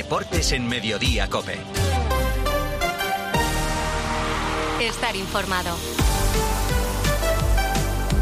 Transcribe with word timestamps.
Deportes 0.00 0.52
en 0.52 0.66
Mediodía 0.66 1.28
Cope. 1.28 1.58
Estar 4.80 5.14
informado. 5.14 5.76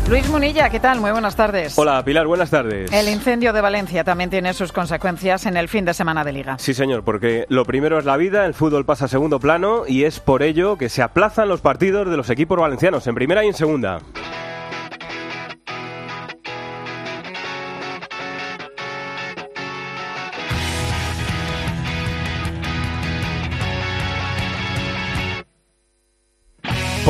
Luis 0.08 0.28
Munilla, 0.28 0.70
¿qué 0.70 0.80
tal? 0.80 0.98
Muy 1.00 1.12
buenas 1.12 1.36
tardes. 1.36 1.78
Hola, 1.78 2.04
Pilar, 2.04 2.26
buenas 2.26 2.50
tardes. 2.50 2.90
El 2.92 3.08
incendio 3.08 3.52
de 3.52 3.60
Valencia 3.60 4.02
también 4.02 4.28
tiene 4.28 4.54
sus 4.54 4.72
consecuencias 4.72 5.46
en 5.46 5.56
el 5.56 5.68
fin 5.68 5.84
de 5.84 5.94
semana 5.94 6.24
de 6.24 6.32
liga. 6.32 6.58
Sí, 6.58 6.74
señor, 6.74 7.04
porque 7.04 7.46
lo 7.48 7.64
primero 7.64 8.00
es 8.00 8.04
la 8.04 8.16
vida, 8.16 8.44
el 8.44 8.54
fútbol 8.54 8.84
pasa 8.84 9.04
a 9.04 9.08
segundo 9.08 9.38
plano 9.38 9.84
y 9.86 10.02
es 10.02 10.18
por 10.18 10.42
ello 10.42 10.78
que 10.78 10.88
se 10.88 11.02
aplazan 11.02 11.48
los 11.48 11.60
partidos 11.60 12.10
de 12.10 12.16
los 12.16 12.28
equipos 12.28 12.58
valencianos 12.58 13.06
en 13.06 13.14
primera 13.14 13.44
y 13.44 13.46
en 13.46 13.54
segunda. 13.54 14.00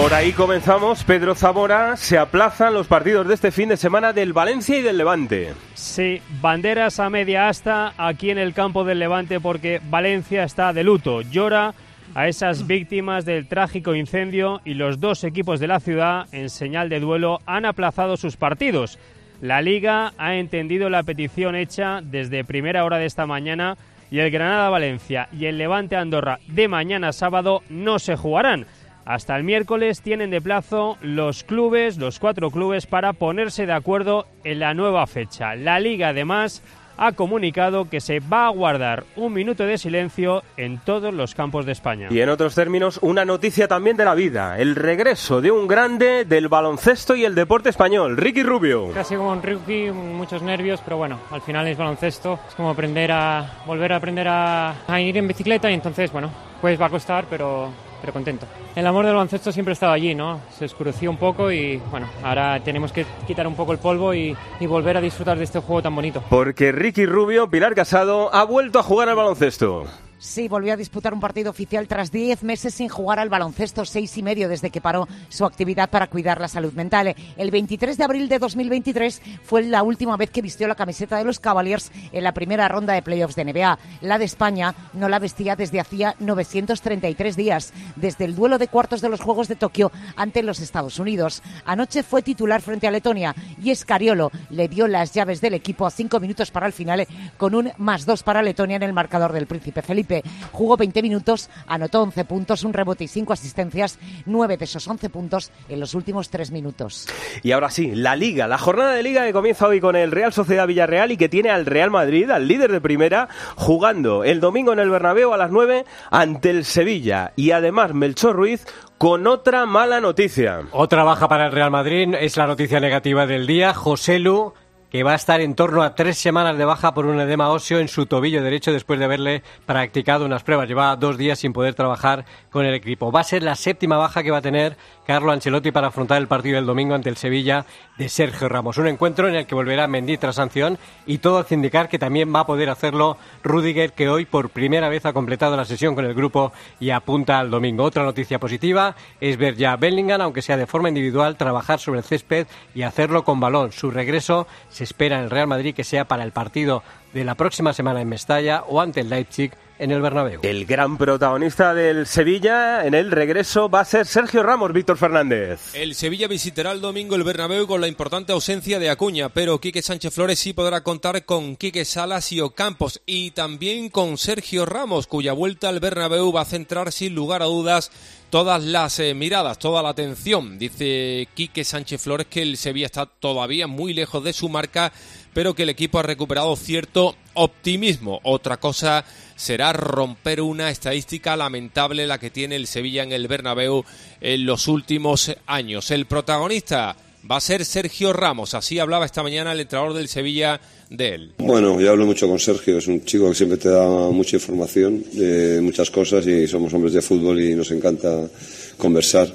Por 0.09 0.17
ahí 0.17 0.33
comenzamos. 0.33 1.05
Pedro 1.05 1.35
Zamora, 1.35 1.95
se 1.98 2.17
aplazan 2.17 2.73
los 2.73 2.87
partidos 2.87 3.29
de 3.29 3.35
este 3.35 3.51
fin 3.51 3.69
de 3.69 3.77
semana 3.77 4.15
del 4.15 4.33
Valencia 4.33 4.79
y 4.79 4.81
del 4.81 4.97
Levante. 4.97 5.53
Sí, 5.75 6.23
banderas 6.41 6.98
a 6.98 7.11
media 7.11 7.51
asta 7.51 7.93
aquí 7.98 8.31
en 8.31 8.39
el 8.39 8.55
campo 8.55 8.84
del 8.84 9.01
Levante 9.01 9.39
porque 9.39 9.83
Valencia 9.91 10.45
está 10.45 10.73
de 10.73 10.83
luto. 10.83 11.21
Llora 11.21 11.75
a 12.15 12.27
esas 12.27 12.67
víctimas 12.67 13.27
del 13.27 13.48
trágico 13.48 13.95
incendio 13.95 14.62
y 14.65 14.73
los 14.73 14.98
dos 14.98 15.25
equipos 15.25 15.61
de 15.61 15.67
la 15.67 15.79
ciudad, 15.79 16.25
en 16.33 16.48
señal 16.48 16.89
de 16.89 17.01
duelo, 17.01 17.41
han 17.45 17.67
aplazado 17.67 18.17
sus 18.17 18.39
partidos. 18.39 18.98
La 19.43 19.61
liga 19.61 20.15
ha 20.17 20.37
entendido 20.37 20.89
la 20.89 21.03
petición 21.03 21.55
hecha 21.55 22.01
desde 22.03 22.45
primera 22.45 22.83
hora 22.87 22.97
de 22.97 23.05
esta 23.05 23.27
mañana 23.27 23.77
y 24.11 24.20
el 24.20 24.31
Granada 24.31 24.70
Valencia 24.70 25.28
y 25.33 25.45
el 25.45 25.59
Levante 25.59 25.97
Andorra 25.97 26.39
de 26.47 26.67
mañana 26.67 27.12
sábado 27.12 27.62
no 27.69 27.98
se 27.98 28.17
jugarán. 28.17 28.65
Hasta 29.09 29.34
el 29.37 29.42
miércoles 29.42 30.03
tienen 30.03 30.28
de 30.31 30.42
plazo 30.42 30.98
los 31.01 31.42
clubes, 31.42 31.97
los 31.97 32.19
cuatro 32.19 32.51
clubes, 32.51 32.84
para 32.84 33.15
ponerse 33.15 33.65
de 33.65 33.73
acuerdo 33.73 34.27
en 34.45 34.59
la 34.59 34.75
nueva 34.75 35.06
fecha. 35.06 35.55
La 35.55 35.81
liga 35.81 36.09
además 36.09 36.62
ha 36.98 37.12
comunicado 37.12 37.89
que 37.89 38.03
se 38.03 38.20
va 38.20 38.48
a 38.48 38.50
guardar 38.50 39.05
un 39.17 39.33
minuto 39.33 39.65
de 39.65 39.78
silencio 39.78 40.42
en 40.59 40.77
todos 40.77 41.15
los 41.15 41.34
campos 41.34 41.65
de 41.65 41.73
España. 41.73 42.09
Y 42.11 42.20
en 42.20 42.28
otros 42.28 42.55
términos, 42.55 42.98
una 43.00 43.25
noticia 43.25 43.67
también 43.67 43.97
de 43.97 44.05
la 44.05 44.15
vida, 44.15 44.59
el 44.59 44.77
regreso 44.77 45.41
de 45.41 45.53
un 45.53 45.67
grande 45.67 46.27
del 46.27 46.48
baloncesto 46.48 47.17
y 47.17 47.25
el 47.25 47.34
deporte 47.34 47.70
español, 47.70 48.19
Ricky 48.19 48.43
Rubio. 48.43 48.91
Casi 48.93 49.17
como 49.17 49.33
un 49.33 49.43
Ricky, 49.43 49.91
muchos 49.91 50.43
nervios, 50.43 50.83
pero 50.84 50.98
bueno, 50.98 51.19
al 51.31 51.41
final 51.41 51.67
es 51.67 51.78
baloncesto, 51.78 52.41
es 52.47 52.55
como 52.55 52.69
aprender 52.69 53.11
a 53.11 53.62
volver 53.65 53.91
a 53.91 53.97
aprender 53.97 54.28
a, 54.28 54.84
a 54.87 55.00
ir 55.00 55.17
en 55.17 55.27
bicicleta 55.27 55.70
y 55.70 55.75
entonces, 55.75 56.12
bueno, 56.12 56.31
pues 56.61 56.78
va 56.78 56.87
a 56.87 56.91
costar, 56.91 57.25
pero 57.31 57.88
pero 58.00 58.12
contento. 58.12 58.46
El 58.74 58.86
amor 58.86 59.04
del 59.04 59.14
baloncesto 59.14 59.52
siempre 59.52 59.72
ha 59.72 59.74
estado 59.74 59.92
allí, 59.92 60.14
¿no? 60.14 60.41
Se 60.56 60.64
oscureció 60.64 61.10
un 61.10 61.16
poco 61.16 61.50
y 61.50 61.77
bueno, 61.91 62.08
ahora 62.22 62.60
tenemos 62.60 62.92
que 62.92 63.04
quitar 63.27 63.46
un 63.46 63.54
poco 63.54 63.72
el 63.72 63.78
polvo 63.78 64.14
y, 64.14 64.36
volver 64.68 64.98
a 64.98 65.00
disfrutar 65.00 65.38
de 65.38 65.44
este 65.44 65.60
juego 65.60 65.82
tan 65.82 65.94
bonito. 65.94 66.22
Porque 66.28 66.72
Ricky 66.72 67.06
Rubio, 67.06 67.48
Pilar 67.48 67.74
Casado, 67.74 68.34
ha 68.34 68.44
vuelto 68.44 68.78
a 68.78 68.82
jugar 68.82 69.08
al 69.08 69.16
baloncesto. 69.16 69.86
Sí, 70.20 70.48
volvió 70.48 70.72
a 70.72 70.77
disputar 70.77 71.14
un 71.14 71.20
partido 71.20 71.50
oficial 71.50 71.86
tras 71.86 72.11
10 72.11 72.42
meses 72.42 72.74
sin 72.74 72.88
jugar 72.88 73.20
al 73.20 73.28
baloncesto, 73.28 73.84
seis 73.84 74.19
y 74.19 74.22
medio 74.25 74.48
desde 74.48 74.70
que 74.70 74.80
paró 74.80 75.06
su 75.28 75.44
actividad 75.44 75.91
para 75.91 76.08
cuidar 76.08 76.41
la 76.41 76.48
salud 76.48 76.72
mental. 76.72 77.14
El 77.36 77.52
23 77.52 77.97
de 77.97 78.02
abril 78.02 78.28
de 78.28 78.41
2023 78.41 79.22
fue 79.44 79.62
la 79.62 79.84
última 79.84 80.16
vez 80.16 80.30
que 80.30 80.42
vistió 80.42 80.66
la 80.66 80.75
camiseta 80.75 81.19
de 81.19 81.25
los 81.25 81.38
Cavaliers 81.38 81.92
en 82.10 82.25
la 82.25 82.33
primera 82.33 82.66
ronda 82.66 82.94
de 82.94 83.02
playoffs 83.02 83.36
de 83.36 83.44
NBA. 83.44 83.78
La 84.00 84.19
de 84.19 84.25
España 84.25 84.75
no 84.92 85.08
la 85.08 85.20
vestía 85.20 85.55
desde 85.55 85.78
hacía 85.78 86.16
933 86.19 87.36
días, 87.36 87.72
desde 87.94 88.25
el 88.25 88.34
duelo 88.34 88.59
de 88.59 88.66
cuartos 88.66 89.00
de 89.00 89.10
los 89.10 89.20
Juegos 89.20 89.47
de 89.47 89.54
Tokio 89.54 89.93
ante 90.16 90.43
los 90.43 90.59
Estados 90.59 90.98
Unidos. 90.98 91.43
Anoche 91.64 92.03
fue 92.03 92.22
titular 92.22 92.60
frente 92.60 92.88
a 92.88 92.91
Letonia 92.91 93.37
y 93.62 93.70
Escariolo 93.70 94.32
le 94.50 94.66
dio 94.66 94.88
las 94.88 95.12
llaves 95.12 95.41
del 95.41 95.54
equipo 95.54 95.87
a 95.87 95.93
cinco 95.93 96.19
minutos 96.19 96.50
para 96.50 96.66
el 96.66 96.72
final 96.72 97.06
con 97.37 97.54
un 97.54 97.70
más 97.76 98.04
dos 98.04 98.25
para 98.25 98.43
Letonia 98.43 98.76
en 98.76 98.82
el 98.82 98.93
marcador 98.93 99.32
del 99.32 99.47
Príncipe 99.47 99.81
Felipe. 99.81 100.07
Jugó 100.52 100.76
20 100.76 101.02
minutos, 101.02 101.50
anotó 101.66 102.02
11 102.02 102.24
puntos, 102.24 102.64
un 102.64 102.72
rebote 102.72 103.04
y 103.04 103.08
5 103.08 103.32
asistencias, 103.32 103.98
9 104.26 104.56
de 104.56 104.64
esos 104.64 104.86
11 104.86 105.10
puntos 105.10 105.50
en 105.69 105.80
los 105.80 105.94
últimos 105.94 106.30
3 106.30 106.50
minutos. 106.50 107.06
Y 107.42 107.52
ahora 107.52 107.70
sí, 107.70 107.92
la 107.94 108.16
Liga, 108.16 108.46
la 108.46 108.58
jornada 108.58 108.92
de 108.92 109.02
Liga 109.02 109.24
que 109.24 109.32
comienza 109.32 109.66
hoy 109.66 109.80
con 109.80 109.96
el 109.96 110.10
Real 110.10 110.32
Sociedad 110.32 110.66
Villarreal 110.66 111.12
y 111.12 111.16
que 111.16 111.28
tiene 111.28 111.50
al 111.50 111.66
Real 111.66 111.91
Madrid, 111.91 112.30
al 112.30 112.48
líder 112.48 112.72
de 112.72 112.80
primera, 112.80 113.28
jugando 113.56 114.24
el 114.24 114.41
domingo 114.41 114.72
en 114.72 114.78
el 114.78 114.91
Bernabéu 114.91 115.32
a 115.32 115.36
las 115.36 115.50
9 115.50 115.84
ante 116.10 116.50
el 116.50 116.64
Sevilla. 116.64 117.32
Y 117.36 117.52
además 117.52 117.94
Melchor 117.94 118.36
Ruiz 118.36 118.66
con 118.98 119.26
otra 119.26 119.64
mala 119.66 120.00
noticia. 120.00 120.62
Otra 120.72 121.04
baja 121.04 121.28
para 121.28 121.46
el 121.46 121.52
Real 121.52 121.70
Madrid 121.70 122.14
es 122.19 122.36
la 122.36 122.46
noticia 122.46 122.80
negativa 122.80 123.26
del 123.26 123.46
día. 123.46 123.72
José 123.72 124.19
Lu 124.19 124.54
que 124.91 125.03
va 125.03 125.12
a 125.12 125.16
estar 125.16 125.41
en 125.41 125.54
torno 125.54 125.82
a 125.82 125.94
tres 125.94 126.16
semanas 126.19 126.56
de 126.56 126.65
baja 126.65 126.94
por 126.94 127.06
un 127.06 127.21
edema 127.21 127.50
óseo 127.50 127.78
en 127.78 127.88
su 127.88 128.06
tobillo 128.06 128.43
derecho 128.43 128.72
después 128.72 128.99
de 128.99 129.04
haberle 129.04 129.43
practicado 129.66 130.25
unas 130.25 130.43
pruebas. 130.43 130.69
Lleva 130.69 130.97
dos 130.97 131.19
días 131.19 131.38
sin 131.38 131.53
poder 131.53 131.75
trabajar 131.75 132.25
con 132.50 132.65
el 132.65 132.75
equipo. 132.75 133.12
Va 133.12 133.21
a 133.21 133.25
ser 133.25 133.43
la 133.43 133.54
séptima 133.54 133.99
baja 133.99 134.22
que 134.22 134.31
va 134.31 134.38
a 134.38 134.43
tener 134.43 134.76
Carlo 135.06 135.32
Ancelotti 135.32 135.72
para 135.72 135.88
afrontar 135.88 136.19
el 136.19 136.28
partido 136.28 136.56
del 136.56 136.66
domingo 136.66 136.94
ante 136.94 137.10
el 137.10 137.16
Sevilla 137.16 137.66
de 137.99 138.09
Sergio 138.09 138.49
Ramos. 138.49 138.78
Un 138.78 138.88
encuentro 138.88 139.28
en 139.28 139.34
el 139.34 139.47
que 139.47 139.54
volverá 139.54 139.87
Mendy 139.88 140.16
tras 140.16 140.37
sanción 140.37 140.78
y 141.06 141.19
todo 141.19 141.38
hace 141.38 141.55
indicar 141.55 141.88
que 141.88 141.99
también 141.99 142.34
va 142.34 142.41
a 142.41 142.47
poder 142.47 142.70
hacerlo 142.70 143.19
Rudiger, 143.43 143.93
que 143.93 144.09
hoy 144.09 144.25
por 144.25 144.50
primera 144.50 144.88
vez 144.88 145.05
ha 145.05 145.12
completado 145.12 145.56
la 145.56 145.65
sesión 145.65 145.94
con 145.94 146.06
el 146.06 146.15
grupo 146.15 146.53
y 146.81 146.91
apunta 146.91 147.38
al 147.38 147.50
domingo. 147.50 147.84
Otra 147.84 148.05
noticia 148.05 148.38
positiva 148.38 148.94
es 149.20 149.37
ver 149.37 149.56
ya 149.56 149.72
a 149.72 149.76
Bellingham, 149.76 150.22
aunque 150.22 150.43
sea 150.43 150.56
de 150.56 150.66
forma 150.66 150.88
individual, 150.88 151.37
trabajar 151.37 151.78
sobre 151.78 151.99
el 151.99 152.05
césped 152.05 152.47
y 152.75 152.82
hacerlo 152.82 153.25
con 153.25 153.41
balón. 153.41 153.72
Su 153.72 153.91
regreso 153.91 154.47
se 154.78 154.84
espera 154.84 155.19
en 155.19 155.25
el 155.25 155.31
Real 155.31 155.49
Madrid 155.49 155.75
que 155.75 155.83
sea 155.83 156.06
para 156.06 156.22
el 156.22 156.31
partido 156.31 156.84
de 157.12 157.24
la 157.24 157.34
próxima 157.34 157.72
semana 157.72 158.00
en 158.00 158.08
Mestalla 158.08 158.64
o 158.69 158.80
ante 158.80 159.00
el 159.00 159.10
Leipzig 159.10 159.52
en 159.78 159.91
el 159.91 160.02
Bernabéu. 160.02 160.41
El 160.42 160.66
gran 160.66 160.98
protagonista 160.98 161.72
del 161.72 162.06
Sevilla 162.06 162.84
en 162.84 162.94
el 162.94 163.10
regreso 163.10 163.69
va 163.69 163.80
a 163.80 163.84
ser 163.84 164.06
Sergio 164.06 164.42
Ramos, 164.42 164.72
Víctor 164.72 164.96
Fernández. 164.96 165.74
El 165.74 165.94
Sevilla 165.94 166.26
visitará 166.26 166.72
el 166.72 166.80
domingo 166.80 167.14
el 167.14 167.22
Bernabéu 167.22 167.66
con 167.66 167.80
la 167.80 167.88
importante 167.88 168.32
ausencia 168.32 168.78
de 168.78 168.91
Acuña, 168.91 169.28
pero 169.28 169.60
Quique 169.60 169.82
Sánchez 169.82 170.12
Flores 170.12 170.38
sí 170.38 170.52
podrá 170.52 170.82
contar 170.82 171.24
con 171.24 171.56
Quique 171.56 171.84
Salas 171.84 172.32
y 172.32 172.41
Ocampos 172.41 173.00
y 173.06 173.30
también 173.30 173.88
con 173.88 174.19
Sergio 174.19 174.66
Ramos, 174.66 175.06
cuya 175.06 175.32
vuelta 175.32 175.69
al 175.69 175.80
Bernabéu 175.80 176.32
va 176.32 176.42
a 176.42 176.46
centrar 176.46 176.92
sin 176.92 177.14
lugar 177.14 177.42
a 177.42 177.46
dudas 177.46 177.90
todas 178.30 178.62
las 178.62 178.98
eh, 178.98 179.14
miradas, 179.14 179.58
toda 179.58 179.82
la 179.82 179.90
atención. 179.90 180.58
Dice 180.58 181.28
Quique 181.34 181.64
Sánchez 181.64 182.02
Flores 182.02 182.26
que 182.26 182.42
el 182.42 182.56
Sevilla 182.56 182.86
está 182.86 183.06
todavía 183.06 183.66
muy 183.66 183.94
lejos 183.94 184.22
de 184.25 184.32
su 184.32 184.48
marca, 184.48 184.92
pero 185.33 185.55
que 185.55 185.65
el 185.65 185.71
equipo 185.71 185.99
ha 185.99 186.03
recuperado 186.03 186.55
cierto 186.56 187.16
optimismo. 187.34 188.21
Otra 188.25 188.59
cosa 188.59 189.05
será 189.37 189.72
romper 189.72 190.41
una 190.41 190.71
estadística 190.71 191.37
lamentable 191.37 192.06
la 192.06 192.19
que 192.19 192.31
tiene 192.31 192.56
el 192.56 192.66
Sevilla 192.66 193.03
en 193.03 193.12
el 193.12 193.28
Bernabéu 193.28 193.84
en 194.21 194.47
los 194.47 194.69
últimos 194.69 195.34
años. 195.47 195.91
El 195.91 196.06
protagonista 196.06 196.97
va 197.31 197.37
a 197.37 197.41
ser 197.41 197.65
Sergio 197.65 198.12
Ramos, 198.12 198.55
así 198.55 198.78
hablaba 198.78 199.05
esta 199.05 199.22
mañana 199.22 199.53
el 199.53 199.61
entrenador 199.61 199.94
del 199.94 200.09
Sevilla 200.09 200.61
de 200.91 201.15
él. 201.15 201.33
Bueno, 201.38 201.81
yo 201.81 201.91
hablo 201.91 202.06
mucho 202.06 202.27
con 202.28 202.38
Sergio, 202.38 202.78
es 202.78 202.87
un 202.87 203.05
chico 203.05 203.28
que 203.28 203.34
siempre 203.34 203.59
te 203.59 203.69
da 203.69 203.87
mucha 204.11 204.37
información 204.37 205.05
de 205.12 205.61
muchas 205.61 205.91
cosas 205.91 206.27
y 206.27 206.47
somos 206.47 206.72
hombres 206.72 206.94
de 206.94 207.03
fútbol 207.03 207.41
y 207.41 207.55
nos 207.55 207.71
encanta 207.71 208.28
conversar. 208.77 209.33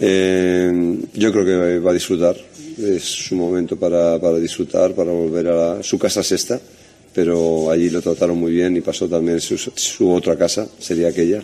Eh, 0.00 0.98
yo 1.14 1.32
creo 1.32 1.44
que 1.44 1.78
va 1.78 1.90
a 1.90 1.94
disfrutar, 1.94 2.36
es 2.78 3.02
su 3.02 3.34
momento 3.34 3.76
para, 3.76 4.20
para 4.20 4.38
disfrutar, 4.38 4.94
para 4.94 5.12
volver 5.12 5.48
a 5.48 5.82
su 5.82 5.98
casa 5.98 6.22
sexta 6.22 6.60
pero 7.14 7.70
allí 7.70 7.90
lo 7.90 8.00
trataron 8.00 8.38
muy 8.38 8.52
bien 8.52 8.76
y 8.76 8.80
pasó 8.80 9.08
también 9.08 9.40
su, 9.40 9.58
su 9.58 10.10
otra 10.10 10.36
casa, 10.36 10.66
sería 10.78 11.08
aquella. 11.08 11.42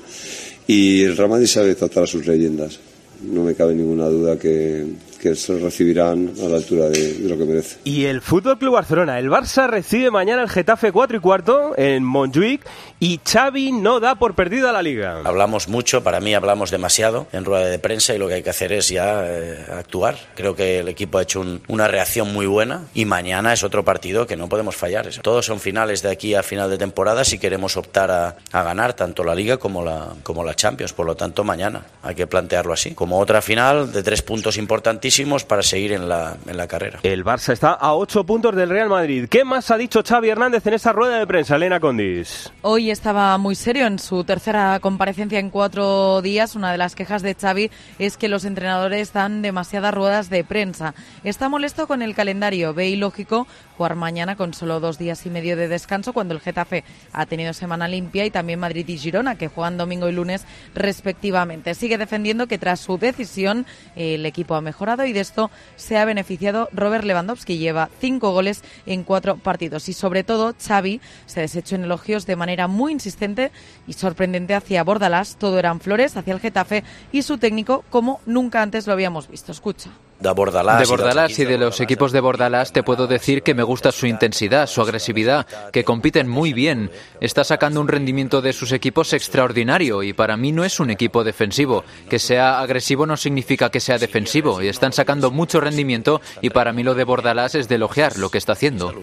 Y 0.67 1.03
el 1.03 1.17
Real 1.17 1.31
Madrid 1.31 1.47
sabe 1.47 1.75
tratar 1.75 2.05
a 2.05 2.07
sus 2.07 2.27
leyendas. 2.27 2.79
No 3.23 3.43
me 3.43 3.55
cabe 3.55 3.75
ninguna 3.75 4.07
duda 4.07 4.39
que, 4.39 4.87
que 5.21 5.35
se 5.35 5.59
recibirán 5.59 6.33
a 6.41 6.49
la 6.49 6.57
altura 6.57 6.89
de, 6.89 7.15
de, 7.15 7.29
lo 7.29 7.37
que 7.37 7.45
merece. 7.45 7.77
Y 7.85 8.05
el 8.05 8.21
Fútbol 8.21 8.59
Club 8.59 8.75
Barcelona, 8.75 9.19
el 9.19 9.29
Barça 9.29 9.69
recibe 9.69 10.11
mañana 10.11 10.43
el 10.43 10.49
Getafe 10.49 10.93
4 10.93 11.17
y 11.17 11.21
cuarto 11.21 11.77
en 11.77 12.05
Montjuic 12.05 12.65
y 13.01 13.21
Xavi 13.25 13.73
no 13.73 14.01
da 14.01 14.15
por 14.15 14.35
perdida 14.35 14.73
la 14.73 14.83
liga. 14.83 15.23
Hablamos 15.25 15.69
mucho, 15.69 16.03
para 16.03 16.21
mí 16.21 16.35
hablamos 16.35 16.71
demasiado 16.71 17.27
en 17.33 17.45
rueda 17.45 17.67
de 17.67 17.79
prensa 17.79 18.15
y 18.15 18.19
lo 18.19 18.29
que 18.29 18.35
hay 18.35 18.43
que 18.43 18.51
hacer 18.51 18.73
es 18.73 18.89
ya 18.89 19.25
eh, 19.27 19.67
actuar. 19.73 20.17
Creo 20.37 20.55
que 20.55 20.79
el 20.81 20.89
equipo 20.89 21.19
ha 21.19 21.23
hecho 21.23 21.41
un, 21.41 21.63
una 21.69 21.89
reacción 21.89 22.33
muy 22.33 22.47
buena 22.47 22.85
y 22.95 23.05
mañana 23.05 23.53
es 23.53 23.65
otro 23.65 23.85
partido 23.85 24.27
que 24.27 24.37
no 24.37 24.49
podemos 24.49 24.77
fallar. 24.77 25.09
Todos 25.23 25.47
son 25.47 25.59
finales 25.59 26.03
de 26.03 26.11
aquí 26.11 26.35
a 26.35 26.43
final 26.43 26.71
de 26.71 26.79
temporada 26.79 27.25
si 27.25 27.39
queremos 27.39 27.77
optar 27.77 28.11
a, 28.11 28.37
a 28.53 28.63
ganar 28.63 28.93
tanto 28.93 29.25
la 29.25 29.35
liga 29.35 29.57
como 29.57 29.83
la, 29.85 30.09
como 30.23 30.45
la 30.45 30.55
Champions. 30.55 30.93
Por 30.93 31.07
lo 31.07 31.17
tanto, 31.17 31.45
mañana 31.45 31.87
hay 32.03 32.15
que 32.15 32.27
plantearlo 32.27 32.73
así. 32.73 32.95
Como 32.95 33.19
otra 33.19 33.43
final 33.43 33.93
de 33.93 34.03
tres 34.03 34.23
puntos 34.23 34.57
importantes 34.57 35.09
fortísimos 35.09 35.45
para 35.45 35.63
seguir 35.63 35.93
en 35.93 36.07
la, 36.07 36.37
en 36.47 36.57
la 36.57 36.67
carrera. 36.67 37.01
El 37.03 37.25
Barça 37.25 37.55
está 37.55 37.73
a 37.73 37.95
8 37.95 38.25
puntos 38.25 38.55
del 38.55 38.69
Real 38.69 38.91
Madrid. 38.91 39.27
¿Qué 39.31 39.43
más 39.43 39.71
ha 39.71 39.79
dicho 39.79 40.03
Xavi 40.07 40.29
Hernández 40.29 40.67
en 40.67 40.75
esa 40.75 40.93
rueda 40.93 41.19
de 41.19 41.27
prensa, 41.27 41.57
Elena 41.57 41.81
Condis? 41.81 42.53
Hoy 42.61 42.88
estaba 42.91 43.37
muy 43.39 43.55
serio 43.55 43.87
en 43.87 43.99
su 43.99 44.25
tercera 44.25 44.79
comparecencia 44.81 45.39
en 45.39 45.51
cuatro 45.51 46.23
días. 46.23 46.55
Una 46.55 46.73
de 46.73 46.79
las 46.79 46.95
quejas 46.95 47.23
de 47.23 47.35
Xavi 47.35 47.71
es 47.99 48.17
que 48.17 48.29
los 48.29 48.45
entrenadores 48.45 49.13
dan 49.13 49.43
demasiadas 49.43 49.93
ruedas 49.93 50.31
de 50.31 50.45
prensa. 50.45 50.95
Está 51.25 51.49
molesto 51.49 51.87
con 51.87 52.03
el 52.03 52.15
calendario. 52.15 52.75
Ve 52.75 52.89
ilógico 52.89 53.47
jugar 53.77 53.95
mañana 53.95 54.37
con 54.37 54.55
solo 54.55 54.81
dos 54.81 54.99
días 54.99 55.25
y 55.25 55.31
medio 55.31 55.57
de 55.57 55.69
descanso 55.69 56.13
cuando 56.13 56.35
el 56.35 56.41
Getafe 56.41 56.85
ha 57.13 57.27
tenido 57.27 57.53
semana 57.53 57.87
limpia 57.89 58.27
y 58.27 58.31
también 58.31 58.59
Madrid 58.59 58.89
y 58.89 58.99
Girona 58.99 59.37
que 59.37 59.49
juegan 59.49 59.77
domingo 59.77 60.09
y 60.09 60.13
lunes 60.13 60.45
respectivamente. 60.75 61.75
Sigue 61.75 61.99
defendiendo 61.99 62.49
que 62.49 62.59
tras 62.59 62.81
su 62.81 62.99
decisión 62.99 63.67
el 63.97 64.27
equipo 64.27 64.55
ha 64.55 64.61
mejorado 64.61 65.05
y 65.05 65.13
de 65.13 65.21
esto 65.21 65.51
se 65.77 65.97
ha 65.97 66.05
beneficiado 66.05 66.69
Robert 66.73 67.05
Lewandowski. 67.05 67.59
Lleva 67.59 67.89
cinco 68.01 68.33
goles 68.33 68.63
en 68.87 69.05
cuatro 69.05 69.37
partidos 69.37 69.89
y 69.89 69.93
sobre 69.93 70.25
todo 70.25 70.55
Xavi 70.59 71.01
se 71.27 71.41
desechó 71.41 71.77
en 71.77 71.85
elogios 71.85 72.27
de 72.27 72.37
manera 72.37 72.67
muy 72.67 72.78
insistente 72.87 73.51
y 73.87 73.95
sorprendente 73.95 74.55
hacia 74.55 74.85
Bordalás. 74.85 75.37
Todo 75.37 75.59
eran 75.59 75.81
flores 75.81 76.17
hacia 76.17 76.35
el 76.35 76.41
Getafe 76.41 76.85
y 77.11 77.23
su 77.23 77.39
técnico 77.39 77.85
como 77.91 78.21
nunca 78.27 78.63
antes 78.63 78.87
lo 78.87 78.93
habíamos 78.93 79.29
visto. 79.29 79.51
Escucha 79.51 79.91
de 80.21 80.31
Bordalás. 80.31 80.81
De 80.81 80.87
Bordalás 80.87 81.39
y 81.39 81.45
de 81.45 81.59
los 81.59 81.81
equipos 81.81 82.13
de 82.13 82.21
Bordalás 82.21 82.73
te 82.73 82.83
puedo 82.83 83.07
decir 83.07 83.43
que 83.43 83.55
me 83.55 83.63
gusta 83.63 83.93
su 83.93 84.07
intensidad, 84.07 84.67
su 84.67 84.81
agresividad, 84.81 85.47
que 85.73 85.85
compiten 85.85 86.29
muy 86.29 86.53
bien. 86.53 86.91
Está 87.21 87.45
sacando 87.45 87.81
un 87.81 87.89
rendimiento 87.89 88.43
de 88.43 88.53
sus 88.53 88.73
equipos 88.73 89.13
extraordinario 89.13 90.03
y 90.03 90.13
para 90.13 90.37
mí 90.37 90.53
no 90.53 90.65
es 90.65 90.81
un 90.81 90.91
equipo 90.91 91.25
defensivo. 91.25 91.85
Que 92.09 92.19
sea 92.19 92.61
agresivo 92.61 93.07
no 93.07 93.17
significa 93.17 93.71
que 93.71 93.81
sea 93.81 93.99
defensivo 93.99 94.61
y 94.63 94.69
están 94.69 94.93
sacando 94.93 95.31
mucho 95.31 95.61
rendimiento 95.61 96.21
y 96.41 96.51
para 96.51 96.73
mí 96.73 96.83
lo 96.83 96.95
de 96.95 97.05
Bordalás 97.05 97.55
es 97.55 97.69
de 97.69 97.77
elogiar 97.77 98.19
lo 98.19 98.31
que 98.31 98.39
está 98.39 98.53
haciendo. 98.53 98.95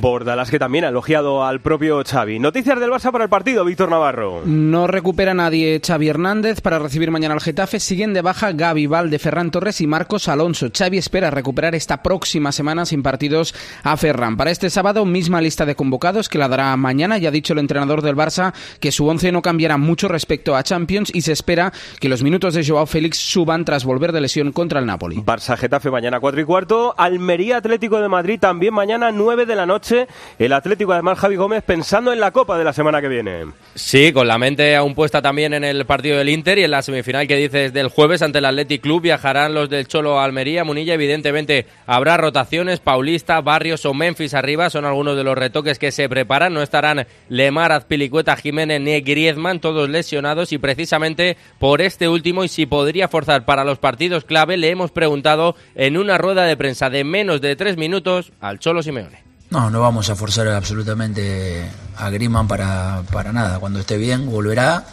Bordalás 0.00 0.50
que 0.50 0.58
también 0.58 0.84
ha 0.84 0.88
elogiado 0.88 1.44
al 1.44 1.60
propio 1.60 2.02
Xavi. 2.04 2.38
Noticias 2.38 2.78
del 2.78 2.90
Barça 2.90 3.10
para 3.12 3.24
el 3.24 3.30
partido, 3.30 3.64
Víctor 3.64 3.88
Navarro. 3.88 4.42
No 4.44 4.86
recupera 4.86 5.32
nadie 5.32 5.80
Xavi 5.84 6.08
Hernández 6.08 6.60
para 6.60 6.78
recibir 6.78 7.10
mañana 7.10 7.34
al 7.34 7.40
Getafe. 7.40 7.80
Siguen 7.80 8.12
de 8.12 8.22
baja 8.22 8.52
Gaby 8.52 8.86
Valde, 8.86 9.18
Ferran 9.18 9.50
Torres 9.50 9.80
y 9.80 9.86
Marcos 9.86 10.28
Alonso. 10.34 10.68
Xavi 10.76 10.98
espera 10.98 11.30
recuperar 11.30 11.74
esta 11.74 12.02
próxima 12.02 12.52
semana 12.52 12.84
sin 12.84 13.02
partidos 13.02 13.54
a 13.82 13.96
Ferran. 13.96 14.36
Para 14.36 14.50
este 14.50 14.68
sábado, 14.70 15.04
misma 15.04 15.40
lista 15.40 15.64
de 15.64 15.74
convocados 15.74 16.28
que 16.28 16.38
la 16.38 16.48
dará 16.48 16.76
mañana. 16.76 17.18
Ya 17.18 17.30
ha 17.30 17.32
dicho 17.32 17.54
el 17.54 17.58
entrenador 17.58 18.02
del 18.02 18.16
Barça 18.16 18.52
que 18.80 18.92
su 18.92 19.06
once 19.06 19.32
no 19.32 19.42
cambiará 19.42 19.78
mucho 19.78 20.08
respecto 20.08 20.54
a 20.54 20.62
Champions 20.62 21.10
y 21.14 21.22
se 21.22 21.32
espera 21.32 21.72
que 22.00 22.08
los 22.08 22.22
minutos 22.22 22.54
de 22.54 22.64
Joao 22.64 22.86
Félix 22.86 23.18
suban 23.18 23.64
tras 23.64 23.84
volver 23.84 24.12
de 24.12 24.20
lesión 24.20 24.52
contra 24.52 24.80
el 24.80 24.86
Napoli. 24.86 25.16
Barça 25.16 25.56
Getafe 25.56 25.90
mañana 25.90 26.20
4 26.20 26.40
y 26.40 26.44
cuarto. 26.44 26.94
Almería 26.98 27.56
Atlético 27.56 28.00
de 28.00 28.08
Madrid 28.08 28.38
también 28.38 28.74
mañana 28.74 29.10
9 29.10 29.46
de 29.46 29.56
la 29.56 29.66
noche. 29.66 30.06
El 30.38 30.52
Atlético 30.52 30.92
además 30.92 31.18
Javi 31.18 31.36
Gómez 31.36 31.62
pensando 31.64 32.12
en 32.12 32.20
la 32.20 32.30
Copa 32.32 32.58
de 32.58 32.64
la 32.64 32.72
semana 32.72 33.00
que 33.00 33.08
viene. 33.08 33.46
Sí, 33.74 34.12
con 34.12 34.28
la 34.28 34.38
mente 34.38 34.76
aún 34.76 34.94
puesta 34.94 35.22
también 35.22 35.54
en 35.54 35.64
el 35.64 35.86
partido 35.86 36.18
del 36.18 36.28
Inter 36.28 36.58
y 36.58 36.64
en 36.64 36.70
la 36.70 36.82
semifinal 36.82 37.26
que 37.26 37.36
dices 37.36 37.72
del 37.72 37.88
jueves 37.88 38.22
ante 38.22 38.38
el 38.38 38.44
Athletic 38.44 38.82
Club 38.82 39.02
viajarán 39.02 39.54
los 39.54 39.70
del 39.70 39.86
Cholo 39.86 40.20
Almería 40.24 40.64
Munilla. 40.64 40.94
Evidentemente 40.94 41.66
habrá 41.86 42.16
rotaciones, 42.16 42.80
Paulista, 42.80 43.40
Barrios 43.40 43.84
o 43.84 43.94
Memphis 43.94 44.34
arriba, 44.34 44.70
son 44.70 44.84
algunos 44.84 45.16
de 45.16 45.24
los 45.24 45.36
retoques 45.36 45.78
que 45.78 45.92
se 45.92 46.08
preparan. 46.08 46.54
No 46.54 46.62
estarán 46.62 47.06
Lemar, 47.28 47.72
Azpilicueta, 47.72 48.36
Jiménez 48.36 48.80
ni 48.80 49.00
Griezmann, 49.00 49.60
todos 49.60 49.88
lesionados 49.88 50.52
y 50.52 50.58
precisamente 50.58 51.36
por 51.58 51.80
este 51.80 52.08
último 52.08 52.44
y 52.44 52.48
si 52.48 52.66
podría 52.66 53.08
forzar 53.08 53.44
para 53.44 53.64
los 53.64 53.78
partidos 53.78 54.24
clave, 54.24 54.56
le 54.56 54.70
hemos 54.70 54.90
preguntado 54.90 55.56
en 55.74 55.96
una 55.96 56.18
rueda 56.18 56.44
de 56.44 56.56
prensa 56.56 56.90
de 56.90 57.04
menos 57.04 57.40
de 57.40 57.56
tres 57.56 57.76
minutos 57.76 58.32
al 58.40 58.58
Cholo 58.58 58.82
Simeone. 58.82 59.22
No, 59.50 59.70
no 59.70 59.80
vamos 59.80 60.10
a 60.10 60.16
forzar 60.16 60.48
absolutamente 60.48 61.64
a 61.96 62.10
Griezmann 62.10 62.48
para, 62.48 63.02
para 63.12 63.32
nada. 63.32 63.60
Cuando 63.60 63.78
esté 63.78 63.98
bien, 63.98 64.28
volverá 64.28 64.84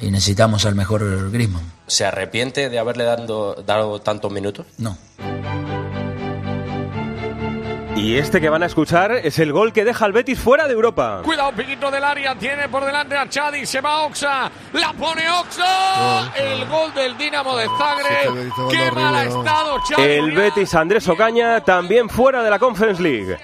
y 0.00 0.10
necesitamos 0.10 0.66
al 0.66 0.74
mejor 0.74 1.30
Griezmann. 1.30 1.72
¿Se 1.86 2.04
arrepiente 2.04 2.68
de 2.68 2.78
haberle 2.78 3.04
dado, 3.04 3.54
dado 3.54 4.00
tantos 4.00 4.30
minutos? 4.32 4.66
No. 4.78 4.96
Y 7.96 8.18
este 8.18 8.42
que 8.42 8.50
van 8.50 8.62
a 8.62 8.66
escuchar 8.66 9.10
es 9.12 9.38
el 9.38 9.52
gol 9.52 9.72
que 9.72 9.82
deja 9.82 10.04
al 10.04 10.12
Betis 10.12 10.38
fuera 10.38 10.66
de 10.66 10.74
Europa. 10.74 11.22
Cuidado, 11.24 11.52
piquito 11.52 11.90
del 11.90 12.04
área, 12.04 12.34
tiene 12.34 12.68
por 12.68 12.84
delante 12.84 13.16
a 13.16 13.26
Chadi, 13.26 13.64
se 13.64 13.80
va 13.80 14.02
Oxa, 14.02 14.50
la 14.74 14.92
pone 14.92 15.22
Oxa, 15.30 16.30
el 16.36 16.66
gol 16.66 16.92
del 16.92 17.16
Dinamo 17.16 17.56
de 17.56 17.66
Zagreb. 17.66 18.52
Qué 18.70 18.92
mal 18.92 19.14
ha 19.14 19.24
estado 19.24 19.78
Chadi. 19.88 20.02
El 20.02 20.32
Betis 20.32 20.74
Andrés 20.74 21.08
Ocaña 21.08 21.60
también 21.62 22.10
fuera 22.10 22.42
de 22.42 22.50
la 22.50 22.58
Conference 22.58 23.02
League 23.02 23.38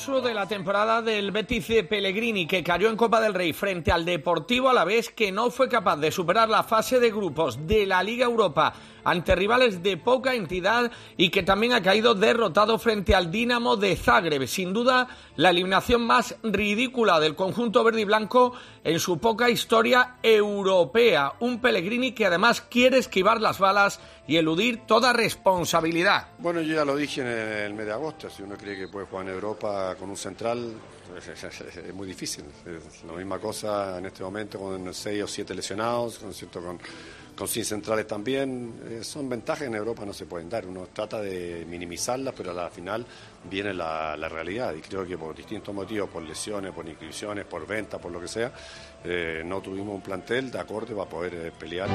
de 0.00 0.32
la 0.32 0.48
temporada 0.48 1.02
del 1.02 1.30
Betis 1.30 1.68
de 1.68 1.84
Pellegrini, 1.84 2.46
que 2.46 2.64
cayó 2.64 2.88
en 2.88 2.96
Copa 2.96 3.20
del 3.20 3.34
Rey 3.34 3.52
frente 3.52 3.92
al 3.92 4.06
Deportivo 4.06 4.70
a 4.70 4.72
la 4.72 4.86
vez 4.86 5.10
que 5.10 5.30
no 5.30 5.50
fue 5.50 5.68
capaz 5.68 5.98
de 5.98 6.10
superar 6.10 6.48
la 6.48 6.62
fase 6.62 6.98
de 7.00 7.10
grupos 7.10 7.66
de 7.66 7.84
la 7.84 8.02
Liga 8.02 8.24
Europa 8.24 8.72
ante 9.04 9.34
rivales 9.34 9.82
de 9.82 9.96
poca 9.96 10.34
entidad 10.34 10.90
y 11.16 11.30
que 11.30 11.42
también 11.42 11.72
ha 11.72 11.82
caído 11.82 12.14
derrotado 12.14 12.78
frente 12.78 13.14
al 13.14 13.30
Dinamo 13.30 13.76
de 13.76 13.96
Zagreb. 13.96 14.46
Sin 14.46 14.72
duda, 14.72 15.08
la 15.36 15.50
eliminación 15.50 16.02
más 16.02 16.36
ridícula 16.42 17.20
del 17.20 17.34
conjunto 17.34 17.84
verde 17.84 18.02
y 18.02 18.04
blanco 18.04 18.52
en 18.84 18.98
su 18.98 19.18
poca 19.18 19.50
historia 19.50 20.16
europea. 20.22 21.32
Un 21.40 21.60
Pellegrini 21.60 22.12
que 22.12 22.26
además 22.26 22.60
quiere 22.60 22.98
esquivar 22.98 23.40
las 23.40 23.58
balas 23.58 24.00
y 24.26 24.36
eludir 24.36 24.86
toda 24.86 25.12
responsabilidad. 25.12 26.28
Bueno, 26.38 26.60
yo 26.60 26.74
ya 26.74 26.84
lo 26.84 26.96
dije 26.96 27.20
en 27.20 27.26
el 27.26 27.74
mes 27.74 27.86
de 27.86 27.92
agosto. 27.92 28.30
Si 28.30 28.42
uno 28.42 28.56
cree 28.56 28.76
que 28.76 28.88
puede 28.88 29.06
jugar 29.06 29.26
en 29.26 29.34
Europa 29.34 29.96
con 29.98 30.10
un 30.10 30.16
central, 30.16 30.74
es, 31.16 31.94
muy 31.94 32.06
difícil. 32.06 32.44
Es 32.64 33.04
la 33.04 33.12
misma 33.12 33.38
cosa 33.38 33.98
en 33.98 34.06
este 34.06 34.22
momento 34.22 34.58
con 34.58 34.92
seis 34.94 35.22
o 35.22 35.26
siete 35.26 35.54
lesionados, 35.54 36.18
con, 36.18 36.32
cierto, 36.32 36.60
con 36.60 36.78
con 37.36 37.48
sin 37.48 37.64
centrales 37.64 38.06
también. 38.06 38.80
Eh, 38.88 39.04
son 39.04 39.28
ventajas 39.28 39.66
en 39.66 39.74
Europa 39.74 40.04
no 40.04 40.12
se 40.12 40.26
pueden 40.26 40.48
dar. 40.48 40.66
Uno 40.66 40.88
trata 40.92 41.20
de 41.20 41.64
minimizarlas, 41.68 42.34
pero 42.36 42.50
a 42.50 42.54
la 42.54 42.70
final 42.70 43.04
viene 43.48 43.72
la, 43.74 44.16
realidad. 44.28 44.74
Y 44.74 44.80
creo 44.80 45.06
que 45.06 45.16
por 45.16 45.34
distintos 45.34 45.74
motivos, 45.74 46.10
por 46.10 46.22
lesiones, 46.22 46.72
por 46.72 46.86
inscripciones, 46.88 47.44
por 47.46 47.66
venta, 47.66 47.98
por 47.98 48.12
lo 48.12 48.20
que 48.20 48.28
sea, 48.28 48.52
eh, 49.04 49.42
no 49.44 49.60
tuvimos 49.60 49.94
un 49.94 50.02
plantel 50.02 50.50
de 50.50 50.58
acorde 50.58 50.94
para 50.94 51.08
poder 51.08 51.34
eh, 51.34 51.52
pelear. 51.58 51.88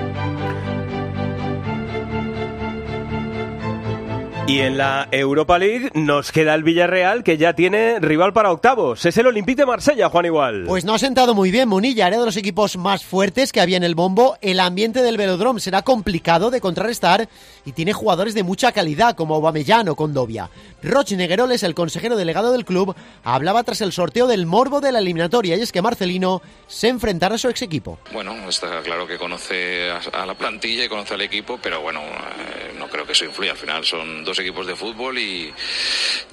Y 4.47 4.59
en 4.59 4.77
la 4.77 5.07
Europa 5.12 5.57
League 5.57 5.89
nos 5.95 6.31
queda 6.31 6.53
el 6.53 6.62
Villarreal, 6.62 7.24
que 7.24 7.36
ya 7.36 7.53
tiene 7.53 8.00
rival 8.00 8.31
para 8.31 8.51
octavos. 8.51 9.04
Es 9.04 9.18
el 9.18 9.25
Olympique 9.25 9.59
de 9.59 9.66
Marsella, 9.66 10.07
Juan 10.09 10.25
Igual. 10.25 10.66
Pues 10.68 10.85
no 10.85 10.94
ha 10.94 10.99
sentado 10.99 11.33
muy 11.33 11.49
bien 11.49 11.68
Munilla, 11.68 12.07
era 12.07 12.19
de 12.19 12.25
los 12.25 12.37
equipos 12.37 12.78
más 12.78 13.04
fuertes 13.04 13.52
que 13.52 13.59
había 13.59 13.78
en 13.78 13.83
el 13.83 13.95
bombo. 13.95 14.37
El 14.42 14.59
ambiente 14.59 15.02
del 15.02 15.18
velodrome 15.18 15.59
será 15.59 15.81
complicado 15.81 16.52
de 16.52 16.61
contrarrestar 16.61 17.28
y 17.66 17.71
tiene 17.71 17.94
jugadores 17.94 18.35
de 18.35 18.44
mucha 18.44 18.71
calidad, 18.71 19.16
como 19.16 19.33
Aubameyang 19.33 19.90
o 19.90 19.95
Condovia. 19.95 20.52
Roch 20.83 21.11
Negueroles, 21.14 21.64
el 21.64 21.73
consejero 21.73 22.16
delegado 22.16 22.52
del 22.52 22.66
club, 22.66 22.95
hablaba 23.23 23.64
tras 23.64 23.81
el 23.81 23.94
sorteo 23.94 24.28
del 24.28 24.45
morbo 24.45 24.80
de 24.80 24.92
la 24.92 24.99
eliminatoria 24.99 25.56
y 25.57 25.61
es 25.61 25.71
que 25.71 25.81
Marcelino 25.81 26.44
se 26.68 26.90
enfrentará 26.90 27.33
a 27.33 27.40
su 27.40 27.49
ex 27.49 27.64
equipo. 27.64 27.97
Bueno, 28.14 28.35
está 28.47 28.83
claro 28.83 29.07
que 29.07 29.18
conoce 29.18 29.90
a 29.90 30.23
la 30.23 30.35
plantilla 30.35 30.85
y 30.85 30.87
conoce 30.87 31.16
al 31.16 31.21
equipo, 31.21 31.59
pero 31.59 31.81
bueno, 31.81 32.02
eh, 32.02 32.75
no 32.78 32.87
creo 32.90 33.07
que 33.07 33.14
eso 33.14 33.25
influya. 33.25 33.54
Al 33.54 33.57
final 33.57 33.83
son 33.83 34.23
dos 34.23 34.34
equipos 34.39 34.68
de 34.68 34.75
fútbol 34.75 35.18
y 35.18 35.54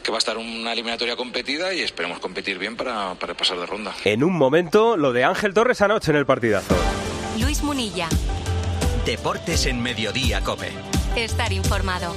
que 0.03 0.11
va 0.11 0.17
a 0.17 0.19
estar 0.19 0.37
una 0.37 0.73
eliminatoria 0.73 1.17
competida 1.17 1.73
y 1.75 1.81
esperemos 1.81 2.19
competir 2.19 2.59
bien 2.59 2.77
para, 2.77 3.15
para 3.15 3.35
pasar 3.35 3.59
de 3.59 3.67
ronda. 3.67 3.95
En 4.05 4.25
un 4.25 4.35
momento, 4.35 4.97
lo 4.97 5.13
de 5.13 5.25
Ángel 5.25 5.55
Torres 5.55 5.81
anoche 5.81 6.11
en 6.11 6.17
el 6.17 6.27
partidazo. 6.27 6.75
Luis 7.39 7.63
Munilla. 7.63 8.09
Deportes 9.07 9.67
en 9.67 9.83
Mediodía, 9.83 10.43
Cope. 10.43 10.71
Estar 11.17 11.53
informado. 11.53 12.15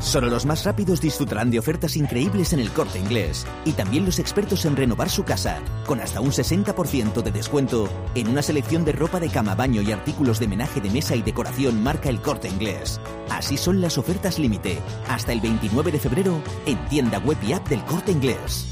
Solo 0.00 0.30
los 0.30 0.46
más 0.46 0.64
rápidos 0.64 1.00
disfrutarán 1.00 1.50
de 1.50 1.58
ofertas 1.58 1.94
increíbles 1.94 2.54
en 2.54 2.60
el 2.60 2.70
corte 2.72 2.98
inglés. 2.98 3.46
Y 3.66 3.72
también 3.72 4.06
los 4.06 4.18
expertos 4.18 4.64
en 4.64 4.74
renovar 4.74 5.10
su 5.10 5.24
casa, 5.24 5.58
con 5.86 6.00
hasta 6.00 6.22
un 6.22 6.30
60% 6.30 7.22
de 7.22 7.30
descuento 7.30 7.88
en 8.14 8.28
una 8.28 8.40
selección 8.40 8.84
de 8.84 8.92
ropa 8.92 9.20
de 9.20 9.28
cama, 9.28 9.54
baño 9.54 9.82
y 9.82 9.92
artículos 9.92 10.40
de 10.40 10.48
menaje 10.48 10.80
de 10.80 10.90
mesa 10.90 11.14
y 11.16 11.22
decoración 11.22 11.82
marca 11.82 12.08
el 12.08 12.20
corte 12.20 12.48
inglés. 12.48 12.98
Así 13.28 13.58
son 13.58 13.82
las 13.82 13.98
ofertas 13.98 14.38
límite, 14.38 14.78
hasta 15.08 15.32
el 15.32 15.40
29 15.40 15.92
de 15.92 15.98
febrero 15.98 16.42
en 16.64 16.78
tienda 16.88 17.18
web 17.18 17.38
y 17.46 17.52
app 17.52 17.68
del 17.68 17.84
corte 17.84 18.10
inglés. 18.10 18.66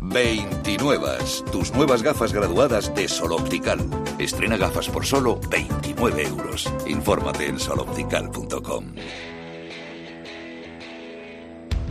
29. 0.00 1.08
Tus 1.52 1.72
nuevas 1.74 2.02
gafas 2.02 2.32
graduadas 2.32 2.92
de 2.94 3.06
Sol 3.06 3.32
Optical. 3.32 3.78
Estrena 4.18 4.56
gafas 4.56 4.88
por 4.88 5.04
solo 5.06 5.38
29 5.50 6.26
euros. 6.26 6.72
Infórmate 6.86 7.46
en 7.46 7.60
soloptical.com. 7.60 8.94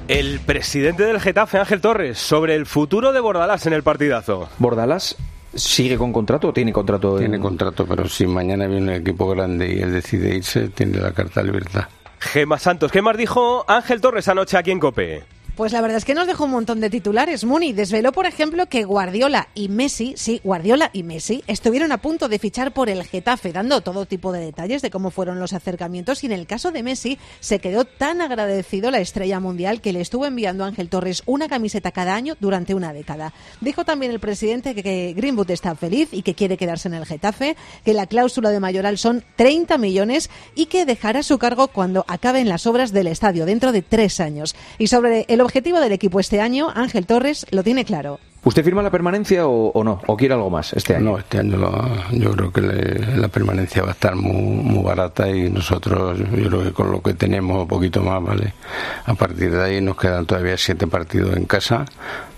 El 0.08 0.40
presidente 0.42 1.04
del 1.04 1.20
Getafe, 1.22 1.58
Ángel 1.60 1.80
Torres, 1.82 2.18
sobre 2.18 2.56
el 2.56 2.66
futuro 2.66 3.14
de 3.14 3.20
Bordalás 3.20 3.66
en 3.66 3.74
el 3.74 3.84
partidazo. 3.84 4.50
Bordalás 4.60 5.16
¿Sigue 5.54 5.98
con 5.98 6.14
contrato 6.14 6.48
o 6.50 6.54
tiene 6.54 6.72
contrato? 6.72 7.18
Tiene 7.18 7.36
en- 7.36 7.42
contrato, 7.42 7.86
pero 7.86 8.08
si 8.08 8.26
mañana 8.26 8.68
viene 8.68 8.84
un 8.84 9.02
equipo 9.02 9.28
grande 9.28 9.74
y 9.74 9.82
él 9.82 9.92
decide 9.92 10.34
irse, 10.36 10.70
tiene 10.70 10.98
la 11.00 11.12
carta 11.12 11.42
de 11.42 11.48
libertad. 11.48 11.88
Gema 12.20 12.58
Santos, 12.58 12.90
¿qué 12.90 13.02
más 13.02 13.18
dijo 13.18 13.66
Ángel 13.68 14.00
Torres 14.00 14.30
anoche 14.30 14.56
aquí 14.58 14.72
en 14.72 14.80
COPE? 14.80 15.24
Pues 15.56 15.74
la 15.74 15.82
verdad 15.82 15.98
es 15.98 16.06
que 16.06 16.14
nos 16.14 16.28
dejó 16.28 16.46
un 16.46 16.52
montón 16.52 16.80
de 16.80 16.90
titulares. 16.90 17.44
Muni 17.44 17.74
desveló, 17.74 18.14
por 18.14 18.26
ejemplo, 18.26 18.68
que 18.68 18.86
Guardiola 18.86 19.50
y 19.54 19.68
Messi, 19.68 20.14
sí, 20.16 20.40
Guardiola 20.46 20.90
y 20.94 21.04
Messi, 21.04 21.44
estuvieron 21.46 21.92
a 21.92 21.98
punto 21.98 22.30
de 22.30 22.40
fichar 22.40 22.72
por 22.72 22.90
el 22.90 23.04
Getafe, 23.04 23.52
dando 23.52 23.82
todo 23.82 24.06
tipo 24.06 24.32
de 24.32 24.40
detalles 24.40 24.82
de 24.82 24.90
cómo 24.90 25.12
fueron 25.12 25.40
los 25.40 25.52
acercamientos. 25.52 26.24
Y 26.24 26.28
en 26.28 26.32
el 26.32 26.48
caso 26.48 26.72
de 26.72 26.84
Messi, 26.84 27.20
se 27.42 27.60
quedó 27.60 27.84
tan 27.84 28.22
agradecido 28.22 28.92
la 28.92 29.02
estrella 29.02 29.42
mundial 29.42 29.82
que 29.82 29.92
le 29.92 30.00
estuvo 30.00 30.26
enviando 30.26 30.64
a 30.64 30.68
Ángel 30.68 30.88
Torres 30.88 31.22
una 31.26 31.50
camiseta 31.50 31.92
cada 31.92 32.16
año 32.16 32.38
durante 32.40 32.74
una 32.74 32.94
década. 32.94 33.34
Dijo 33.60 33.84
también 33.84 34.14
el 34.14 34.22
presidente 34.22 34.74
que, 34.74 35.14
Greenwood 35.14 35.52
está 35.52 35.76
feliz 35.76 36.10
y 36.14 36.22
que 36.22 36.34
quiere 36.34 36.56
quedarse 36.56 36.88
en 36.88 36.94
el 36.94 37.06
Getafe, 37.06 37.58
que 37.84 37.94
la 37.94 38.08
cláusula 38.08 38.52
de 38.52 38.62
mayoral 38.62 38.98
son 38.98 39.22
30 39.36 39.78
millones 39.78 40.30
y 40.56 40.68
que 40.68 40.86
dejará 40.86 41.24
su 41.24 41.38
cargo 41.38 41.68
cuando 41.68 42.06
acaben 42.08 42.48
las 42.48 42.66
obras 42.68 42.94
del 42.94 43.08
estadio 43.08 43.46
dentro 43.46 43.74
de 43.74 43.82
tres 43.82 44.22
años. 44.22 44.56
Y 44.78 44.88
sobre 44.88 45.26
el 45.28 45.41
objetivo 45.42 45.80
del 45.80 45.92
equipo 45.92 46.20
este 46.20 46.42
año, 46.42 46.70
Ángel 46.74 47.06
Torres 47.06 47.46
lo 47.52 47.64
tiene 47.64 47.86
claro. 47.86 48.20
¿Usted 48.44 48.64
firma 48.64 48.82
la 48.82 48.90
permanencia 48.90 49.46
o, 49.46 49.68
o 49.70 49.84
no? 49.84 50.02
¿O 50.08 50.18
quiere 50.18 50.34
algo 50.34 50.50
más 50.50 50.74
este 50.74 50.96
año? 50.96 51.12
No, 51.12 51.18
este 51.20 51.38
año 51.38 51.58
lo- 51.58 51.88
yo 52.12 52.32
creo 52.32 52.52
que 52.52 52.62
le- 52.62 53.18
la 53.18 53.28
permanencia 53.28 53.84
va 53.84 53.90
a 53.90 53.92
estar 53.92 54.16
muy, 54.16 54.34
muy 54.34 54.84
barata 54.84 55.30
y 55.30 55.48
nosotros, 55.52 56.18
yo 56.18 56.48
creo 56.50 56.64
que 56.64 56.72
con 56.72 56.92
lo 56.92 57.02
que 57.04 57.14
tenemos, 57.14 57.62
un 57.62 57.68
poquito 57.68 58.02
más, 58.02 58.24
¿vale? 58.24 58.54
A 59.06 59.14
partir 59.14 59.52
de 59.52 59.64
ahí 59.64 59.80
nos 59.82 59.96
quedan 59.96 60.26
todavía 60.26 60.58
siete 60.58 60.88
partidos 60.88 61.38
en 61.38 61.46
casa, 61.46 61.86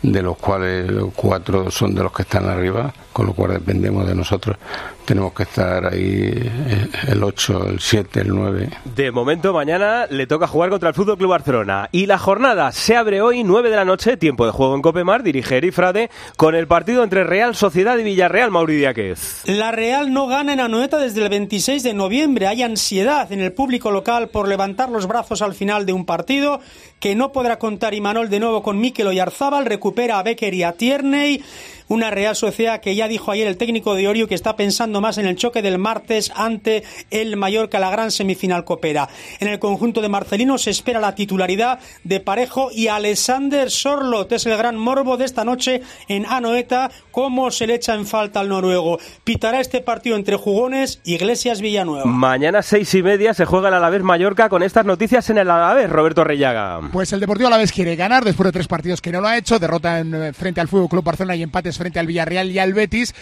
de 0.03 0.21
los 0.21 0.37
cuales 0.37 0.91
cuatro 1.15 1.71
son 1.71 1.95
de 1.95 2.03
los 2.03 2.11
que 2.11 2.23
están 2.23 2.45
arriba, 2.45 2.93
con 3.11 3.25
lo 3.25 3.33
cual 3.33 3.53
dependemos 3.53 4.05
de 4.05 4.13
nosotros. 4.13 4.57
Tenemos 5.05 5.33
que 5.33 5.43
estar 5.43 5.85
ahí 5.85 6.31
eh, 6.33 6.87
el 7.07 7.23
8, 7.23 7.67
el 7.69 7.79
7, 7.79 8.21
el 8.21 8.29
9. 8.29 8.69
De 8.95 9.11
momento, 9.11 9.51
mañana 9.53 10.05
le 10.09 10.27
toca 10.27 10.47
jugar 10.47 10.69
contra 10.69 10.89
el 10.89 10.95
Fútbol 10.95 11.17
Club 11.17 11.31
Barcelona. 11.31 11.89
Y 11.91 12.05
la 12.05 12.17
jornada 12.17 12.71
se 12.71 12.95
abre 12.95 13.21
hoy, 13.21 13.43
9 13.43 13.69
de 13.69 13.75
la 13.75 13.85
noche, 13.85 14.15
tiempo 14.15 14.45
de 14.45 14.51
juego 14.51 14.75
en 14.75 14.81
Copemar, 14.81 15.23
dirige 15.23 15.57
Eri 15.57 15.71
Frade, 15.71 16.09
con 16.37 16.55
el 16.55 16.67
partido 16.67 17.03
entre 17.03 17.23
Real 17.23 17.55
Sociedad 17.55 17.97
y 17.97 18.03
Villarreal, 18.03 18.51
Mauri 18.51 18.75
Díaz. 18.75 19.43
La 19.45 19.71
Real 19.71 20.13
no 20.13 20.27
gana 20.27 20.53
en 20.53 20.59
Anoeta 20.59 20.97
desde 20.97 21.23
el 21.23 21.29
26 21.29 21.83
de 21.83 21.93
noviembre. 21.93 22.47
Hay 22.47 22.61
ansiedad 22.61 23.31
en 23.31 23.39
el 23.39 23.53
público 23.53 23.91
local 23.91 24.29
por 24.29 24.47
levantar 24.47 24.89
los 24.89 25.07
brazos 25.07 25.41
al 25.41 25.53
final 25.53 25.85
de 25.85 25.93
un 25.93 26.05
partido 26.05 26.59
que 26.99 27.15
no 27.15 27.31
podrá 27.31 27.59
contar 27.59 27.93
Imanol 27.93 28.29
de 28.29 28.39
nuevo 28.39 28.63
con 28.63 28.79
Mikel 28.79 29.07
Oyarzábal, 29.07 29.65
recupera 29.93 30.17
a 30.17 30.23
Becker 30.23 30.53
y 30.55 30.63
a 30.63 30.71
Tierney. 30.73 31.43
Una 31.87 32.09
Real 32.11 32.35
Sociedad 32.35 32.81
que 32.81 32.95
ya 32.95 33.07
dijo 33.07 33.31
ayer 33.31 33.47
el 33.47 33.57
técnico 33.57 33.95
de 33.95 34.07
Orio 34.07 34.27
que 34.27 34.35
está 34.35 34.55
pensando 34.55 35.01
más 35.01 35.17
en 35.17 35.25
el 35.25 35.35
choque 35.35 35.61
del 35.61 35.77
martes 35.77 36.31
ante 36.35 36.83
el 37.11 37.37
Mallorca, 37.37 37.79
la 37.79 37.89
gran 37.89 38.11
semifinal 38.11 38.65
copera. 38.65 39.09
En 39.39 39.47
el 39.47 39.59
conjunto 39.59 40.01
de 40.01 40.09
Marcelino 40.09 40.57
se 40.57 40.69
espera 40.69 40.99
la 40.99 41.15
titularidad 41.15 41.79
de 42.03 42.19
Parejo 42.19 42.69
y 42.71 42.87
Alexander 42.87 43.69
Sorlot. 43.69 44.31
Es 44.31 44.45
el 44.45 44.57
gran 44.57 44.77
morbo 44.77 45.17
de 45.17 45.25
esta 45.25 45.43
noche 45.43 45.81
en 46.07 46.25
Anoeta, 46.25 46.91
cómo 47.11 47.51
se 47.51 47.67
le 47.67 47.75
echa 47.75 47.93
en 47.95 48.05
falta 48.05 48.39
al 48.39 48.49
noruego. 48.49 48.99
Pitará 49.23 49.59
este 49.59 49.81
partido 49.81 50.15
entre 50.15 50.35
jugones 50.35 50.99
Iglesias 51.03 51.61
Villanueva. 51.61 52.05
Mañana, 52.05 52.61
seis 52.61 52.93
y 52.93 53.03
media, 53.03 53.33
se 53.33 53.45
juega 53.45 53.69
el 53.69 53.75
Alavés 53.75 54.03
Mallorca 54.03 54.49
con 54.49 54.63
estas 54.63 54.85
noticias 54.85 55.29
en 55.29 55.37
el 55.37 55.49
Alavés, 55.49 55.89
Roberto 55.89 56.23
Rellaga. 56.23 56.79
Pues 56.91 57.13
el 57.13 57.19
Deportivo 57.19 57.47
Alavés 57.47 57.71
quiere 57.71 57.95
ganar 57.95 58.23
después 58.23 58.45
de 58.45 58.51
tres 58.51 58.67
partidos 58.67 59.01
que 59.01 59.11
no 59.11 59.21
lo 59.21 59.27
ha 59.27 59.37
hecho, 59.37 59.59
derrota 59.59 59.99
en, 59.99 60.13
eh, 60.13 60.33
frente 60.33 60.61
al 60.61 60.67
Fútbol 60.67 60.89
Club 60.89 61.03
Barcelona 61.03 61.35
y 61.35 61.43
empates 61.43 61.77
frente 61.83 61.99
al 61.99 62.07
Villarreal 62.07 62.49
y 62.49 62.59
al 62.59 62.73
Betis. 62.73 63.13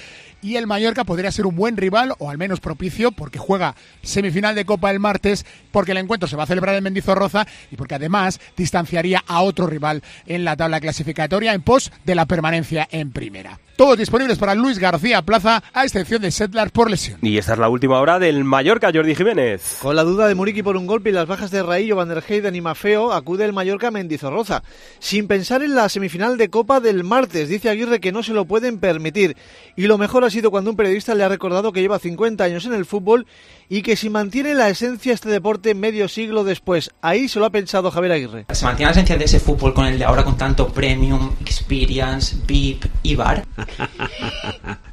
Y 0.44 0.56
el 0.56 0.68
Mallorca 0.68 1.04
podría 1.04 1.32
ser 1.32 1.46
un 1.46 1.56
buen 1.56 1.78
rival, 1.78 2.14
o 2.20 2.30
al 2.30 2.38
menos 2.38 2.60
propicio, 2.60 3.12
porque 3.12 3.40
juega 3.40 3.76
semifinal 4.02 4.56
de 4.56 4.66
Copa 4.66 4.92
el 4.92 5.00
martes, 5.00 5.46
porque 5.72 5.92
el 5.92 5.98
encuentro 5.98 6.28
se 6.28 6.36
va 6.36 6.44
a 6.44 6.48
celebrar 6.48 6.76
en 6.76 6.84
Mendizorroza 6.84 7.46
y 7.72 7.76
porque 7.76 7.96
además 7.96 8.40
distanciaría 8.58 9.24
a 9.28 9.42
otro 9.42 9.68
rival 9.68 10.04
en 10.26 10.44
la 10.44 10.56
tabla 10.56 10.80
clasificatoria 10.80 11.54
en 11.54 11.62
pos 11.62 11.92
de 12.06 12.16
la 12.16 12.26
permanencia 12.26 12.88
en 12.92 13.12
primera. 13.12 13.60
Todos 13.82 13.98
disponibles 13.98 14.38
para 14.38 14.54
Luis 14.54 14.78
García 14.78 15.24
Plaza, 15.24 15.64
a 15.74 15.84
excepción 15.84 16.22
de 16.22 16.30
Settlers 16.30 16.72
por 16.72 16.92
lesión. 16.92 17.18
Y 17.24 17.40
esta 17.40 17.54
es 17.54 17.58
la 17.58 17.68
última 17.68 18.00
hora 18.00 18.20
del 18.20 18.44
Mallorca, 18.44 18.92
Jordi 18.94 19.16
Jiménez. 19.16 19.80
Con 19.82 19.96
la 19.96 20.04
duda 20.04 20.28
de 20.28 20.36
Muriqui 20.36 20.62
por 20.62 20.78
un 20.78 20.86
golpe 20.86 21.10
y 21.10 21.14
las 21.14 21.26
bajas 21.26 21.50
de 21.50 21.64
Raillo, 21.64 21.96
Van 21.96 22.08
der 22.08 22.24
Heyden 22.24 22.56
y 22.56 22.62
Mafeo, 22.62 23.12
acude 23.12 23.44
el 23.44 23.54
Mallorca 23.54 23.88
a 23.88 23.92
Mendizorroza. 23.92 24.62
Sin 25.00 25.26
pensar 25.26 25.64
en 25.64 25.74
la 25.74 25.90
semifinal 25.90 26.38
de 26.38 26.52
Copa 26.52 26.80
del 26.80 27.04
martes, 27.04 27.50
dice 27.50 27.72
Aguirre 27.72 28.00
que 28.00 28.12
no 28.12 28.22
se 28.22 28.34
lo 28.34 28.46
pueden 28.46 28.78
permitir. 28.78 29.36
Y 29.76 29.88
lo 29.88 29.98
mejor 29.98 30.26
ha 30.26 30.30
sido 30.30 30.52
cuando 30.52 30.70
un 30.70 30.78
periodista 30.78 31.16
le 31.16 31.24
ha 31.24 31.30
recordado 31.30 31.72
que 31.72 31.82
lleva 31.82 31.98
50 31.98 32.44
años 32.44 32.68
en 32.68 32.76
el 32.76 32.86
fútbol 32.86 33.26
y 33.68 33.82
que 33.82 33.96
si 33.96 34.12
mantiene 34.12 34.54
la 34.54 34.70
esencia 34.70 35.12
este 35.12 35.30
deporte 35.30 35.74
medio 35.74 36.08
siglo 36.08 36.44
después. 36.44 36.92
Ahí 37.02 37.28
se 37.28 37.40
lo 37.40 37.46
ha 37.46 37.50
pensado 37.50 37.90
Javier 37.90 38.12
Aguirre. 38.12 38.46
Se 38.52 38.66
mantiene 38.66 38.90
la 38.90 38.92
esencia 38.92 39.18
de 39.18 39.26
ese 39.26 39.40
fútbol 39.40 39.74
con 39.74 39.88
el 39.88 39.98
de 39.98 40.06
ahora 40.06 40.24
con 40.24 40.38
tanto 40.38 40.68
premium, 40.68 41.32
experience, 41.42 42.36
VIP 42.46 42.86
y 43.02 43.16
bar. 43.16 43.44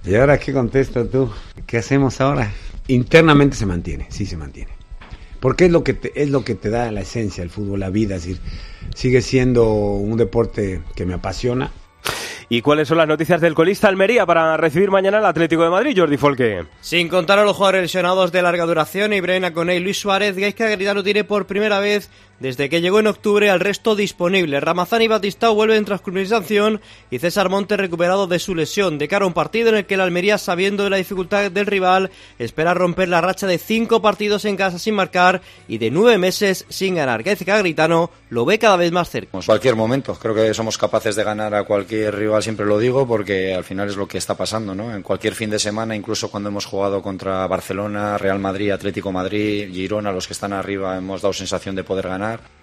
¿Y 0.04 0.14
ahora 0.14 0.38
qué 0.38 0.52
contesto 0.52 1.06
tú? 1.06 1.30
¿Qué 1.66 1.78
hacemos 1.78 2.20
ahora? 2.20 2.52
Internamente 2.86 3.56
se 3.56 3.66
mantiene, 3.66 4.06
sí 4.10 4.26
se 4.26 4.36
mantiene. 4.36 4.70
Porque 5.40 5.66
es 5.66 5.70
lo 5.70 5.84
que 5.84 5.94
te, 5.94 6.20
es 6.20 6.30
lo 6.30 6.44
que 6.44 6.54
te 6.54 6.70
da 6.70 6.90
la 6.90 7.02
esencia 7.02 7.42
el 7.42 7.50
fútbol, 7.50 7.80
la 7.80 7.90
vida, 7.90 8.16
es 8.16 8.24
decir, 8.24 8.40
sigue 8.94 9.22
siendo 9.22 9.70
un 9.72 10.16
deporte 10.16 10.80
que 10.96 11.06
me 11.06 11.14
apasiona. 11.14 11.70
¿Y 12.50 12.62
cuáles 12.62 12.88
son 12.88 12.96
las 12.96 13.06
noticias 13.06 13.42
del 13.42 13.54
colista 13.54 13.88
Almería 13.88 14.24
para 14.24 14.56
recibir 14.56 14.90
mañana 14.90 15.18
al 15.18 15.26
Atlético 15.26 15.64
de 15.64 15.68
Madrid, 15.68 15.94
Jordi 15.94 16.16
Folque? 16.16 16.64
Sin 16.80 17.08
contar 17.08 17.38
a 17.38 17.44
los 17.44 17.54
jugadores 17.54 17.82
lesionados 17.82 18.32
de 18.32 18.40
larga 18.40 18.64
duración, 18.64 19.12
Ibrahim 19.12 19.52
Coney 19.52 19.76
y 19.76 19.80
Luis 19.80 20.00
Suárez, 20.00 20.34
Gaisca 20.34 20.66
Garitano 20.66 21.02
tiene 21.02 21.24
por 21.24 21.46
primera 21.46 21.78
vez 21.78 22.08
desde 22.40 22.68
que 22.68 22.80
llegó 22.80 23.00
en 23.00 23.06
octubre 23.06 23.50
al 23.50 23.60
resto 23.60 23.96
disponible. 23.96 24.60
Ramazán 24.60 25.02
y 25.02 25.08
Batistao 25.08 25.54
vuelven 25.54 25.84
tras 25.84 26.00
cumplir 26.00 26.28
sanción 26.28 26.80
y 27.10 27.18
César 27.18 27.48
Monte 27.48 27.76
recuperado 27.76 28.26
de 28.26 28.38
su 28.38 28.54
lesión. 28.54 28.98
De 28.98 29.08
cara 29.08 29.24
a 29.24 29.28
un 29.28 29.34
partido 29.34 29.70
en 29.70 29.76
el 29.76 29.86
que 29.86 29.94
el 29.94 30.00
Almería, 30.00 30.38
sabiendo 30.38 30.84
de 30.84 30.90
la 30.90 30.96
dificultad 30.96 31.50
del 31.50 31.66
rival, 31.66 32.10
espera 32.38 32.74
romper 32.74 33.08
la 33.08 33.20
racha 33.20 33.46
de 33.46 33.58
cinco 33.58 34.02
partidos 34.02 34.44
en 34.44 34.56
casa 34.56 34.78
sin 34.78 34.94
marcar 34.94 35.42
y 35.66 35.78
de 35.78 35.90
nueve 35.90 36.18
meses 36.18 36.64
sin 36.68 36.94
ganar. 36.94 37.22
Gaisca 37.22 37.56
Garitano 37.56 38.10
lo 38.30 38.44
ve 38.44 38.58
cada 38.58 38.76
vez 38.76 38.92
más 38.92 39.10
cerca. 39.10 39.38
Cualquier 39.44 39.76
momento, 39.76 40.14
creo 40.14 40.34
que 40.34 40.54
somos 40.54 40.78
capaces 40.78 41.16
de 41.16 41.24
ganar 41.24 41.54
a 41.54 41.64
cualquier 41.64 42.14
rival, 42.14 42.42
siempre 42.42 42.66
lo 42.66 42.78
digo, 42.78 43.06
porque 43.06 43.54
al 43.54 43.64
final 43.64 43.88
es 43.88 43.96
lo 43.96 44.06
que 44.06 44.18
está 44.18 44.36
pasando, 44.36 44.74
¿no? 44.74 44.94
En 44.94 45.02
cualquier 45.02 45.34
fin 45.34 45.50
de 45.50 45.58
semana, 45.58 45.96
incluso 45.96 46.30
cuando 46.30 46.50
hemos 46.50 46.66
jugado 46.66 47.02
contra 47.02 47.46
Barcelona, 47.46 48.18
Real 48.18 48.38
Madrid, 48.38 48.70
Atlético 48.70 49.12
Madrid, 49.12 49.72
Girona, 49.72 50.12
los 50.12 50.26
que 50.26 50.34
están 50.34 50.52
arriba, 50.52 50.96
hemos 50.96 51.22
dado 51.22 51.32
sensación 51.32 51.74
de 51.74 51.84
poder 51.84 52.08
ganar 52.08 52.27
ganar 52.28 52.57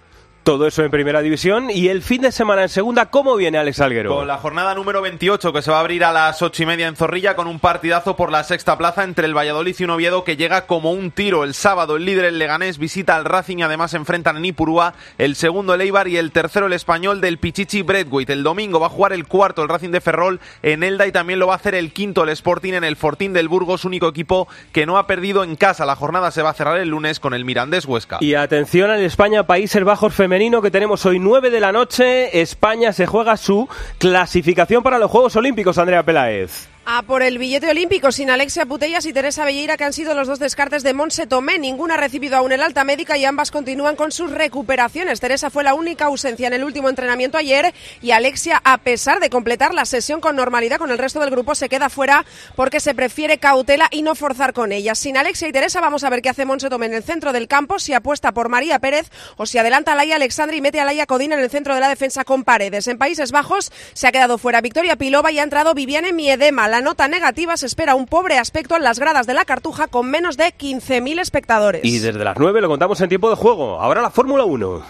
todo 0.46 0.68
eso 0.68 0.84
en 0.84 0.92
primera 0.92 1.22
división 1.22 1.72
y 1.72 1.88
el 1.88 2.02
fin 2.02 2.22
de 2.22 2.30
semana 2.30 2.62
en 2.62 2.68
segunda, 2.68 3.06
¿cómo 3.06 3.34
viene 3.34 3.58
Alex 3.58 3.80
Alguero? 3.80 4.14
Con 4.14 4.28
la 4.28 4.38
jornada 4.38 4.76
número 4.76 5.02
28 5.02 5.52
que 5.52 5.60
se 5.60 5.72
va 5.72 5.78
a 5.78 5.80
abrir 5.80 6.04
a 6.04 6.12
las 6.12 6.40
ocho 6.40 6.62
y 6.62 6.66
media 6.66 6.86
en 6.86 6.94
Zorrilla 6.94 7.34
con 7.34 7.48
un 7.48 7.58
partidazo 7.58 8.14
por 8.14 8.30
la 8.30 8.44
sexta 8.44 8.78
plaza 8.78 9.02
entre 9.02 9.26
el 9.26 9.36
Valladolid 9.36 9.74
y 9.76 9.82
un 9.82 9.90
Oviedo 9.90 10.22
que 10.22 10.36
llega 10.36 10.68
como 10.68 10.92
un 10.92 11.10
tiro. 11.10 11.42
El 11.42 11.52
sábado 11.52 11.96
el 11.96 12.04
líder 12.04 12.26
el 12.26 12.38
Leganés 12.38 12.78
visita 12.78 13.16
al 13.16 13.24
Racing 13.24 13.56
y 13.56 13.62
además 13.64 13.92
enfrentan 13.94 14.36
en 14.36 14.44
Ipurúa 14.44 14.94
el 15.18 15.34
segundo 15.34 15.74
el 15.74 15.80
Eibar 15.80 16.06
y 16.06 16.16
el 16.16 16.30
tercero 16.30 16.66
el 16.66 16.74
español 16.74 17.20
del 17.20 17.38
Pichichi 17.38 17.82
Bradwaite. 17.82 18.32
El 18.32 18.44
domingo 18.44 18.78
va 18.78 18.86
a 18.86 18.90
jugar 18.90 19.12
el 19.12 19.26
cuarto 19.26 19.64
el 19.64 19.68
Racing 19.68 19.90
de 19.90 20.00
Ferrol 20.00 20.38
en 20.62 20.84
Elda 20.84 21.08
y 21.08 21.12
también 21.12 21.40
lo 21.40 21.48
va 21.48 21.54
a 21.54 21.56
hacer 21.56 21.74
el 21.74 21.92
quinto 21.92 22.22
el 22.22 22.28
Sporting 22.28 22.74
en 22.74 22.84
el 22.84 22.94
Fortín 22.94 23.32
del 23.32 23.48
Burgos, 23.48 23.84
único 23.84 24.06
equipo 24.06 24.46
que 24.70 24.86
no 24.86 24.96
ha 24.96 25.08
perdido 25.08 25.42
en 25.42 25.56
casa. 25.56 25.84
La 25.84 25.96
jornada 25.96 26.30
se 26.30 26.42
va 26.42 26.50
a 26.50 26.54
cerrar 26.54 26.78
el 26.78 26.90
lunes 26.90 27.18
con 27.18 27.34
el 27.34 27.44
Mirandés 27.44 27.84
Huesca. 27.84 28.18
Y 28.20 28.34
atención 28.34 28.90
al 28.90 29.02
España 29.02 29.44
Países 29.44 29.82
Bajos 29.82 30.14
femenino 30.14 30.35
que 30.36 30.70
tenemos 30.70 31.06
hoy 31.06 31.18
9 31.18 31.48
de 31.48 31.60
la 31.60 31.72
noche. 31.72 32.42
España 32.42 32.92
se 32.92 33.06
juega 33.06 33.38
su 33.38 33.66
clasificación 33.96 34.82
para 34.82 34.98
los 34.98 35.10
Juegos 35.10 35.34
Olímpicos, 35.34 35.78
Andrea 35.78 36.02
Peláez. 36.02 36.68
A 36.88 37.02
por 37.02 37.24
el 37.24 37.38
billete 37.38 37.68
olímpico 37.68 38.12
sin 38.12 38.30
Alexia 38.30 38.64
Putellas 38.64 39.06
y 39.06 39.12
Teresa 39.12 39.44
Belleira, 39.44 39.76
que 39.76 39.82
han 39.82 39.92
sido 39.92 40.14
los 40.14 40.28
dos 40.28 40.38
descartes 40.38 40.84
de 40.84 40.94
Monse 40.94 41.26
Tomé. 41.26 41.58
Ninguna 41.58 41.94
ha 41.94 41.96
recibido 41.96 42.36
aún 42.36 42.52
el 42.52 42.62
alta 42.62 42.84
médica 42.84 43.18
y 43.18 43.24
ambas 43.24 43.50
continúan 43.50 43.96
con 43.96 44.12
sus 44.12 44.30
recuperaciones. 44.30 45.18
Teresa 45.18 45.50
fue 45.50 45.64
la 45.64 45.74
única 45.74 46.04
ausencia 46.04 46.46
en 46.46 46.52
el 46.52 46.62
último 46.62 46.88
entrenamiento 46.88 47.38
ayer 47.38 47.74
y 48.02 48.12
Alexia, 48.12 48.62
a 48.62 48.78
pesar 48.78 49.18
de 49.18 49.30
completar 49.30 49.74
la 49.74 49.84
sesión 49.84 50.20
con 50.20 50.36
normalidad 50.36 50.78
con 50.78 50.92
el 50.92 50.98
resto 50.98 51.18
del 51.18 51.30
grupo, 51.30 51.56
se 51.56 51.68
queda 51.68 51.90
fuera 51.90 52.24
porque 52.54 52.78
se 52.78 52.94
prefiere 52.94 53.38
cautela 53.38 53.88
y 53.90 54.02
no 54.02 54.14
forzar 54.14 54.52
con 54.52 54.70
ellas. 54.70 54.96
Sin 55.00 55.16
Alexia 55.16 55.48
y 55.48 55.52
Teresa, 55.52 55.80
vamos 55.80 56.04
a 56.04 56.10
ver 56.10 56.22
qué 56.22 56.28
hace 56.28 56.44
Monse 56.44 56.70
Tomé 56.70 56.86
en 56.86 56.94
el 56.94 57.02
centro 57.02 57.32
del 57.32 57.48
campo, 57.48 57.80
si 57.80 57.94
apuesta 57.94 58.30
por 58.30 58.48
María 58.48 58.78
Pérez 58.78 59.10
o 59.36 59.44
si 59.44 59.58
adelanta 59.58 59.90
a 59.90 59.96
Laia 59.96 60.14
Alexandra 60.14 60.54
y 60.54 60.60
mete 60.60 60.78
a 60.78 60.84
Laia 60.84 61.06
Codina 61.06 61.34
en 61.34 61.40
el 61.40 61.50
centro 61.50 61.74
de 61.74 61.80
la 61.80 61.88
defensa 61.88 62.22
con 62.22 62.44
paredes. 62.44 62.86
En 62.86 62.96
Países 62.96 63.32
Bajos 63.32 63.72
se 63.92 64.06
ha 64.06 64.12
quedado 64.12 64.38
fuera 64.38 64.60
Victoria 64.60 64.94
Pilova 64.94 65.32
y 65.32 65.40
ha 65.40 65.42
entrado 65.42 65.74
Viviane 65.74 66.12
Miedema. 66.12 66.75
La 66.76 66.82
nota 66.82 67.08
negativa 67.08 67.56
se 67.56 67.64
espera 67.64 67.94
un 67.94 68.04
pobre 68.04 68.36
aspecto 68.36 68.76
en 68.76 68.82
las 68.82 68.98
gradas 68.98 69.26
de 69.26 69.32
la 69.32 69.46
Cartuja 69.46 69.86
con 69.88 70.10
menos 70.10 70.36
de 70.36 70.54
15.000 70.54 71.20
espectadores. 71.20 71.80
Y 71.82 72.00
desde 72.00 72.22
las 72.22 72.36
9 72.38 72.60
lo 72.60 72.68
contamos 72.68 73.00
en 73.00 73.08
tiempo 73.08 73.30
de 73.30 73.36
juego. 73.36 73.80
Ahora 73.80 74.02
la 74.02 74.10
Fórmula 74.10 74.44
1. 74.44 74.82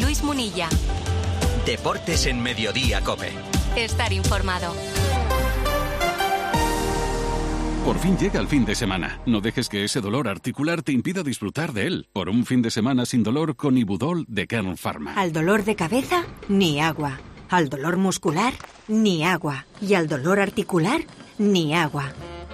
Luis 0.00 0.22
Munilla. 0.22 0.70
Deportes 1.66 2.24
en 2.24 2.42
Mediodía, 2.42 3.02
Cope. 3.02 3.28
Estar 3.76 4.10
informado. 4.14 4.72
Por 7.84 7.98
fin 7.98 8.16
llega 8.16 8.40
el 8.40 8.48
fin 8.48 8.64
de 8.64 8.74
semana. 8.74 9.20
No 9.26 9.42
dejes 9.42 9.68
que 9.68 9.84
ese 9.84 10.00
dolor 10.00 10.28
articular 10.28 10.80
te 10.80 10.92
impida 10.92 11.22
disfrutar 11.22 11.74
de 11.74 11.88
él. 11.88 12.08
Por 12.14 12.30
un 12.30 12.46
fin 12.46 12.62
de 12.62 12.70
semana 12.70 13.04
sin 13.04 13.22
dolor 13.22 13.54
con 13.54 13.76
Ibudol 13.76 14.24
de 14.28 14.46
Kern 14.46 14.78
Pharma. 14.78 15.12
Al 15.12 15.34
dolor 15.34 15.64
de 15.64 15.76
cabeza, 15.76 16.24
ni 16.48 16.80
agua. 16.80 17.20
Al 17.50 17.68
dolor 17.68 17.96
muscular, 17.96 18.54
ni 18.86 19.24
agua. 19.24 19.66
Y 19.80 19.94
al 19.94 20.06
dolor 20.06 20.38
articular, 20.38 21.00
ni 21.36 21.74
agua. 21.74 22.12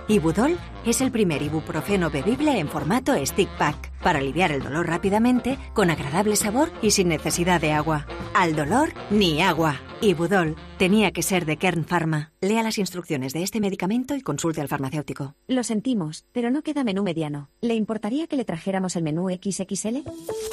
Ibudol 0.09 0.57
es 0.87 1.03
el 1.03 1.13
primer 1.13 1.43
ibuprofeno 1.43 2.09
bebible 2.11 2.59
en 2.59 2.69
formato 2.69 3.13
stick 3.27 3.51
pack 3.59 3.93
para 4.01 4.21
aliviar 4.21 4.53
el 4.53 4.63
dolor 4.63 4.87
rápidamente, 4.87 5.59
con 5.75 5.91
agradable 5.91 6.35
sabor 6.37 6.73
y 6.81 6.93
sin 6.93 7.09
necesidad 7.09 7.61
de 7.61 7.73
agua. 7.73 8.07
Al 8.33 8.57
dolor, 8.57 8.95
ni 9.11 9.43
agua. 9.43 9.81
Ibudol 10.01 10.57
tenía 10.79 11.13
que 11.13 11.23
ser 11.23 11.45
de 11.45 11.59
Kern 11.59 11.85
Pharma. 11.85 12.33
Lea 12.47 12.63
las 12.63 12.79
instrucciones 12.79 13.33
de 13.33 13.43
este 13.43 13.59
medicamento 13.59 14.15
y 14.15 14.21
consulte 14.21 14.61
al 14.61 14.69
farmacéutico. 14.69 15.35
Lo 15.49 15.65
sentimos, 15.65 16.25
pero 16.31 16.49
no 16.49 16.63
queda 16.63 16.85
menú 16.85 17.03
mediano. 17.03 17.51
¿Le 17.61 17.75
importaría 17.75 18.29
que 18.29 18.37
le 18.37 18.45
trajéramos 18.45 18.95
el 18.95 19.03
menú 19.03 19.29
XXL? 19.29 20.05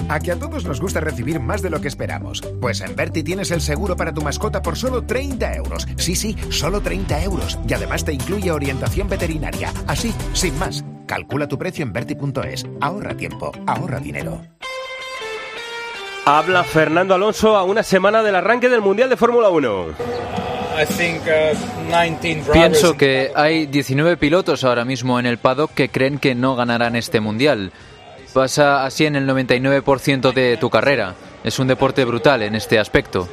A 0.10 0.20
que 0.20 0.32
a 0.32 0.40
todos 0.40 0.66
nos 0.66 0.82
gusta 0.82 1.02
recibir 1.02 1.40
más 1.40 1.62
de 1.62 1.70
lo 1.70 1.82
que 1.82 1.88
esperamos. 1.88 2.42
Pues 2.60 2.82
en 2.82 2.96
Berti 2.96 3.22
tienes 3.22 3.52
el 3.52 3.62
seguro 3.62 3.96
para 3.96 4.12
tu 4.12 4.22
mascota 4.24 4.64
por 4.64 4.76
solo 4.76 5.04
30 5.04 5.54
euros. 5.54 5.88
Sí, 5.98 6.16
sí, 6.16 6.36
solo 6.50 6.82
30 6.82 7.24
euros. 7.24 7.60
Y 7.68 7.74
además 7.74 8.04
te 8.04 8.14
incluye 8.14 8.52
orientación 8.52 9.08
veterinaria. 9.08 9.72
Así, 9.86 10.16
sin 10.34 10.58
más. 10.58 10.84
Calcula 11.06 11.48
tu 11.48 11.60
precio 11.60 11.84
en 11.84 11.94
Berti.es. 11.94 12.66
Ahorra 12.82 13.16
tiempo, 13.16 13.52
ahorra 13.68 14.00
dinero. 14.00 14.42
Habla 16.26 16.64
Fernando 16.64 17.14
Alonso 17.14 17.56
a 17.56 17.64
una 17.64 17.84
semana 17.84 18.24
del 18.24 18.36
arranque 18.36 18.70
del 18.70 18.82
Mundial 18.82 19.10
de 19.10 19.18
Fórmula 19.18 19.50
1. 19.50 20.43
Pienso 22.52 22.98
que 22.98 23.32
hay 23.36 23.66
19 23.68 24.18
pilotos 24.18 24.64
ahora 24.64 24.86
mismo 24.86 25.20
en 25.20 25.26
el 25.26 25.38
paddock 25.38 25.72
que 25.74 25.90
creen 25.90 26.20
que 26.20 26.36
no 26.36 26.56
ganarán 26.56 26.96
este 26.96 27.20
Mundial. 27.20 27.72
Pasa 28.34 28.84
así 28.86 29.06
en 29.06 29.16
el 29.16 29.28
99% 29.28 30.34
de 30.34 30.58
tu 30.58 30.70
carrera. 30.70 31.16
Es 31.44 31.60
un 31.60 31.68
deporte 31.68 32.06
brutal 32.06 32.42
en 32.42 32.56
este 32.56 32.80
aspecto. 32.80 33.28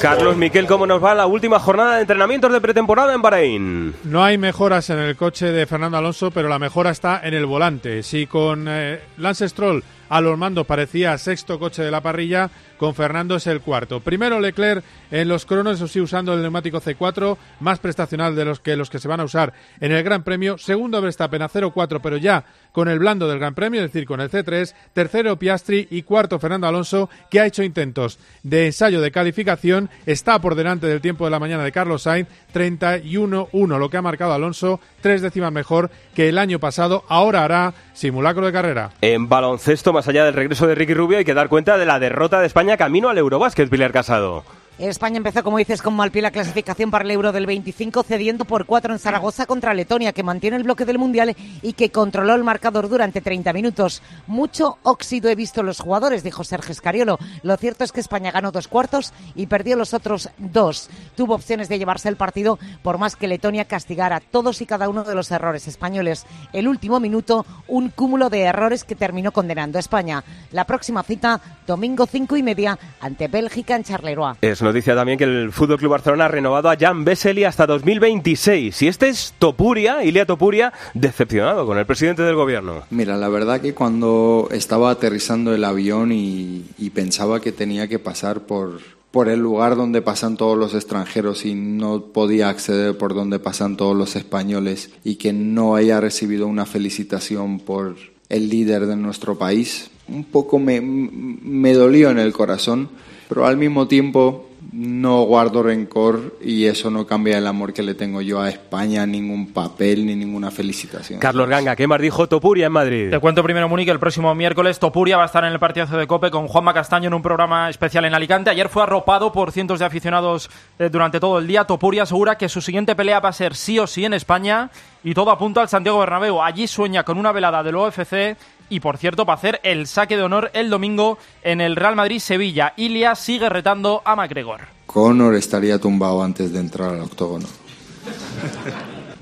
Carlos 0.00 0.36
Miquel, 0.36 0.66
¿cómo 0.66 0.86
nos 0.86 1.02
va 1.02 1.14
la 1.14 1.26
última 1.26 1.58
jornada 1.58 1.96
de 1.96 2.02
entrenamientos 2.02 2.52
de 2.52 2.60
pretemporada 2.60 3.12
en 3.12 3.22
Bahrein? 3.22 3.94
No 4.04 4.22
hay 4.22 4.38
mejoras 4.38 4.88
en 4.90 4.98
el 4.98 5.16
coche 5.16 5.46
de 5.46 5.66
Fernando 5.66 5.98
Alonso, 5.98 6.30
pero 6.30 6.48
la 6.48 6.60
mejora 6.60 6.90
está 6.90 7.20
en 7.24 7.34
el 7.34 7.44
volante. 7.44 8.02
Si 8.02 8.26
con 8.26 8.66
eh, 8.68 9.00
Lance 9.18 9.48
Stroll 9.48 9.82
a 10.08 10.20
los 10.20 10.38
mandos 10.38 10.66
parecía 10.66 11.18
sexto 11.18 11.58
coche 11.58 11.82
de 11.82 11.90
la 11.90 12.00
parrilla, 12.00 12.50
con 12.78 12.94
Fernando 12.94 13.36
es 13.36 13.46
el 13.46 13.60
cuarto. 13.60 14.00
Primero 14.00 14.40
Leclerc 14.40 14.84
en 15.10 15.28
los 15.28 15.46
cronos, 15.46 15.76
eso 15.76 15.88
sí, 15.88 16.00
usando 16.00 16.34
el 16.34 16.42
neumático 16.42 16.80
C4, 16.80 17.36
más 17.60 17.78
prestacional 17.78 18.34
de 18.34 18.44
los 18.44 18.60
que 18.60 18.76
los 18.76 18.90
que 18.90 18.98
se 18.98 19.08
van 19.08 19.20
a 19.20 19.24
usar 19.24 19.52
en 19.80 19.92
el 19.92 20.02
Gran 20.02 20.24
Premio. 20.24 20.58
Segundo 20.58 21.00
Verstappen 21.00 21.42
a 21.42 21.48
0-4, 21.48 22.00
pero 22.02 22.16
ya 22.16 22.44
con 22.72 22.88
el 22.88 22.98
blando 22.98 23.28
del 23.28 23.38
Gran 23.38 23.54
Premio, 23.54 23.82
es 23.82 23.92
decir, 23.92 24.06
con 24.06 24.20
el 24.20 24.30
C3. 24.30 24.74
Tercero 24.92 25.38
Piastri 25.38 25.86
y 25.90 26.02
cuarto 26.02 26.38
Fernando 26.38 26.66
Alonso, 26.66 27.08
que 27.30 27.40
ha 27.40 27.46
hecho 27.46 27.62
intentos 27.62 28.18
de 28.42 28.66
ensayo 28.66 29.00
de 29.00 29.12
calificación. 29.12 29.90
Está 30.06 30.40
por 30.40 30.54
delante 30.54 30.86
del 30.86 31.00
tiempo 31.00 31.24
de 31.24 31.30
la 31.30 31.38
mañana 31.38 31.62
de 31.62 31.72
Carlos 31.72 32.02
Sainz, 32.02 32.28
31-1, 32.52 33.78
lo 33.78 33.90
que 33.90 33.96
ha 33.96 34.02
marcado 34.02 34.32
Alonso, 34.32 34.80
tres 35.00 35.22
décimas 35.22 35.52
mejor 35.52 35.90
que 36.14 36.28
el 36.28 36.38
año 36.38 36.58
pasado. 36.58 37.04
Ahora 37.08 37.44
hará 37.44 37.74
simulacro 37.92 38.46
de 38.46 38.52
carrera. 38.52 38.90
En 39.00 39.28
baloncesto, 39.28 39.92
más 39.92 40.08
allá 40.08 40.24
del 40.24 40.34
regreso 40.34 40.66
de 40.66 40.74
Ricky 40.74 40.94
Rubio, 40.94 41.18
hay 41.18 41.24
que 41.24 41.34
dar 41.34 41.48
cuenta 41.48 41.78
de 41.78 41.86
la 41.86 41.98
derrota 41.98 42.40
de 42.40 42.46
España 42.46 42.63
camino 42.76 43.08
al 43.08 43.18
Eurobásquet, 43.18 43.68
Pilar 43.68 43.92
Casado. 43.92 44.44
España 44.78 45.18
empezó, 45.18 45.44
como 45.44 45.58
dices, 45.58 45.82
con 45.82 45.94
mal 45.94 46.10
pie 46.10 46.20
la 46.20 46.32
clasificación 46.32 46.90
para 46.90 47.04
el 47.04 47.10
Euro 47.12 47.30
del 47.30 47.46
25, 47.46 48.02
cediendo 48.02 48.44
por 48.44 48.66
cuatro 48.66 48.92
en 48.92 48.98
Zaragoza 48.98 49.46
contra 49.46 49.72
Letonia, 49.72 50.12
que 50.12 50.24
mantiene 50.24 50.56
el 50.56 50.64
bloque 50.64 50.84
del 50.84 50.98
Mundial 50.98 51.36
y 51.62 51.74
que 51.74 51.90
controló 51.90 52.34
el 52.34 52.42
marcador 52.42 52.88
durante 52.88 53.20
30 53.20 53.52
minutos. 53.52 54.02
Mucho 54.26 54.78
óxido 54.82 55.30
he 55.30 55.36
visto 55.36 55.62
los 55.62 55.78
jugadores, 55.78 56.24
dijo 56.24 56.42
Sergio 56.42 56.72
Escariolo. 56.72 57.18
Lo 57.44 57.56
cierto 57.56 57.84
es 57.84 57.92
que 57.92 58.00
España 58.00 58.32
ganó 58.32 58.50
dos 58.50 58.66
cuartos 58.66 59.12
y 59.36 59.46
perdió 59.46 59.76
los 59.76 59.94
otros 59.94 60.30
dos. 60.38 60.90
Tuvo 61.16 61.36
opciones 61.36 61.68
de 61.68 61.78
llevarse 61.78 62.08
el 62.08 62.16
partido, 62.16 62.58
por 62.82 62.98
más 62.98 63.14
que 63.14 63.28
Letonia 63.28 63.66
castigara 63.66 64.18
todos 64.18 64.60
y 64.60 64.66
cada 64.66 64.88
uno 64.88 65.04
de 65.04 65.14
los 65.14 65.30
errores 65.30 65.68
españoles. 65.68 66.26
El 66.52 66.66
último 66.66 66.98
minuto, 66.98 67.46
un 67.68 67.90
cúmulo 67.90 68.28
de 68.28 68.40
errores 68.40 68.82
que 68.82 68.96
terminó 68.96 69.30
condenando 69.30 69.78
a 69.78 69.80
España. 69.80 70.24
La 70.50 70.64
próxima 70.64 71.04
cita, 71.04 71.40
domingo 71.64 72.06
cinco 72.06 72.36
y 72.36 72.42
media, 72.42 72.76
ante 73.00 73.28
Bélgica 73.28 73.76
en 73.76 73.84
Charleroi. 73.84 74.34
Noticia 74.64 74.94
también 74.94 75.18
que 75.18 75.24
el 75.24 75.52
Fútbol 75.52 75.78
Club 75.78 75.92
Barcelona 75.92 76.24
ha 76.24 76.28
renovado 76.28 76.68
a 76.68 76.76
Jan 76.76 77.04
Vesely 77.04 77.44
hasta 77.44 77.66
2026. 77.66 78.82
Y 78.82 78.88
este 78.88 79.08
es 79.08 79.34
Topuria, 79.38 80.02
Ilia 80.02 80.26
Topuria, 80.26 80.72
decepcionado 80.94 81.66
con 81.66 81.78
el 81.78 81.86
presidente 81.86 82.22
del 82.22 82.34
gobierno. 82.34 82.82
Mira, 82.90 83.16
la 83.16 83.28
verdad 83.28 83.60
que 83.60 83.74
cuando 83.74 84.48
estaba 84.50 84.90
aterrizando 84.90 85.54
el 85.54 85.64
avión 85.64 86.10
y, 86.12 86.64
pensaba 86.94 87.40
que 87.40 87.50
tenía 87.50 87.88
que 87.88 87.98
pasar 87.98 88.42
por, 88.42 88.80
por 89.10 89.28
el 89.28 89.40
lugar 89.40 89.74
donde 89.74 90.00
pasan 90.00 90.36
todos 90.36 90.56
los 90.56 90.74
extranjeros 90.74 91.44
y 91.44 91.54
no 91.54 92.04
podía 92.12 92.48
acceder 92.48 92.96
por 92.96 93.14
donde 93.14 93.40
pasan 93.40 93.76
todos 93.76 93.96
los 93.96 94.14
españoles 94.14 94.90
y 95.02 95.16
que 95.16 95.32
no 95.32 95.74
haya 95.74 96.00
recibido 96.00 96.46
una 96.46 96.66
felicitación 96.66 97.58
por 97.58 97.96
el 98.28 98.48
líder 98.48 98.86
de 98.86 98.96
nuestro 98.96 99.36
país, 99.36 99.90
un 100.08 100.24
poco 100.24 100.58
me, 100.58 100.80
me 100.80 101.72
dolió 101.72 102.10
en 102.10 102.18
el 102.18 102.32
corazón, 102.32 102.88
pero 103.28 103.46
al 103.46 103.56
mismo 103.56 103.88
tiempo 103.88 104.46
no 104.72 105.22
guardo 105.22 105.62
rencor 105.62 106.36
y 106.40 106.66
eso 106.66 106.90
no 106.90 107.06
cambia 107.06 107.38
el 107.38 107.46
amor 107.46 107.72
que 107.72 107.82
le 107.82 107.94
tengo 107.94 108.20
yo 108.20 108.40
a 108.40 108.48
España, 108.48 109.06
ningún 109.06 109.52
papel 109.52 110.06
ni 110.06 110.14
ninguna 110.14 110.50
felicitación. 110.50 111.20
Carlos 111.20 111.48
Ganga, 111.48 111.76
¿qué 111.76 111.86
más 111.86 112.00
dijo 112.00 112.28
Topuria 112.28 112.66
en 112.66 112.72
Madrid? 112.72 113.10
Te 113.10 113.18
cuento 113.18 113.42
primero, 113.42 113.68
Múnich, 113.68 113.88
el 113.88 113.98
próximo 113.98 114.34
miércoles 114.34 114.78
Topuria 114.78 115.16
va 115.16 115.24
a 115.24 115.26
estar 115.26 115.44
en 115.44 115.52
el 115.52 115.58
partidazo 115.58 115.96
de 115.96 116.06
COPE 116.06 116.30
con 116.30 116.48
Juanma 116.48 116.74
Castaño 116.74 117.08
en 117.08 117.14
un 117.14 117.22
programa 117.22 117.70
especial 117.70 118.04
en 118.04 118.14
Alicante. 118.14 118.50
Ayer 118.50 118.68
fue 118.68 118.82
arropado 118.82 119.32
por 119.32 119.52
cientos 119.52 119.78
de 119.78 119.84
aficionados 119.84 120.50
eh, 120.78 120.88
durante 120.90 121.20
todo 121.20 121.38
el 121.38 121.46
día. 121.46 121.64
Topuria 121.64 122.04
asegura 122.04 122.36
que 122.36 122.48
su 122.48 122.60
siguiente 122.60 122.94
pelea 122.96 123.20
va 123.20 123.28
a 123.30 123.32
ser 123.32 123.54
sí 123.54 123.78
o 123.78 123.86
sí 123.86 124.04
en 124.04 124.14
España 124.14 124.70
y 125.02 125.14
todo 125.14 125.30
apunta 125.30 125.60
al 125.60 125.68
Santiago 125.68 125.98
Bernabéu. 125.98 126.42
Allí 126.42 126.66
sueña 126.66 127.04
con 127.04 127.18
una 127.18 127.32
velada 127.32 127.62
del 127.62 127.76
UFC 127.76 128.36
y 128.68 128.80
por 128.80 128.98
cierto 128.98 129.26
para 129.26 129.38
hacer 129.38 129.60
el 129.62 129.86
saque 129.86 130.16
de 130.16 130.22
honor 130.22 130.50
el 130.54 130.70
domingo 130.70 131.18
en 131.42 131.60
el 131.60 131.76
Real 131.76 131.96
Madrid-Sevilla. 131.96 132.74
Ilia 132.76 133.14
sigue 133.14 133.48
retando 133.48 134.02
a 134.04 134.16
McGregor. 134.16 134.62
Conor 134.86 135.34
estaría 135.34 135.78
tumbado 135.78 136.22
antes 136.22 136.52
de 136.52 136.60
entrar 136.60 136.90
al 136.94 137.00
octógono. 137.00 137.46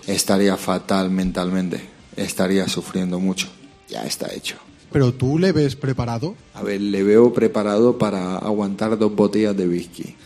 Estaría 0.07 0.57
fatal 0.57 1.11
mentalmente. 1.11 1.81
Estaría 2.17 2.69
sufriendo 2.69 3.21
mucho. 3.21 3.49
Ya 3.89 4.05
está 4.05 4.33
hecho. 4.33 4.57
¿Pero 4.91 5.15
tú 5.15 5.39
le 5.39 5.53
ves 5.53 5.77
preparado? 5.77 6.35
A 6.55 6.63
ver, 6.63 6.81
le 6.81 7.03
veo 7.03 7.33
preparado 7.33 7.97
para 7.97 8.37
aguantar 8.37 8.99
dos 8.99 9.15
botellas 9.15 9.57
de 9.57 9.67
whisky. 9.67 10.17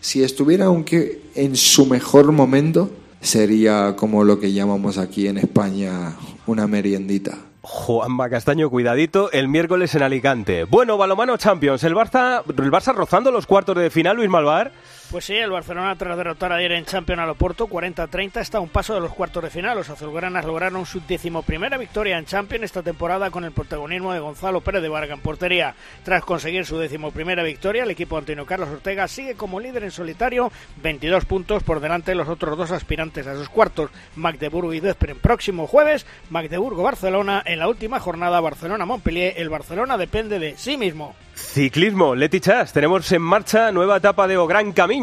Si 0.00 0.22
estuviera 0.22 0.66
aunque 0.66 1.22
en 1.34 1.56
su 1.56 1.86
mejor 1.86 2.32
momento, 2.32 2.90
sería 3.20 3.96
como 3.96 4.24
lo 4.24 4.38
que 4.38 4.52
llamamos 4.52 4.98
aquí 4.98 5.28
en 5.28 5.38
España 5.38 6.14
una 6.48 6.66
meriendita. 6.66 7.38
Juanma 7.60 8.30
Castaño, 8.30 8.70
cuidadito, 8.70 9.30
el 9.32 9.48
miércoles 9.48 9.94
en 9.94 10.02
Alicante. 10.02 10.64
Bueno, 10.64 10.96
Balomano 10.96 11.36
Champions, 11.36 11.84
el 11.84 11.94
Barça, 11.94 12.42
el 12.46 12.70
Barça 12.70 12.94
rozando 12.94 13.30
los 13.30 13.46
cuartos 13.46 13.76
de 13.76 13.90
final, 13.90 14.16
Luis 14.16 14.30
Malvar. 14.30 14.72
Pues 15.10 15.24
sí, 15.24 15.34
el 15.34 15.50
Barcelona 15.50 15.96
tras 15.96 16.18
derrotar 16.18 16.52
ayer 16.52 16.72
en 16.72 16.84
Champions 16.84 17.22
al 17.22 17.30
Oporto 17.30 17.66
40-30 17.66 18.42
está 18.42 18.58
a 18.58 18.60
un 18.60 18.68
paso 18.68 18.92
de 18.92 19.00
los 19.00 19.14
cuartos 19.14 19.42
de 19.42 19.48
final. 19.48 19.78
Los 19.78 19.88
azulgranas 19.88 20.44
lograron 20.44 20.84
su 20.84 21.00
decimoprimera 21.00 21.78
victoria 21.78 22.18
en 22.18 22.26
Champions 22.26 22.64
esta 22.64 22.82
temporada 22.82 23.30
con 23.30 23.44
el 23.44 23.52
protagonismo 23.52 24.12
de 24.12 24.20
Gonzalo 24.20 24.60
Pérez 24.60 24.82
de 24.82 24.90
Vargas 24.90 25.16
en 25.16 25.22
portería. 25.22 25.74
Tras 26.04 26.22
conseguir 26.26 26.66
su 26.66 26.76
decimoprimera 26.76 27.42
victoria, 27.42 27.84
el 27.84 27.90
equipo 27.90 28.18
Antonio 28.18 28.44
Carlos 28.44 28.68
Ortega 28.68 29.08
sigue 29.08 29.34
como 29.34 29.60
líder 29.60 29.84
en 29.84 29.92
solitario, 29.92 30.52
22 30.82 31.24
puntos 31.24 31.62
por 31.62 31.80
delante 31.80 32.10
de 32.10 32.16
los 32.16 32.28
otros 32.28 32.58
dos 32.58 32.70
aspirantes 32.70 33.26
a 33.26 33.34
sus 33.34 33.48
cuartos, 33.48 33.90
Magdeburgo 34.14 34.74
y 34.74 34.80
Despren. 34.80 35.18
Próximo 35.18 35.66
jueves, 35.66 36.04
Magdeburgo-Barcelona 36.28 37.42
en 37.46 37.60
la 37.60 37.68
última 37.68 37.98
jornada 37.98 38.40
Barcelona-Montpellier. 38.40 39.34
El 39.38 39.48
Barcelona 39.48 39.96
depende 39.96 40.38
de 40.38 40.58
sí 40.58 40.76
mismo. 40.76 41.16
Ciclismo, 41.34 42.16
Leti 42.16 42.40
Chas, 42.40 42.72
tenemos 42.72 43.10
en 43.12 43.22
marcha 43.22 43.70
nueva 43.70 43.98
etapa 43.98 44.26
de 44.26 44.36
O 44.36 44.46
Gran 44.46 44.72
Camino. 44.72 44.97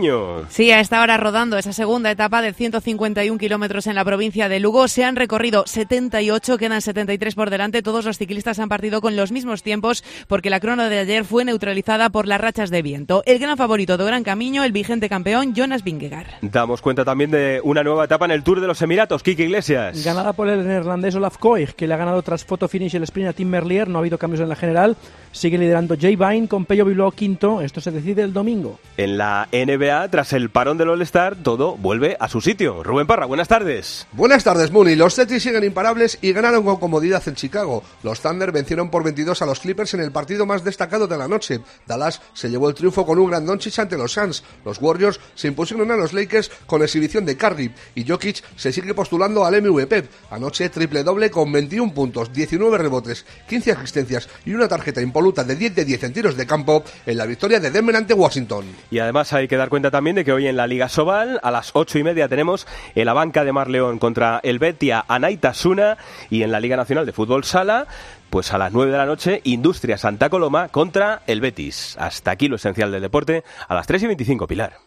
Sí, 0.49 0.71
a 0.71 0.81
esta 0.81 1.01
hora 1.01 1.15
rodando 1.15 1.57
esa 1.57 1.71
segunda 1.71 2.11
etapa 2.11 2.41
de 2.41 2.53
151 2.53 3.37
kilómetros 3.37 3.87
en 3.87 3.95
la 3.95 4.03
provincia 4.03 4.49
de 4.49 4.59
Lugo. 4.59 4.89
Se 4.89 5.05
han 5.05 5.15
recorrido 5.15 5.63
78, 5.65 6.57
quedan 6.57 6.81
73 6.81 7.33
por 7.33 7.49
delante. 7.49 7.81
Todos 7.81 8.03
los 8.03 8.17
ciclistas 8.17 8.59
han 8.59 8.67
partido 8.67 8.99
con 8.99 9.15
los 9.15 9.31
mismos 9.31 9.63
tiempos 9.63 10.03
porque 10.27 10.49
la 10.49 10.59
crono 10.59 10.89
de 10.89 10.99
ayer 10.99 11.23
fue 11.23 11.45
neutralizada 11.45 12.09
por 12.09 12.27
las 12.27 12.41
rachas 12.41 12.71
de 12.71 12.81
viento. 12.81 13.23
El 13.25 13.39
gran 13.39 13.55
favorito 13.55 13.97
de 13.97 14.03
Gran 14.05 14.23
Camino, 14.23 14.65
el 14.65 14.73
vigente 14.73 15.07
campeón 15.07 15.53
Jonas 15.55 15.83
Vingegaard. 15.83 16.27
Damos 16.41 16.81
cuenta 16.81 17.05
también 17.05 17.31
de 17.31 17.61
una 17.63 17.81
nueva 17.81 18.03
etapa 18.03 18.25
en 18.25 18.31
el 18.31 18.43
Tour 18.43 18.59
de 18.59 18.67
los 18.67 18.81
Emiratos, 18.81 19.23
Kike 19.23 19.43
Iglesias. 19.43 20.03
Ganada 20.03 20.33
por 20.33 20.49
el 20.49 20.67
neerlandés 20.67 21.15
Olaf 21.15 21.37
Koig, 21.37 21.73
que 21.73 21.87
le 21.87 21.93
ha 21.93 21.97
ganado 21.97 22.21
tras 22.21 22.43
foto 22.43 22.67
finish 22.67 22.95
el 22.95 23.03
sprint 23.03 23.29
a 23.29 23.33
Tim 23.33 23.47
Merlier. 23.47 23.87
No 23.87 23.99
ha 23.99 24.01
habido 24.01 24.17
cambios 24.17 24.41
en 24.41 24.49
la 24.49 24.57
general. 24.57 24.97
Sigue 25.31 25.57
liderando 25.57 25.95
Jay 25.99 26.17
Vine 26.17 26.49
con 26.49 26.65
Pello 26.65 26.83
Bilbao 26.83 27.11
quinto. 27.11 27.61
Esto 27.61 27.79
se 27.79 27.91
decide 27.91 28.21
el 28.21 28.33
domingo. 28.33 28.79
En 28.97 29.17
la 29.17 29.47
NBA 29.51 29.84
NBA, 29.85 30.09
tras 30.09 30.33
el 30.33 30.49
parón 30.49 30.77
del 30.77 30.89
All-Star, 30.89 31.35
todo 31.35 31.77
vuelve 31.77 32.17
a 32.19 32.27
su 32.27 32.41
sitio. 32.41 32.81
Rubén 32.83 33.05
Parra, 33.05 33.25
buenas 33.25 33.47
tardes. 33.47 34.07
Buenas 34.13 34.43
tardes, 34.43 34.71
Muni. 34.71 34.95
Los 34.95 35.15
Celtics 35.15 35.43
siguen 35.43 35.63
imparables 35.63 36.17
y 36.21 36.33
ganaron 36.33 36.63
con 36.63 36.77
comodidad 36.77 37.21
en 37.27 37.35
Chicago. 37.35 37.83
Los 38.01 38.21
Thunder 38.21 38.51
vencieron 38.51 38.89
por 38.89 39.03
22 39.03 39.41
a 39.41 39.45
los 39.45 39.59
Clippers 39.59 39.93
en 39.93 39.99
el 39.99 40.11
partido 40.11 40.45
más 40.45 40.63
destacado 40.63 41.07
de 41.07 41.17
la 41.17 41.27
noche. 41.27 41.61
Dallas 41.85 42.21
se 42.33 42.49
llevó 42.49 42.69
el 42.69 42.75
triunfo 42.75 43.05
con 43.05 43.19
un 43.19 43.29
gran 43.29 43.45
Doncic 43.45 43.77
ante 43.79 43.97
los 43.97 44.13
Suns. 44.13 44.43
Los 44.63 44.81
Warriors 44.81 45.19
se 45.35 45.47
impusieron 45.47 45.91
a 45.91 45.97
los 45.97 46.13
Lakers 46.13 46.49
con 46.65 46.81
exhibición 46.81 47.25
de 47.25 47.37
Curry 47.37 47.71
y 47.93 48.07
Jokic 48.07 48.43
se 48.55 48.71
sigue 48.71 48.93
postulando 48.93 49.45
al 49.45 49.61
MVP. 49.61 50.07
Anoche 50.31 50.69
triple 50.69 51.03
doble 51.03 51.29
con 51.29 51.51
21 51.51 51.93
puntos, 51.93 52.33
19 52.33 52.77
rebotes, 52.77 53.25
15 53.47 53.71
asistencias 53.73 54.29
y 54.45 54.53
una 54.53 54.67
tarjeta 54.67 55.01
impoluta 55.01 55.43
de 55.43 55.55
10 55.55 55.75
de 55.75 55.85
10 55.85 56.03
en 56.05 56.13
tiros 56.13 56.37
de 56.37 56.47
campo 56.47 56.83
en 57.05 57.17
la 57.17 57.25
victoria 57.25 57.59
de 57.59 57.69
Denver 57.69 57.95
ante 57.95 58.13
Washington. 58.13 58.65
Y 58.89 58.99
además 58.99 59.31
hay 59.33 59.47
que 59.47 59.57
dar 59.57 59.69
cuenta 59.75 59.91
también 59.91 60.15
de 60.15 60.23
que 60.23 60.31
hoy 60.31 60.47
en 60.47 60.55
la 60.55 60.67
Liga 60.67 60.87
Sobal, 60.87 61.37
a 61.43 61.51
las 61.51 61.71
ocho 61.73 61.99
y 61.99 62.03
media, 62.03 62.29
tenemos 62.29 62.65
en 62.95 63.05
la 63.05 63.11
banca 63.11 63.43
de 63.43 63.51
Mar 63.51 63.69
León 63.69 63.99
contra 63.99 64.39
el 64.41 64.57
Betia 64.57 65.03
Anaitasuna 65.05 65.97
y 66.29 66.43
en 66.43 66.53
la 66.53 66.61
Liga 66.61 66.77
Nacional 66.77 67.05
de 67.05 67.11
Fútbol 67.11 67.43
Sala. 67.43 67.85
Pues 68.29 68.53
a 68.53 68.57
las 68.57 68.71
9 68.71 68.89
de 68.89 68.97
la 68.97 69.05
noche, 69.05 69.41
Industria 69.43 69.97
Santa 69.97 70.29
Coloma 70.29 70.69
contra 70.69 71.23
el 71.27 71.41
Betis. 71.41 71.97
Hasta 71.99 72.31
aquí 72.31 72.47
lo 72.47 72.55
esencial 72.55 72.89
del 72.89 73.01
deporte. 73.01 73.43
A 73.67 73.75
las 73.75 73.85
3 73.85 74.03
y 74.03 74.07
25, 74.07 74.47
Pilar. 74.47 74.77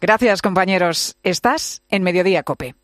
Gracias, 0.00 0.40
compañeros. 0.40 1.16
Estás 1.24 1.82
en 1.88 2.04
Mediodía 2.04 2.44
Cope. 2.44 2.76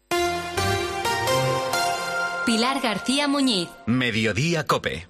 Pilar 2.44 2.80
García 2.80 3.28
Muñiz. 3.28 3.68
Mediodía 3.86 4.66
Cope. 4.66 5.06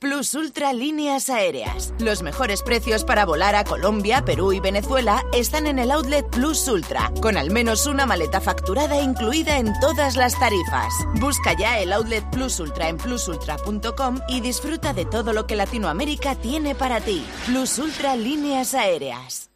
Plus 0.00 0.32
Ultra 0.34 0.72
Líneas 0.72 1.28
Aéreas. 1.28 1.92
Los 1.98 2.22
mejores 2.22 2.62
precios 2.62 3.02
para 3.02 3.26
volar 3.26 3.56
a 3.56 3.64
Colombia, 3.64 4.24
Perú 4.24 4.52
y 4.52 4.60
Venezuela 4.60 5.24
están 5.34 5.66
en 5.66 5.80
el 5.80 5.90
outlet 5.90 6.24
Plus 6.30 6.68
Ultra, 6.68 7.10
con 7.20 7.36
al 7.36 7.50
menos 7.50 7.84
una 7.86 8.06
maleta 8.06 8.40
facturada 8.40 9.00
incluida 9.02 9.58
en 9.58 9.72
todas 9.80 10.14
las 10.14 10.38
tarifas. 10.38 10.94
Busca 11.18 11.52
ya 11.54 11.80
el 11.80 11.92
outlet 11.92 12.24
Plus 12.30 12.60
Ultra 12.60 12.88
en 12.88 12.96
plusultra.com 12.96 14.20
y 14.28 14.40
disfruta 14.40 14.92
de 14.92 15.04
todo 15.04 15.32
lo 15.32 15.48
que 15.48 15.56
Latinoamérica 15.56 16.36
tiene 16.36 16.76
para 16.76 17.00
ti. 17.00 17.26
Plus 17.46 17.76
Ultra 17.80 18.14
Líneas 18.14 18.74
Aéreas. 18.74 19.50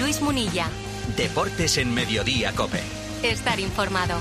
Luis 0.00 0.22
Munilla. 0.22 0.70
Deportes 1.16 1.78
en 1.78 1.94
Mediodía 1.94 2.52
Cope. 2.52 2.80
Estar 3.22 3.60
informado. 3.60 4.18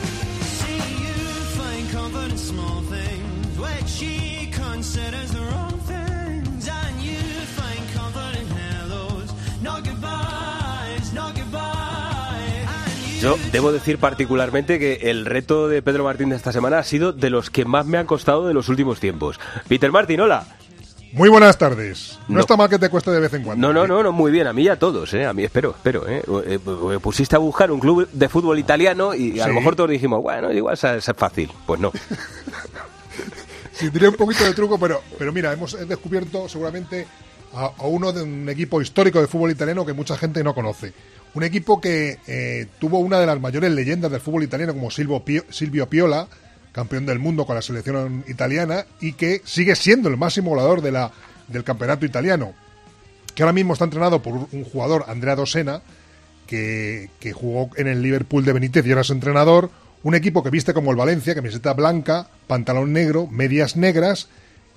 Yo 13.23 13.37
debo 13.53 13.71
decir 13.71 13.99
particularmente 13.99 14.79
que 14.79 15.09
el 15.09 15.25
reto 15.25 15.69
de 15.69 15.81
Pedro 15.81 16.03
Martín 16.03 16.29
de 16.29 16.35
esta 16.35 16.51
semana 16.51 16.79
ha 16.79 16.83
sido 16.83 17.13
de 17.13 17.29
los 17.29 17.49
que 17.49 17.63
más 17.63 17.85
me 17.85 17.97
han 17.97 18.05
costado 18.05 18.45
de 18.45 18.53
los 18.53 18.67
últimos 18.67 18.99
tiempos. 18.99 19.39
Peter 19.69 19.91
Martín, 19.91 20.19
hola. 20.19 20.45
Muy 21.13 21.29
buenas 21.29 21.57
tardes. 21.57 22.17
No, 22.27 22.35
No. 22.35 22.39
está 22.41 22.57
mal 22.57 22.67
que 22.69 22.79
te 22.79 22.89
cueste 22.89 23.11
de 23.11 23.19
vez 23.19 23.33
en 23.33 23.43
cuando. 23.43 23.67
No, 23.67 23.73
no, 23.73 23.87
no, 23.87 24.01
no, 24.01 24.11
muy 24.11 24.31
bien, 24.31 24.47
a 24.47 24.53
mí 24.53 24.63
y 24.63 24.67
a 24.69 24.77
todos, 24.79 25.13
¿eh? 25.13 25.25
A 25.25 25.33
mí 25.33 25.43
espero, 25.43 25.69
espero, 25.71 26.07
¿eh? 26.09 26.23
Eh, 26.47 26.59
Me 26.89 26.99
pusiste 26.99 27.35
a 27.35 27.39
buscar 27.39 27.71
un 27.71 27.79
club 27.79 28.09
de 28.11 28.29
fútbol 28.29 28.57
italiano 28.57 29.13
y 29.13 29.39
a 29.39 29.47
lo 29.47 29.53
mejor 29.53 29.75
todos 29.75 29.91
dijimos, 29.91 30.21
bueno, 30.23 30.51
igual 30.51 30.73
es 30.75 31.05
fácil. 31.15 31.51
Pues 31.65 31.79
no. 31.79 31.91
Sí, 33.75 33.89
diré 33.89 34.07
un 34.07 34.13
poquito 34.15 34.43
de 34.43 34.53
truco, 34.53 34.77
pero, 34.79 35.01
pero 35.17 35.33
mira, 35.33 35.51
hemos 35.51 35.75
descubierto 35.87 36.47
seguramente 36.47 37.07
a, 37.55 37.71
a 37.75 37.87
uno 37.87 38.13
de 38.13 38.21
un 38.21 38.47
equipo 38.47 38.79
histórico 38.83 39.19
de 39.19 39.25
fútbol 39.27 39.49
italiano 39.49 39.83
que 39.83 39.93
mucha 39.93 40.15
gente 40.15 40.43
no 40.43 40.53
conoce. 40.53 40.93
Un 41.33 41.41
equipo 41.41 41.81
que 41.81 42.19
eh, 42.27 42.67
tuvo 42.77 42.99
una 42.99 43.19
de 43.19 43.25
las 43.25 43.41
mayores 43.41 43.71
leyendas 43.71 44.11
del 44.11 44.21
fútbol 44.21 44.43
italiano 44.43 44.73
como 44.75 44.91
Silvio, 44.91 45.21
Pio- 45.25 45.43
Silvio 45.49 45.89
Piola, 45.89 46.27
campeón 46.73 47.05
del 47.05 47.19
mundo 47.19 47.45
con 47.45 47.55
la 47.55 47.61
selección 47.61 48.25
italiana 48.27 48.85
y 48.99 49.13
que 49.13 49.41
sigue 49.45 49.75
siendo 49.75 50.09
el 50.09 50.17
máximo 50.17 50.49
goleador 50.49 50.81
de 50.81 50.91
la, 50.91 51.11
del 51.47 51.63
campeonato 51.63 52.05
italiano. 52.05 52.53
Que 53.33 53.43
ahora 53.43 53.53
mismo 53.53 53.73
está 53.73 53.85
entrenado 53.85 54.21
por 54.21 54.33
un 54.51 54.63
jugador, 54.65 55.05
Andrea 55.07 55.35
Dosena, 55.35 55.81
que, 56.45 57.09
que 57.19 57.31
jugó 57.31 57.69
en 57.77 57.87
el 57.87 58.01
Liverpool 58.01 58.43
de 58.43 58.53
Benítez 58.53 58.85
y 58.85 58.89
ahora 58.89 59.01
es 59.01 59.09
entrenador. 59.09 59.71
Un 60.03 60.15
equipo 60.15 60.43
que 60.43 60.49
viste 60.49 60.73
como 60.73 60.91
el 60.91 60.97
Valencia, 60.97 61.33
camiseta 61.33 61.73
blanca, 61.73 62.27
pantalón 62.47 62.91
negro, 62.91 63.27
medias 63.27 63.77
negras 63.77 64.27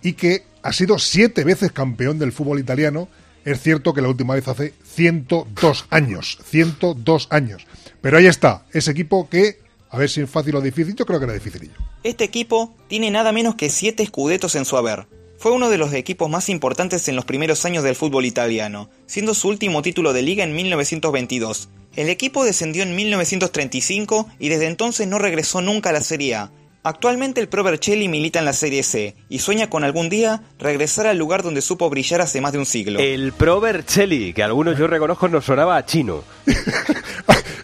y 0.03 0.13
que 0.13 0.45
ha 0.63 0.73
sido 0.73 0.99
siete 0.99 1.45
veces 1.45 1.73
campeón 1.73 2.19
del 2.19 2.33
fútbol 2.33 2.61
italiano. 2.61 3.09
Es 3.45 3.61
cierto 3.61 3.95
que 3.95 4.03
la 4.03 4.09
última 4.09 4.35
vez 4.35 4.47
hace 4.49 4.75
102 4.85 5.87
años. 5.91 6.39
102 6.45 7.29
años. 7.31 7.67
Pero 8.01 8.19
ahí 8.19 8.27
está, 8.27 8.67
ese 8.73 8.91
equipo 8.91 9.29
que, 9.29 9.59
a 9.91 9.99
ver 9.99 10.09
si 10.09 10.21
es 10.21 10.31
fácil 10.31 10.57
o 10.57 10.61
difícil, 10.61 10.95
yo 10.95 11.07
creo 11.07 11.19
que 11.19 11.25
era 11.25 11.35
dificilillo. 11.35 11.75
Este 12.03 12.25
equipo 12.25 12.75
tiene 12.89 13.11
nada 13.11 13.33
menos 13.33 13.55
que 13.55 13.71
siete 13.71 14.03
escudetos 14.03 14.55
en 14.55 14.65
su 14.65 14.77
haber. 14.77 15.07
Fue 15.39 15.53
uno 15.53 15.69
de 15.69 15.79
los 15.79 15.93
equipos 15.93 16.31
más 16.31 16.49
importantes 16.49 17.09
en 17.09 17.17
los 17.17 17.25
primeros 17.25 17.65
años 17.65 17.85
del 17.85 17.95
fútbol 17.95 18.25
italiano, 18.25 18.91
siendo 19.07 19.35
su 19.35 19.49
último 19.49 19.83
título 19.83 20.13
de 20.13 20.23
liga 20.23 20.45
en 20.45 20.55
1922. 20.55 21.69
El 21.95 22.09
equipo 22.09 22.45
descendió 22.45 22.83
en 22.83 22.95
1935 22.95 24.29
y 24.39 24.49
desde 24.49 24.67
entonces 24.67 25.07
no 25.07 25.19
regresó 25.19 25.61
nunca 25.61 25.91
a 25.91 25.93
la 25.93 26.01
Serie 26.01 26.35
A. 26.35 26.51
Actualmente 26.83 27.41
el 27.41 27.49
Pro 27.49 27.65
Vercelli 27.65 28.07
milita 28.07 28.39
en 28.39 28.45
la 28.45 28.53
Serie 28.53 28.85
C 28.85 29.17
y 29.29 29.41
sueña 29.41 29.69
con 29.69 29.83
algún 29.83 30.09
día 30.09 30.43
regresar 30.59 31.09
al 31.09 31.19
lugar 31.19 31.43
donde 31.43 31.61
supo 31.61 31.91
brillar 31.91 32.21
hace 32.21 32.41
más 32.41 32.53
de 32.53 32.59
un 32.59 32.67
siglo. 32.67 33.01
El 33.01 33.33
Pro 33.33 33.61
Vercelli, 33.61 34.33
que 34.33 34.45
algunos 34.45 34.79
yo 34.79 34.87
reconozco 34.87 35.27
nos 35.27 35.45
sonaba 35.45 35.77
a 35.77 35.85
chino. 35.85 36.23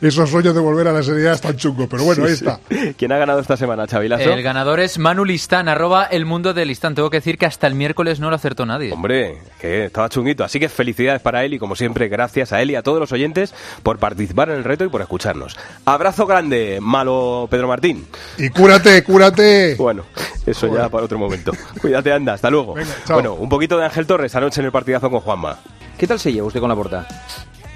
Esos 0.02 0.28
sueños 0.30 0.52
de 0.52 0.60
volver 0.60 0.88
a 0.88 0.92
la 0.92 1.00
Serie 1.00 1.28
A 1.28 1.34
están 1.34 1.56
chungos, 1.56 1.86
pero 1.88 2.02
bueno, 2.02 2.24
ahí 2.24 2.32
está. 2.32 2.58
sí. 2.68 2.92
¿Quién 2.98 3.12
ha 3.12 3.18
ganado 3.18 3.38
esta 3.38 3.56
semana, 3.56 3.86
Chavilazo? 3.86 4.32
El 4.32 4.42
ganador 4.42 4.80
es 4.80 4.98
Manu 4.98 5.24
Listán, 5.24 5.68
arroba 5.68 6.06
el 6.06 6.26
mundo 6.26 6.52
del 6.52 6.66
Listán. 6.66 6.96
Tengo 6.96 7.08
que 7.08 7.18
decir 7.18 7.38
que 7.38 7.46
hasta 7.46 7.68
el 7.68 7.76
miércoles 7.76 8.18
no 8.18 8.28
lo 8.28 8.34
acertó 8.34 8.66
nadie. 8.66 8.92
Hombre, 8.92 9.38
que 9.60 9.84
estaba 9.84 10.08
chunguito. 10.08 10.42
Así 10.42 10.58
que 10.58 10.68
felicidades 10.68 11.22
para 11.22 11.44
él 11.44 11.54
y 11.54 11.60
como 11.60 11.76
siempre, 11.76 12.08
gracias 12.08 12.52
a 12.52 12.60
él 12.60 12.72
y 12.72 12.74
a 12.74 12.82
todos 12.82 12.98
los 12.98 13.12
oyentes 13.12 13.54
por 13.84 13.98
participar 14.00 14.50
en 14.50 14.56
el 14.56 14.64
reto 14.64 14.84
y 14.84 14.88
por 14.88 15.02
escucharnos. 15.02 15.56
Abrazo 15.84 16.26
grande, 16.26 16.80
malo 16.82 17.46
Pedro 17.48 17.68
Martín. 17.68 18.04
Y 18.38 18.48
cúrate, 18.48 19.04
cúrate. 19.04 19.76
Bueno, 19.76 20.04
eso 20.44 20.66
ya 20.74 20.88
para 20.88 21.04
otro 21.04 21.16
momento. 21.16 21.52
Cuídate, 21.80 22.12
anda, 22.12 22.32
hasta 22.32 22.50
luego. 22.50 22.74
chao. 23.06 23.14
Bueno, 23.18 23.34
un 23.34 23.48
poquito 23.48 23.78
de 23.78 23.84
Ángel 23.84 24.04
Torres 24.08 24.34
anoche 24.34 24.60
en 24.60 24.66
el 24.66 24.72
partidazo 24.72 25.08
con 25.08 25.20
Juanma. 25.20 25.58
¿Qué 25.96 26.08
tal 26.08 26.18
se 26.18 26.32
lleva 26.32 26.48
usted 26.48 26.58
con 26.58 26.68
la 26.70 26.74
porta? 26.74 27.06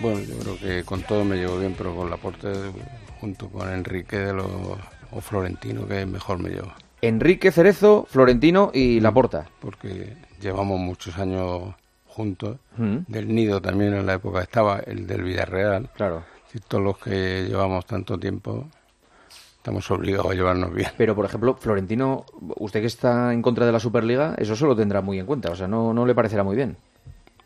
Bueno, 0.01 0.21
yo 0.21 0.39
creo 0.39 0.59
que 0.59 0.85
con 0.85 1.03
todo 1.03 1.25
me 1.25 1.37
llevo 1.37 1.59
bien, 1.59 1.75
pero 1.77 1.95
con 1.95 2.11
Laporte, 2.11 2.53
junto 3.21 3.49
con 3.49 3.73
Enrique 3.73 4.19
de 4.19 4.33
los, 4.35 4.47
o 5.11 5.21
Florentino, 5.21 5.87
que 5.87 6.05
mejor 6.05 6.39
me 6.39 6.51
llevo. 6.51 6.73
Enrique 7.01 7.51
Cerezo, 7.51 8.07
Florentino 8.09 8.71
y 8.75 9.01
Laporta. 9.01 9.47
Porque 9.61 10.15
llevamos 10.41 10.79
muchos 10.79 11.19
años 11.19 11.75
juntos. 12.07 12.59
Mm. 12.77 12.99
Del 13.09 13.35
Nido 13.35 13.61
también 13.61 13.95
en 13.95 14.07
la 14.07 14.15
época 14.15 14.43
estaba, 14.43 14.79
el 14.81 15.07
del 15.07 15.23
Villarreal. 15.23 15.89
Claro. 15.95 16.25
Y 16.53 16.59
todos 16.61 16.83
los 16.85 16.99
que 16.99 17.47
llevamos 17.49 17.87
tanto 17.87 18.19
tiempo 18.19 18.67
estamos 19.59 19.91
obligados 19.91 20.31
a 20.31 20.35
llevarnos 20.35 20.73
bien. 20.73 20.91
Pero, 20.97 21.15
por 21.15 21.25
ejemplo, 21.25 21.57
Florentino, 21.57 22.25
usted 22.57 22.81
que 22.81 22.87
está 22.87 23.33
en 23.33 23.43
contra 23.43 23.67
de 23.67 23.73
la 23.73 23.81
Superliga, 23.81 24.35
eso 24.39 24.55
se 24.55 24.65
lo 24.65 24.77
tendrá 24.77 25.01
muy 25.01 25.19
en 25.19 25.27
cuenta. 25.27 25.51
O 25.51 25.57
sea, 25.57 25.67
no, 25.67 25.93
no 25.93 26.07
le 26.07 26.15
parecerá 26.15 26.45
muy 26.45 26.55
bien. 26.55 26.77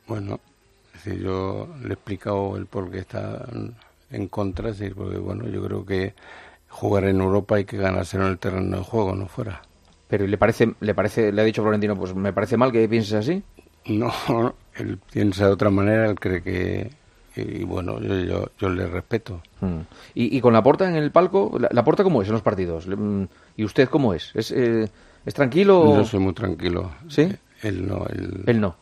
Bueno, 0.07 0.39
es 1.01 1.05
decir, 1.07 1.23
yo 1.23 1.69
le 1.83 1.89
he 1.91 1.93
explicado 1.95 2.57
el 2.57 2.67
por 2.67 2.91
qué 2.91 2.99
está 2.99 3.47
en 4.11 4.29
contra, 4.29 4.71
es 4.71 4.79
decir, 4.79 4.95
porque 4.95 5.19
bueno, 5.19 5.47
yo 5.49 5.63
creo 5.65 5.85
que 5.87 6.15
jugar 6.69 7.05
en 7.05 7.21
Europa 7.21 7.57
hay 7.57 7.65
que 7.65 7.77
ganárselo 7.77 8.25
en 8.27 8.31
el 8.33 8.39
terreno 8.39 8.77
de 8.79 8.83
juego, 8.85 9.15
no 9.15 9.27
fuera. 9.27 9.63
Pero 10.09 10.27
¿le 10.27 10.37
parece, 10.39 10.75
le 10.81 10.95
parece, 10.95 11.33
le 11.33 11.41
ha 11.41 11.45
dicho 11.45 11.63
Florentino, 11.63 11.97
pues 11.97 12.15
me 12.15 12.33
parece 12.33 12.57
mal 12.57 12.73
que 12.73 12.89
pienses 12.89 13.15
así? 13.15 13.43
No, 13.87 14.13
él 14.77 14.99
piensa 15.13 15.47
de 15.47 15.53
otra 15.53 15.71
manera, 15.71 16.07
él 16.09 16.19
cree 16.19 16.43
que... 16.43 16.91
Y 17.37 17.63
bueno, 17.65 18.01
yo, 18.01 18.19
yo, 18.19 18.49
yo 18.59 18.69
le 18.69 18.87
respeto. 18.89 19.41
Mm. 19.61 19.81
¿Y, 20.15 20.37
y 20.37 20.41
con 20.41 20.53
la 20.53 20.63
porta 20.65 20.89
en 20.89 20.97
el 20.97 21.13
palco? 21.13 21.57
¿La, 21.61 21.69
la 21.71 21.85
porta 21.85 22.03
cómo 22.03 22.21
es 22.23 22.29
en 22.29 22.33
los 22.35 22.43
partidos? 22.43 22.89
Mm, 22.89 23.25
¿Y 23.57 23.65
usted 23.65 23.89
cómo 23.89 24.13
es? 24.15 24.33
¿Es, 24.35 24.51
eh, 24.51 24.89
¿es 25.25 25.33
tranquilo? 25.35 25.81
o- 25.81 25.97
Yo 25.97 26.05
soy 26.05 26.19
muy 26.21 26.35
tranquilo. 26.35 26.91
¿Sí? 27.09 27.33
Él 27.63 27.87
no. 27.87 28.05
Él, 28.09 28.43
Él 28.47 28.61
no. 28.61 28.75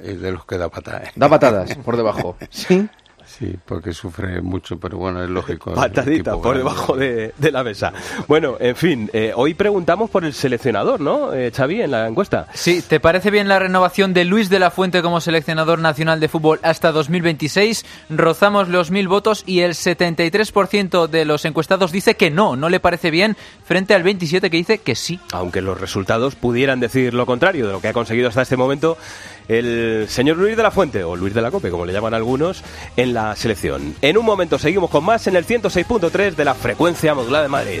Es 0.00 0.20
de 0.20 0.32
los 0.32 0.44
que 0.44 0.58
da 0.58 0.68
patadas. 0.68 1.10
Da 1.14 1.28
patadas 1.28 1.76
por 1.76 1.96
debajo. 1.96 2.36
¿Sí? 2.50 2.88
Sí, 3.28 3.56
porque 3.66 3.92
sufre 3.92 4.40
mucho, 4.40 4.80
pero 4.80 4.96
bueno, 4.96 5.22
es 5.22 5.28
lógico. 5.28 5.74
Patadita 5.74 6.36
por 6.36 6.56
debajo 6.56 6.96
de, 6.96 7.34
de, 7.36 7.52
la 7.52 7.62
mesa. 7.62 7.92
Bueno, 8.26 8.56
en 8.58 8.74
fin, 8.74 9.10
eh, 9.12 9.32
hoy 9.36 9.52
preguntamos 9.52 10.08
por 10.08 10.24
el 10.24 10.32
seleccionador, 10.32 11.00
¿no, 11.00 11.34
eh, 11.34 11.52
Xavi, 11.54 11.82
en 11.82 11.90
la 11.90 12.08
encuesta? 12.08 12.48
Sí, 12.54 12.80
¿te 12.80 13.00
parece 13.00 13.30
bien 13.30 13.46
la 13.46 13.58
renovación 13.58 14.14
de 14.14 14.24
Luis 14.24 14.48
de 14.48 14.58
la 14.58 14.70
Fuente 14.70 15.02
como 15.02 15.20
seleccionador 15.20 15.78
nacional 15.78 16.20
de 16.20 16.28
fútbol 16.28 16.58
hasta 16.62 16.90
2026? 16.90 17.84
Rozamos 18.08 18.68
los 18.68 18.90
mil 18.90 19.08
votos 19.08 19.44
y 19.46 19.60
el 19.60 19.72
73% 19.72 21.06
de 21.06 21.24
los 21.26 21.44
encuestados 21.44 21.92
dice 21.92 22.16
que 22.16 22.30
no, 22.30 22.56
no 22.56 22.70
le 22.70 22.80
parece 22.80 23.10
bien, 23.10 23.36
frente 23.62 23.94
al 23.94 24.04
27% 24.04 24.40
que 24.40 24.56
dice 24.56 24.78
que 24.78 24.94
sí. 24.94 25.20
Aunque 25.32 25.60
los 25.60 25.78
resultados 25.78 26.34
pudieran 26.34 26.80
decir 26.80 27.12
lo 27.12 27.26
contrario 27.26 27.66
de 27.66 27.72
lo 27.74 27.80
que 27.80 27.88
ha 27.88 27.92
conseguido 27.92 28.28
hasta 28.28 28.42
este 28.42 28.56
momento 28.56 28.96
el 29.48 30.06
señor 30.08 30.36
Luis 30.36 30.56
de 30.56 30.62
la 30.62 30.70
Fuente, 30.70 31.02
o 31.04 31.16
Luis 31.16 31.34
de 31.34 31.42
la 31.42 31.50
Cope, 31.50 31.70
como 31.70 31.86
le 31.86 31.92
llaman 31.92 32.14
algunos, 32.14 32.62
en 32.96 33.14
la 33.14 33.34
selección. 33.34 33.94
En 34.02 34.18
un 34.18 34.24
momento 34.24 34.58
seguimos 34.58 34.90
con 34.90 35.04
más 35.04 35.26
en 35.26 35.36
el 35.36 35.46
106.3 35.46 36.34
de 36.34 36.44
la 36.44 36.54
frecuencia 36.54 37.14
modulada 37.14 37.44
de 37.44 37.48
Madrid. 37.48 37.80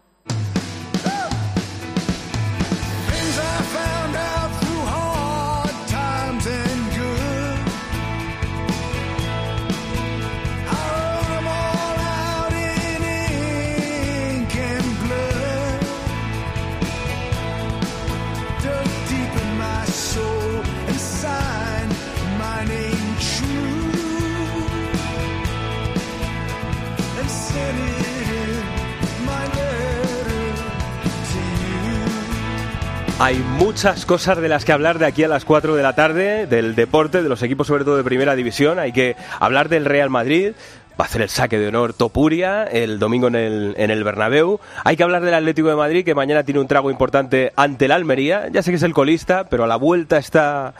Hay 33.23 33.37
muchas 33.59 34.07
cosas 34.07 34.41
de 34.41 34.49
las 34.49 34.65
que 34.65 34.71
hablar 34.71 34.97
de 34.97 35.05
aquí 35.05 35.23
a 35.23 35.27
las 35.27 35.45
4 35.45 35.75
de 35.75 35.83
la 35.83 35.93
tarde, 35.93 36.47
del 36.47 36.73
deporte, 36.73 37.21
de 37.21 37.29
los 37.29 37.43
equipos 37.43 37.67
sobre 37.67 37.85
todo 37.85 37.95
de 37.95 38.03
primera 38.03 38.35
división. 38.35 38.79
Hay 38.79 38.91
que 38.93 39.15
hablar 39.39 39.69
del 39.69 39.85
Real 39.85 40.09
Madrid, 40.09 40.53
va 40.99 41.05
a 41.05 41.07
hacer 41.07 41.21
el 41.21 41.29
saque 41.29 41.59
de 41.59 41.67
honor 41.67 41.93
Topuria 41.93 42.63
el 42.63 42.97
domingo 42.97 43.27
en 43.27 43.35
el, 43.35 43.75
en 43.77 43.91
el 43.91 44.03
Bernabéu. 44.03 44.59
Hay 44.83 44.97
que 44.97 45.03
hablar 45.03 45.23
del 45.23 45.35
Atlético 45.35 45.69
de 45.69 45.75
Madrid, 45.75 46.03
que 46.03 46.15
mañana 46.15 46.41
tiene 46.43 46.61
un 46.61 46.67
trago 46.67 46.89
importante 46.89 47.53
ante 47.55 47.85
el 47.85 47.91
Almería. 47.91 48.47
Ya 48.51 48.63
sé 48.63 48.71
que 48.71 48.77
es 48.77 48.83
el 48.83 48.93
colista, 48.95 49.43
pero 49.47 49.65
a 49.65 49.67
la 49.67 49.75
vuelta 49.75 50.17
está 50.17 50.73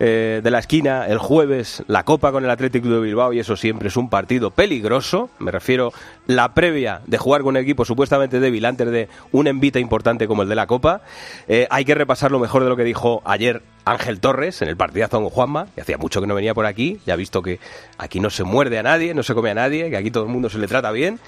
eh, 0.00 0.40
de 0.42 0.50
la 0.50 0.60
esquina 0.60 1.06
el 1.06 1.18
jueves 1.18 1.82
la 1.88 2.04
Copa 2.04 2.30
con 2.30 2.44
el 2.44 2.50
Atlético 2.50 2.88
de 2.88 3.00
Bilbao 3.00 3.32
y 3.32 3.40
eso 3.40 3.56
siempre 3.56 3.88
es 3.88 3.96
un 3.96 4.08
partido 4.08 4.50
peligroso. 4.50 5.30
Me 5.38 5.50
refiero 5.50 5.92
la 6.26 6.54
previa 6.54 7.00
de 7.06 7.18
jugar 7.18 7.42
con 7.42 7.50
un 7.50 7.56
equipo 7.56 7.84
supuestamente 7.84 8.38
débil 8.38 8.64
antes 8.64 8.90
de 8.90 9.08
un 9.32 9.48
envite 9.48 9.80
importante 9.80 10.28
como 10.28 10.42
el 10.42 10.48
de 10.48 10.54
la 10.54 10.66
Copa. 10.66 11.00
Eh, 11.48 11.66
hay 11.70 11.84
que 11.84 11.94
repasar 11.94 12.30
lo 12.30 12.38
mejor 12.38 12.62
de 12.62 12.68
lo 12.68 12.76
que 12.76 12.84
dijo 12.84 13.22
ayer 13.24 13.62
Ángel 13.84 14.20
Torres 14.20 14.62
en 14.62 14.68
el 14.68 14.76
partidazo 14.76 15.20
con 15.20 15.30
Juanma, 15.30 15.66
que 15.74 15.80
hacía 15.80 15.98
mucho 15.98 16.20
que 16.20 16.26
no 16.26 16.34
venía 16.34 16.54
por 16.54 16.66
aquí. 16.66 17.00
Ya 17.06 17.14
ha 17.14 17.16
visto 17.16 17.42
que 17.42 17.58
aquí 17.96 18.20
no 18.20 18.30
se 18.30 18.44
muerde 18.44 18.78
a 18.78 18.82
nadie, 18.82 19.14
no 19.14 19.22
se 19.22 19.34
come 19.34 19.50
a 19.50 19.54
nadie, 19.54 19.90
que 19.90 19.96
aquí 19.96 20.10
todo 20.10 20.24
el 20.24 20.30
mundo 20.30 20.48
se 20.48 20.58
le 20.58 20.68
trata 20.68 20.92
bien. 20.92 21.18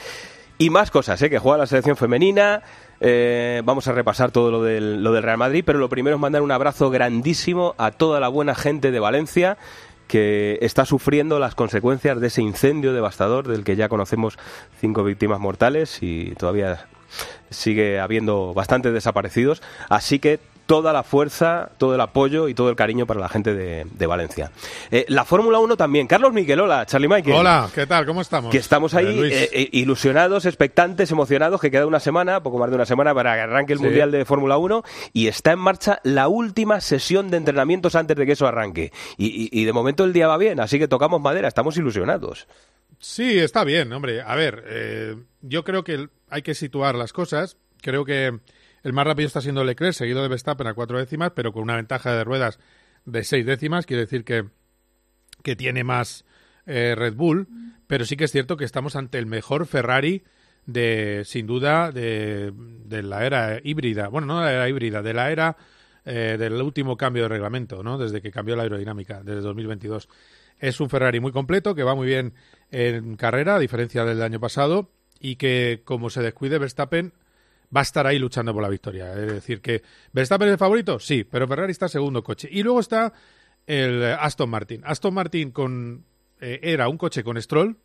Y 0.58 0.68
más 0.70 0.90
cosas, 0.90 1.20
¿eh? 1.22 1.30
que 1.30 1.38
juega 1.38 1.56
la 1.56 1.66
selección 1.66 1.96
femenina, 1.96 2.62
eh, 3.00 3.62
vamos 3.64 3.88
a 3.88 3.92
repasar 3.92 4.30
todo 4.30 4.50
lo 4.50 4.60
lo 4.60 5.12
del 5.12 5.22
Real 5.22 5.38
Madrid, 5.38 5.62
pero 5.64 5.78
lo 5.78 5.88
primero 5.88 6.16
es 6.16 6.20
mandar 6.20 6.42
un 6.42 6.52
abrazo 6.52 6.90
grandísimo 6.90 7.74
a 7.78 7.90
toda 7.90 8.20
la 8.20 8.28
buena 8.28 8.54
gente 8.54 8.90
de 8.90 9.00
Valencia 9.00 9.56
que 10.06 10.58
está 10.60 10.84
sufriendo 10.84 11.38
las 11.38 11.54
consecuencias 11.54 12.20
de 12.20 12.26
ese 12.26 12.42
incendio 12.42 12.92
devastador 12.92 13.46
del 13.46 13.62
que 13.62 13.76
ya 13.76 13.88
conocemos 13.88 14.38
cinco 14.80 15.04
víctimas 15.04 15.38
mortales 15.38 16.02
y 16.02 16.34
todavía 16.34 16.88
sigue 17.48 18.00
habiendo 18.00 18.52
bastantes 18.52 18.92
desaparecidos. 18.92 19.62
Así 19.88 20.18
que 20.18 20.40
toda 20.70 20.92
la 20.92 21.02
fuerza, 21.02 21.72
todo 21.78 21.96
el 21.96 22.00
apoyo 22.00 22.46
y 22.46 22.54
todo 22.54 22.70
el 22.70 22.76
cariño 22.76 23.04
para 23.04 23.18
la 23.18 23.28
gente 23.28 23.54
de, 23.54 24.06
Valencia. 24.06 24.52
Eh, 24.92 25.04
la 25.08 25.24
Fórmula 25.24 25.58
1 25.58 25.76
también. 25.76 26.06
Carlos 26.06 26.32
Miquel, 26.32 26.60
hola, 26.60 26.86
Charlie 26.86 27.08
Michael. 27.08 27.34
Hola, 27.34 27.68
¿qué 27.74 27.88
tal? 27.88 28.06
¿Cómo 28.06 28.20
estamos? 28.20 28.52
Que 28.52 28.58
estamos 28.58 28.94
ahí 28.94 29.20
eh, 29.20 29.50
eh, 29.52 29.68
ilusionados, 29.72 30.46
expectantes, 30.46 31.10
emocionados, 31.10 31.60
que 31.60 31.72
queda 31.72 31.86
una 31.86 31.98
semana, 31.98 32.40
poco 32.44 32.58
más 32.58 32.70
de 32.70 32.76
una 32.76 32.86
semana 32.86 33.12
para 33.12 33.34
que 33.34 33.40
arranque 33.40 33.72
el 33.72 33.80
Mundial 33.80 34.12
de 34.12 34.24
Fórmula 34.24 34.58
1 34.58 34.84
y 35.12 35.26
está 35.26 35.50
en 35.50 35.58
marcha 35.58 35.98
la 36.04 36.28
última 36.28 36.80
sesión 36.80 37.32
de 37.32 37.38
entrenamientos 37.38 37.96
antes 37.96 38.16
de 38.16 38.24
que 38.24 38.32
eso 38.32 38.46
arranque. 38.46 38.92
Y, 39.18 39.48
y 39.50 39.64
de 39.64 39.72
momento 39.72 40.04
el 40.04 40.12
día 40.12 40.28
va 40.28 40.38
bien, 40.38 40.60
así 40.60 40.78
que 40.78 40.86
tocamos 40.86 41.20
madera, 41.20 41.48
estamos 41.48 41.76
ilusionados. 41.78 42.46
Sí, 43.00 43.40
está 43.40 43.64
bien, 43.64 43.92
hombre. 43.92 44.22
A 44.22 44.36
ver, 44.36 45.16
yo 45.40 45.64
creo 45.64 45.82
que 45.82 46.06
hay 46.28 46.42
que 46.42 46.54
situar 46.54 46.94
las 46.94 47.12
cosas. 47.12 47.56
Creo 47.82 48.04
que 48.04 48.38
el 48.82 48.92
más 48.92 49.06
rápido 49.06 49.26
está 49.26 49.40
siendo 49.40 49.64
Leclerc, 49.64 49.94
seguido 49.94 50.22
de 50.22 50.28
Verstappen 50.28 50.66
a 50.66 50.74
cuatro 50.74 50.98
décimas, 50.98 51.32
pero 51.34 51.52
con 51.52 51.62
una 51.62 51.76
ventaja 51.76 52.14
de 52.14 52.24
ruedas 52.24 52.58
de 53.04 53.24
seis 53.24 53.44
décimas. 53.44 53.86
Quiere 53.86 54.02
decir 54.02 54.24
que, 54.24 54.46
que 55.42 55.56
tiene 55.56 55.84
más 55.84 56.24
eh, 56.66 56.94
Red 56.96 57.14
Bull, 57.14 57.48
pero 57.86 58.04
sí 58.04 58.16
que 58.16 58.24
es 58.24 58.32
cierto 58.32 58.56
que 58.56 58.64
estamos 58.64 58.96
ante 58.96 59.18
el 59.18 59.26
mejor 59.26 59.66
Ferrari 59.66 60.22
de, 60.66 61.22
sin 61.24 61.46
duda, 61.46 61.90
de, 61.90 62.52
la 62.88 63.26
era 63.26 63.60
híbrida. 63.62 64.08
Bueno, 64.08 64.26
no 64.26 64.40
de 64.40 64.46
la 64.46 64.52
era 64.52 64.68
híbrida, 64.68 65.02
de 65.02 65.14
la 65.14 65.30
era 65.30 65.56
eh, 66.04 66.36
del 66.38 66.54
último 66.62 66.96
cambio 66.96 67.24
de 67.24 67.28
reglamento, 67.28 67.82
¿no? 67.82 67.98
Desde 67.98 68.22
que 68.22 68.30
cambió 68.30 68.56
la 68.56 68.62
aerodinámica, 68.62 69.22
desde 69.22 69.40
2022. 69.40 70.08
Es 70.58 70.80
un 70.80 70.90
Ferrari 70.90 71.20
muy 71.20 71.32
completo, 71.32 71.74
que 71.74 71.82
va 71.82 71.94
muy 71.94 72.06
bien 72.06 72.34
en 72.70 73.16
carrera, 73.16 73.56
a 73.56 73.58
diferencia 73.58 74.04
del 74.04 74.22
año 74.22 74.40
pasado, 74.40 74.90
y 75.18 75.36
que 75.36 75.82
como 75.84 76.10
se 76.10 76.22
descuide 76.22 76.58
Verstappen 76.58 77.12
va 77.74 77.80
a 77.80 77.82
estar 77.82 78.06
ahí 78.06 78.18
luchando 78.18 78.52
por 78.52 78.62
la 78.62 78.68
victoria. 78.68 79.12
Es 79.14 79.32
decir, 79.32 79.60
que 79.60 79.82
Verstappen 80.12 80.48
es 80.48 80.52
el 80.52 80.58
favorito, 80.58 80.98
sí, 80.98 81.24
pero 81.24 81.46
Ferrari 81.46 81.72
está 81.72 81.88
segundo 81.88 82.22
coche. 82.22 82.48
Y 82.50 82.62
luego 82.62 82.80
está 82.80 83.12
el 83.66 84.02
Aston 84.02 84.50
Martin. 84.50 84.82
Aston 84.84 85.14
Martin 85.14 85.50
con, 85.50 86.04
eh, 86.40 86.60
era 86.62 86.88
un 86.88 86.98
coche 86.98 87.22
con 87.22 87.40
Stroll 87.40 87.76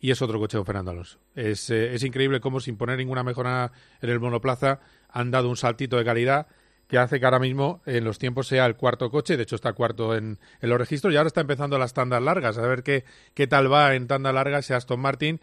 y 0.00 0.10
es 0.10 0.20
otro 0.20 0.38
coche 0.38 0.56
con 0.56 0.66
Fernando 0.66 0.90
Alonso. 0.90 1.18
Es, 1.34 1.70
eh, 1.70 1.94
es 1.94 2.02
increíble 2.02 2.40
cómo 2.40 2.60
sin 2.60 2.76
poner 2.76 2.98
ninguna 2.98 3.22
mejora 3.22 3.72
en 4.00 4.10
el 4.10 4.20
monoplaza 4.20 4.80
han 5.08 5.30
dado 5.30 5.48
un 5.48 5.56
saltito 5.56 5.96
de 5.96 6.04
calidad 6.04 6.46
que 6.88 6.98
hace 6.98 7.18
que 7.18 7.24
ahora 7.24 7.38
mismo 7.38 7.82
en 7.86 8.04
los 8.04 8.18
tiempos 8.18 8.46
sea 8.46 8.66
el 8.66 8.76
cuarto 8.76 9.10
coche, 9.10 9.36
de 9.36 9.44
hecho 9.44 9.56
está 9.56 9.72
cuarto 9.72 10.14
en, 10.14 10.38
los 10.60 10.78
registros 10.78 11.12
y 11.12 11.16
ahora 11.16 11.28
está 11.28 11.40
empezando 11.40 11.78
las 11.78 11.94
tandas 11.94 12.22
largas, 12.22 12.58
a 12.58 12.66
ver 12.66 12.82
qué, 12.82 13.04
qué 13.32 13.46
tal 13.46 13.72
va 13.72 13.94
en 13.94 14.06
tandas 14.06 14.34
largas 14.34 14.66
ese 14.66 14.74
Aston 14.74 15.00
Martin, 15.00 15.40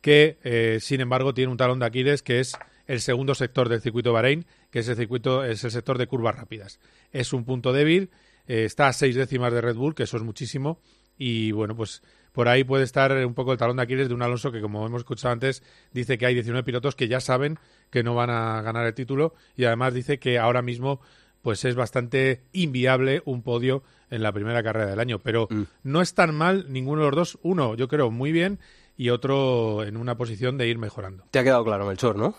que 0.00 0.38
eh, 0.44 0.78
sin 0.80 1.00
embargo 1.00 1.34
tiene 1.34 1.50
un 1.50 1.56
talón 1.56 1.80
de 1.80 1.86
Aquiles 1.86 2.22
que 2.22 2.40
es 2.40 2.56
el 2.86 3.00
segundo 3.00 3.34
sector 3.34 3.68
del 3.68 3.80
circuito 3.80 4.12
Bahrein, 4.12 4.46
que 4.70 4.80
es 4.80 4.88
el 4.88 4.96
circuito, 4.96 5.44
es 5.44 5.64
el 5.64 5.70
sector 5.70 5.98
de 5.98 6.06
curvas 6.06 6.36
rápidas. 6.36 6.80
Es 7.12 7.32
un 7.32 7.44
punto 7.44 7.72
débil, 7.72 8.10
eh, 8.46 8.64
está 8.64 8.88
a 8.88 8.92
seis 8.92 9.14
décimas 9.14 9.52
de 9.52 9.60
Red 9.60 9.76
Bull, 9.76 9.94
que 9.94 10.04
eso 10.04 10.16
es 10.16 10.22
muchísimo, 10.22 10.80
y 11.18 11.52
bueno, 11.52 11.74
pues 11.74 12.02
por 12.32 12.48
ahí 12.48 12.64
puede 12.64 12.84
estar 12.84 13.12
un 13.24 13.34
poco 13.34 13.52
el 13.52 13.58
talón 13.58 13.76
de 13.76 13.82
Aquiles 13.82 14.08
de 14.08 14.14
un 14.14 14.22
Alonso 14.22 14.52
que, 14.52 14.60
como 14.60 14.86
hemos 14.86 15.00
escuchado 15.00 15.32
antes, 15.32 15.62
dice 15.92 16.18
que 16.18 16.26
hay 16.26 16.34
19 16.34 16.64
pilotos 16.64 16.94
que 16.94 17.08
ya 17.08 17.20
saben 17.20 17.58
que 17.90 18.02
no 18.02 18.14
van 18.14 18.28
a 18.28 18.60
ganar 18.60 18.84
el 18.86 18.92
título 18.92 19.34
y 19.56 19.64
además 19.64 19.94
dice 19.94 20.18
que 20.18 20.38
ahora 20.38 20.60
mismo 20.60 21.00
pues 21.40 21.64
es 21.64 21.76
bastante 21.76 22.42
inviable 22.52 23.22
un 23.24 23.42
podio 23.42 23.84
en 24.10 24.22
la 24.22 24.32
primera 24.32 24.62
carrera 24.62 24.90
del 24.90 24.98
año. 25.00 25.20
Pero 25.20 25.46
mm. 25.48 25.62
no 25.84 26.02
es 26.02 26.12
tan 26.12 26.34
mal 26.34 26.66
ninguno 26.68 27.02
de 27.02 27.06
los 27.06 27.16
dos. 27.16 27.38
Uno, 27.42 27.76
yo 27.76 27.86
creo, 27.86 28.10
muy 28.10 28.32
bien 28.32 28.58
y 28.96 29.10
otro 29.10 29.84
en 29.84 29.96
una 29.96 30.16
posición 30.16 30.58
de 30.58 30.66
ir 30.66 30.76
mejorando. 30.76 31.24
Te 31.30 31.38
ha 31.38 31.44
quedado 31.44 31.64
claro, 31.64 31.86
Melchor, 31.86 32.16
¿no? 32.16 32.34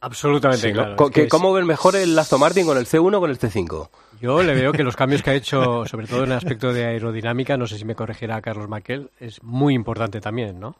Absolutamente 0.00 0.72
claro. 0.72 0.96
¿Cómo 1.28 1.52
ven 1.52 1.66
mejor 1.66 1.96
el 1.96 2.18
Aston 2.18 2.40
Martin 2.40 2.66
con 2.66 2.78
el 2.78 2.86
C1 2.86 3.16
o 3.16 3.20
con 3.20 3.30
el 3.30 3.38
C5? 3.38 3.88
Yo 4.20 4.42
le 4.42 4.54
veo 4.54 4.72
que 4.72 4.82
los 4.82 4.96
cambios 4.96 5.22
que 5.22 5.30
ha 5.30 5.34
hecho, 5.34 5.84
sobre 5.86 6.06
todo 6.06 6.24
en 6.24 6.32
el 6.32 6.36
aspecto 6.38 6.72
de 6.72 6.84
aerodinámica, 6.84 7.56
no 7.56 7.66
sé 7.66 7.78
si 7.78 7.84
me 7.84 7.94
corregirá 7.94 8.40
Carlos 8.40 8.68
Maquel, 8.68 9.10
es 9.20 9.42
muy 9.42 9.74
importante 9.74 10.20
también, 10.20 10.60
¿no? 10.60 10.76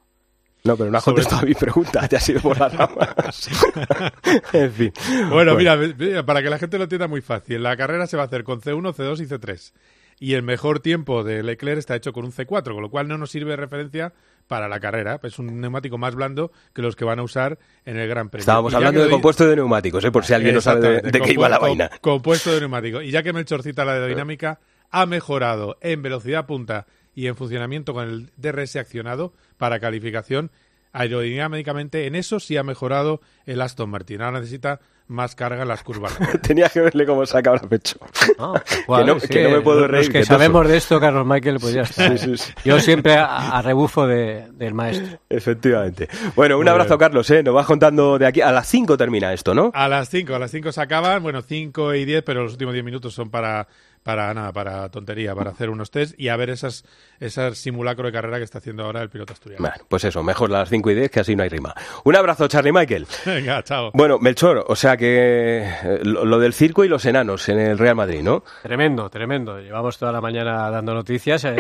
No, 0.65 0.77
pero 0.77 0.91
no 0.91 0.99
has 0.99 1.05
Sobre- 1.05 1.23
contestado 1.23 1.43
a 1.43 1.45
mi 1.47 1.55
pregunta, 1.55 2.09
te 2.09 2.17
has 2.17 2.29
ido 2.29 2.41
por 2.41 2.59
las 2.59 2.73
ramas. 2.75 3.49
en 4.53 4.73
fin. 4.73 4.93
Bueno, 5.31 5.55
mira, 5.55 5.77
mira, 5.77 6.25
para 6.27 6.43
que 6.43 6.51
la 6.51 6.59
gente 6.59 6.77
lo 6.77 6.85
entienda 6.85 7.07
muy 7.07 7.21
fácil, 7.21 7.63
la 7.63 7.77
carrera 7.77 8.07
se 8.07 8.17
va 8.17 8.25
a 8.25 8.27
hacer 8.27 8.43
con 8.43 8.61
C1, 8.61 8.95
C2 8.95 9.21
y 9.21 9.27
C3. 9.27 9.73
Y 10.19 10.33
el 10.33 10.43
mejor 10.43 10.81
tiempo 10.81 11.23
de 11.25 11.43
Leclerc 11.43 11.79
está 11.79 11.95
hecho 11.95 12.13
con 12.13 12.25
un 12.25 12.33
C4, 12.33 12.73
con 12.73 12.81
lo 12.83 12.91
cual 12.91 13.07
no 13.07 13.19
nos 13.19 13.31
sirve 13.31 13.51
de 13.51 13.57
referencia 13.57 14.13
para 14.47 14.69
la 14.69 14.81
carrera. 14.81 15.19
Es 15.23 15.39
un 15.39 15.61
neumático 15.61 15.99
más 15.99 16.15
blando 16.15 16.53
que 16.73 16.83
los 16.83 16.97
que 16.97 17.05
van 17.05 17.19
a 17.19 17.23
usar 17.23 17.59
en 17.85 17.97
el 17.99 18.09
Gran 18.09 18.29
Premio. 18.31 18.43
Estábamos 18.43 18.75
hablando 18.75 19.03
de 19.03 19.11
compuesto 19.11 19.47
de 19.47 19.57
neumáticos, 19.57 20.05
¿eh? 20.05 20.11
por 20.11 20.25
si 20.25 20.35
alguien 20.35 20.55
no 20.55 20.61
sabe 20.61 21.01
de, 21.03 21.21
qué 21.21 21.33
iba 21.33 21.49
la 21.49 21.59
vaina. 21.59 21.89
com- 21.89 21.99
Compuesto 22.17 22.53
de 22.53 22.61
neumático. 22.61 23.03
Y 23.03 23.11
ya 23.11 23.23
que 23.23 23.33
Melchor 23.33 23.63
cita 23.63 23.85
la 23.85 23.93
aerodinámica, 23.93 24.61
ha 24.91 25.07
mejorado 25.07 25.77
en 25.81 26.03
velocidad 26.03 26.47
punta 26.47 26.87
y 27.15 27.27
en 27.27 27.35
funcionamiento 27.37 27.95
con 27.95 28.09
el 28.09 28.31
DRS 28.37 28.77
accionado 28.77 29.33
para 29.57 29.81
calificación. 29.81 30.51
Aerodinámicamente, 30.97 32.07
en 32.07 32.15
eso 32.15 32.41
sí 32.41 32.57
ha 32.57 32.63
mejorado 32.63 33.21
el 33.47 33.61
Aston 33.61 33.91
Martin. 33.91 34.23
Ahora 34.23 34.41
necesita 34.41 34.81
más 35.09 35.37
carga 35.37 35.63
en 35.63 35.69
las 35.69 35.83
curvas. 35.85 36.19
Tenía 36.43 36.69
que 36.69 36.81
verle 36.81 37.07
cómo 37.07 37.25
sacaba 37.27 37.59
el 37.63 37.69
pecho. 37.69 37.97
que, 38.69 38.85
¿Cuál? 38.87 39.07
no, 39.07 39.21
Sí, 39.21 39.29
que 39.29 39.45
no 39.45 39.51
me 39.51 39.61
puedo 39.61 39.83
los 39.83 39.91
reír. 39.91 40.07
que 40.07 40.13
que 40.15 40.19
toso. 40.21 40.33
sabemos 40.33 40.67
de 40.67 40.77
esto, 40.77 40.99
Carlos 40.99 41.25
Michael, 41.27 41.59
pues 41.61 41.75
ya 41.75 41.83
está. 41.83 42.09
Sí, 42.17 42.19
sí, 42.19 42.37
sí. 42.37 42.53
Yo 42.65 42.81
siempre 42.81 43.15
a, 43.15 43.57
a 43.57 43.63
rebufo 43.63 44.07
de- 44.07 44.49
del 44.53 44.75
maestro. 44.75 45.21
Efectivamente. 45.29 46.09
Bueno, 46.35 46.57
un 46.59 46.65
Muy 46.65 46.71
abrazo, 46.71 46.91
bien. 46.91 46.99
Carlos. 46.99 47.31
¿eh? 47.31 47.43
Nos 47.45 47.55
vas 47.55 47.67
contando 47.67 48.19
de 48.19 48.27
aquí. 48.27 48.41
A 48.41 48.51
las 48.51 48.67
5 48.67 48.97
termina 48.97 49.33
esto, 49.33 49.55
¿no? 49.55 49.71
A 49.75 49.87
las 49.89 50.09
5, 50.09 50.35
a 50.35 50.39
las 50.41 50.51
5 50.51 50.73
se 50.73 50.81
acaban, 50.81 51.23
bueno, 51.23 51.41
5 51.41 51.95
y 51.95 52.05
10, 52.05 52.23
pero 52.25 52.43
los 52.43 52.53
últimos 52.53 52.73
10 52.75 52.85
minutos 52.85 53.15
son 53.15 53.31
para 53.31 53.69
para 54.07 54.33
nada, 54.33 54.53
para 54.53 54.89
tontería, 54.89 55.35
para 55.35 55.51
hacer 55.51 55.69
unos 55.69 55.91
test 55.91 56.15
y 56.17 56.29
a 56.29 56.37
ver 56.37 56.51
esas 56.51 56.85
esas 57.19 57.59
simulacro 57.59 58.07
de 58.07 58.13
carrera 58.13 58.39
que 58.39 58.45
está 58.45 58.59
haciendo 58.59 58.85
ahora 58.85 59.03
el 59.03 59.11
piloto 59.11 59.33
asturiano. 59.33 59.61
Bueno, 59.61 59.85
pues 59.89 60.05
eso, 60.05 60.23
mejor 60.23 60.49
las 60.49 60.69
5 60.69 60.93
y 60.93 60.95
10, 60.95 61.11
que 61.11 61.19
así 61.19 61.35
no 61.35 61.43
hay 61.43 61.49
rima. 61.49 61.75
Un 62.05 62.15
abrazo, 62.15 62.47
Charlie 62.47 62.71
Michael. 62.71 63.05
Venga, 63.27 63.65
chao. 63.65 63.91
Bueno, 63.95 64.21
Melchor, 64.21 64.65
o 64.69 64.77
sea 64.77 64.97
que 64.97 65.65
eh, 65.65 66.01
lo, 66.05 66.25
lo 66.25 66.39
del 66.39 66.53
circo 66.53 66.85
y 66.85 66.89
los 66.89 67.05
enanos 67.05 67.49
en 67.49 67.59
el 67.59 67.79
Real 67.79 67.97
Madrid, 67.97 68.23
¿no? 68.23 68.45
Tremendo, 68.63 69.11
tremendo. 69.11 69.59
Llevamos 69.59 69.99
toda 69.99 70.13
la 70.13 70.21
mañana 70.21 70.71
dando 70.71 70.95
noticias. 70.95 71.45
Eh, 71.45 71.57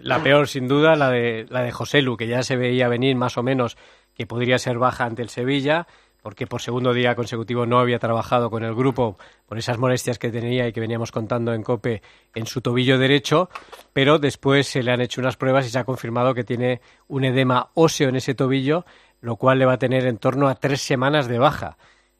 la 0.00 0.22
peor, 0.22 0.48
sin 0.48 0.68
duda, 0.68 0.96
la 0.96 1.10
de, 1.10 1.44
la 1.50 1.60
de 1.60 1.70
José 1.70 2.00
Lu, 2.00 2.16
que 2.16 2.26
ya 2.26 2.42
se 2.42 2.56
veía 2.56 2.88
venir 2.88 3.14
más 3.14 3.36
o 3.36 3.42
menos 3.42 3.76
que 4.14 4.26
podría 4.26 4.58
ser 4.58 4.78
baja 4.78 5.04
ante 5.04 5.20
el 5.20 5.28
Sevilla, 5.28 5.86
porque 6.22 6.46
por 6.46 6.60
segundo 6.60 6.92
día 6.92 7.14
consecutivo 7.14 7.66
no 7.66 7.78
había 7.78 7.98
trabajado 7.98 8.50
con 8.50 8.64
el 8.64 8.74
grupo 8.74 9.18
por 9.46 9.58
esas 9.58 9.78
molestias 9.78 10.18
que 10.18 10.30
tenía 10.30 10.66
y 10.68 10.72
que 10.72 10.80
veníamos 10.80 11.12
contando 11.12 11.52
en 11.54 11.62
COPE 11.62 12.02
en 12.34 12.46
su 12.46 12.60
tobillo 12.60 12.98
derecho, 12.98 13.48
pero 13.92 14.18
después 14.18 14.66
se 14.66 14.82
le 14.82 14.92
han 14.92 15.00
hecho 15.00 15.20
unas 15.20 15.36
pruebas 15.36 15.66
y 15.66 15.70
se 15.70 15.78
ha 15.78 15.84
confirmado 15.84 16.34
que 16.34 16.44
tiene 16.44 16.80
un 17.08 17.24
edema 17.24 17.70
óseo 17.74 18.08
en 18.08 18.16
ese 18.16 18.34
tobillo, 18.34 18.84
lo 19.20 19.36
cual 19.36 19.58
le 19.58 19.66
va 19.66 19.74
a 19.74 19.78
tener 19.78 20.06
en 20.06 20.18
torno 20.18 20.48
a 20.48 20.54
tres 20.54 20.80
semanas 20.80 21.28
de 21.28 21.38
baja. 21.38 21.76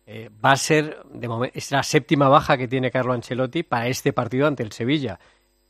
Eh, 0.06 0.28
va 0.44 0.52
a 0.52 0.56
ser, 0.56 0.98
de 1.12 1.28
momen- 1.28 1.52
es 1.54 1.70
la 1.70 1.82
séptima 1.82 2.28
baja 2.28 2.56
que 2.58 2.66
tiene 2.66 2.90
Carlo 2.90 3.12
Ancelotti 3.12 3.62
para 3.62 3.86
este 3.86 4.12
partido 4.12 4.46
ante 4.46 4.62
el 4.62 4.72
Sevilla. 4.72 5.20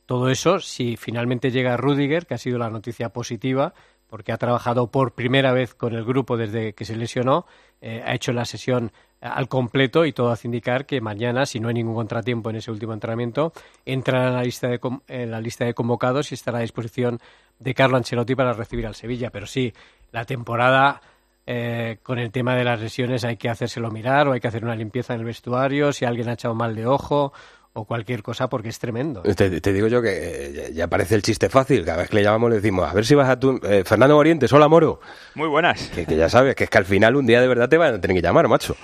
Todo 0.07 0.29
eso, 0.29 0.59
si 0.59 0.97
finalmente 0.97 1.51
llega 1.51 1.77
Rudiger, 1.77 2.25
que 2.25 2.33
ha 2.33 2.37
sido 2.39 2.57
la 2.57 2.69
noticia 2.69 3.09
positiva, 3.09 3.73
porque 4.11 4.33
ha 4.33 4.37
trabajado 4.37 4.91
por 4.91 5.13
primera 5.13 5.53
vez 5.53 5.73
con 5.73 5.93
el 5.93 6.03
grupo 6.03 6.35
desde 6.35 6.73
que 6.73 6.83
se 6.83 6.97
lesionó, 6.97 7.45
eh, 7.79 8.03
ha 8.05 8.13
hecho 8.13 8.33
la 8.33 8.43
sesión 8.43 8.91
al 9.21 9.47
completo 9.47 10.05
y 10.05 10.11
todo 10.11 10.31
hace 10.31 10.49
indicar 10.49 10.85
que 10.85 10.99
mañana, 10.99 11.45
si 11.45 11.61
no 11.61 11.69
hay 11.69 11.75
ningún 11.75 11.95
contratiempo 11.95 12.49
en 12.49 12.57
ese 12.57 12.71
último 12.71 12.91
entrenamiento, 12.91 13.53
entrará 13.85 14.27
en 14.27 14.35
la 14.35 14.43
lista 14.43 14.67
de, 14.67 14.81
en 15.07 15.31
la 15.31 15.39
lista 15.39 15.63
de 15.63 15.73
convocados 15.73 16.31
y 16.31 16.35
estará 16.35 16.57
a 16.57 16.61
disposición 16.61 17.19
de 17.57 17.73
Carlo 17.73 17.95
Ancelotti 17.95 18.35
para 18.35 18.51
recibir 18.51 18.85
al 18.85 18.95
Sevilla. 18.95 19.29
Pero 19.29 19.47
sí, 19.47 19.71
la 20.11 20.25
temporada 20.25 21.01
eh, 21.47 21.99
con 22.03 22.19
el 22.19 22.31
tema 22.31 22.53
de 22.57 22.65
las 22.65 22.81
lesiones 22.81 23.23
hay 23.23 23.37
que 23.37 23.47
hacérselo 23.47 23.91
mirar 23.91 24.27
o 24.27 24.33
hay 24.33 24.41
que 24.41 24.49
hacer 24.49 24.65
una 24.65 24.75
limpieza 24.75 25.13
en 25.13 25.21
el 25.21 25.25
vestuario, 25.25 25.93
si 25.93 26.03
alguien 26.03 26.27
ha 26.27 26.33
echado 26.33 26.53
mal 26.53 26.75
de 26.75 26.85
ojo 26.85 27.31
o 27.73 27.85
cualquier 27.85 28.21
cosa, 28.21 28.49
porque 28.49 28.69
es 28.69 28.79
tremendo. 28.79 29.21
Te, 29.21 29.61
te 29.61 29.73
digo 29.73 29.87
yo 29.87 30.01
que 30.01 30.09
eh, 30.11 30.71
ya, 30.73 30.87
parece 30.87 31.15
el 31.15 31.21
chiste 31.21 31.49
fácil. 31.49 31.85
Cada 31.85 31.99
vez 31.99 32.09
que 32.09 32.17
le 32.17 32.23
llamamos 32.23 32.49
le 32.49 32.57
decimos, 32.57 32.89
a 32.89 32.93
ver 32.93 33.05
si 33.05 33.15
vas 33.15 33.29
a 33.29 33.39
tu... 33.39 33.59
eh, 33.63 33.83
Fernando 33.85 34.15
Morientes, 34.15 34.51
hola 34.51 34.67
Moro. 34.67 34.99
Muy 35.35 35.47
buenas. 35.47 35.87
Que, 35.89 36.05
que 36.05 36.17
ya 36.17 36.29
sabes, 36.29 36.55
que 36.55 36.65
es 36.65 36.69
que 36.69 36.77
al 36.77 36.85
final 36.85 37.15
un 37.15 37.25
día 37.25 37.39
de 37.41 37.47
verdad 37.47 37.69
te 37.69 37.77
van 37.77 37.95
a 37.95 38.01
tener 38.01 38.15
que 38.15 38.21
llamar, 38.21 38.47
macho. 38.47 38.75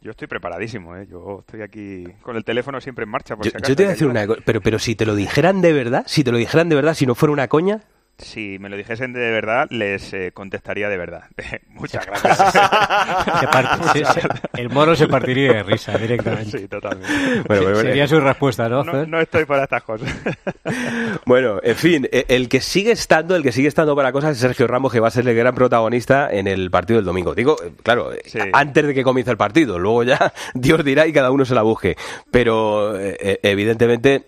Yo 0.00 0.12
estoy 0.12 0.28
preparadísimo, 0.28 0.94
¿eh? 0.96 1.06
Yo 1.10 1.40
estoy 1.40 1.62
aquí 1.62 2.04
con 2.22 2.36
el 2.36 2.44
teléfono 2.44 2.80
siempre 2.80 3.02
en 3.04 3.10
marcha. 3.10 3.34
Por 3.34 3.44
Yo, 3.46 3.50
si 3.50 3.56
acaso 3.56 3.72
yo 3.72 3.76
te 3.76 3.82
voy 3.82 3.88
a 3.88 3.92
decir 3.92 4.06
una 4.06 4.26
cosa, 4.26 4.40
pero, 4.44 4.60
pero 4.60 4.78
si 4.78 4.94
te 4.94 5.04
lo 5.06 5.16
dijeran 5.16 5.60
de 5.60 5.72
verdad, 5.72 6.04
si 6.06 6.22
te 6.22 6.30
lo 6.30 6.38
dijeran 6.38 6.68
de 6.68 6.76
verdad, 6.76 6.94
si 6.94 7.04
no 7.06 7.14
fuera 7.16 7.32
una 7.32 7.48
coña, 7.48 7.80
Si 8.18 8.58
me 8.58 8.68
lo 8.68 8.76
dijesen 8.76 9.12
de 9.12 9.30
verdad, 9.30 9.68
les 9.70 10.12
eh, 10.12 10.32
contestaría 10.34 10.88
de 10.88 10.96
verdad. 10.96 11.22
Muchas 11.68 12.04
gracias. 12.04 12.36
Se 13.40 13.46
parte- 13.46 14.04
se- 14.04 14.20
se- 14.20 14.28
el 14.60 14.70
moro 14.70 14.96
se 14.96 15.06
partiría 15.06 15.52
de 15.52 15.62
risa 15.62 15.96
directamente. 15.96 16.58
Sí, 16.58 16.66
totalmente. 16.68 17.08
Bueno, 17.46 17.62
pero- 17.66 17.76
Sería 17.76 18.08
su 18.08 18.18
respuesta, 18.20 18.68
¿no? 18.68 18.82
No, 18.82 19.20
estoy 19.20 19.44
para 19.44 19.64
estas 19.64 19.82
cosas. 19.82 20.08
Bueno, 21.24 21.60
en 21.62 21.76
fin, 21.76 22.08
e- 22.10 22.24
el 22.28 22.48
que 22.48 22.60
sigue 22.60 22.90
estando, 22.92 23.36
el 23.36 23.42
que 23.42 23.52
sigue 23.52 23.68
estando 23.68 23.94
para 23.94 24.12
cosas 24.12 24.32
es 24.32 24.38
Sergio 24.38 24.66
Ramos, 24.66 24.92
que 24.92 25.00
va 25.00 25.08
a 25.08 25.10
ser 25.10 25.28
el 25.28 25.34
gran 25.36 25.54
protagonista 25.54 26.28
en 26.30 26.46
el 26.46 26.70
partido 26.70 26.98
del 26.98 27.04
domingo. 27.04 27.34
Digo, 27.34 27.56
eh, 27.62 27.72
claro, 27.82 28.12
eh, 28.12 28.20
antes 28.52 28.86
de 28.86 28.94
que 28.94 29.02
comience 29.04 29.30
el 29.30 29.36
partido, 29.36 29.78
luego 29.78 30.02
ya 30.04 30.32
Dios 30.54 30.82
dirá 30.84 31.06
y 31.06 31.12
cada 31.12 31.30
uno 31.30 31.44
se 31.44 31.54
la 31.54 31.62
busque. 31.62 31.96
Pero 32.30 32.98
eh, 32.98 33.16
eh, 33.20 33.40
evidentemente, 33.42 34.14
eh, 34.14 34.24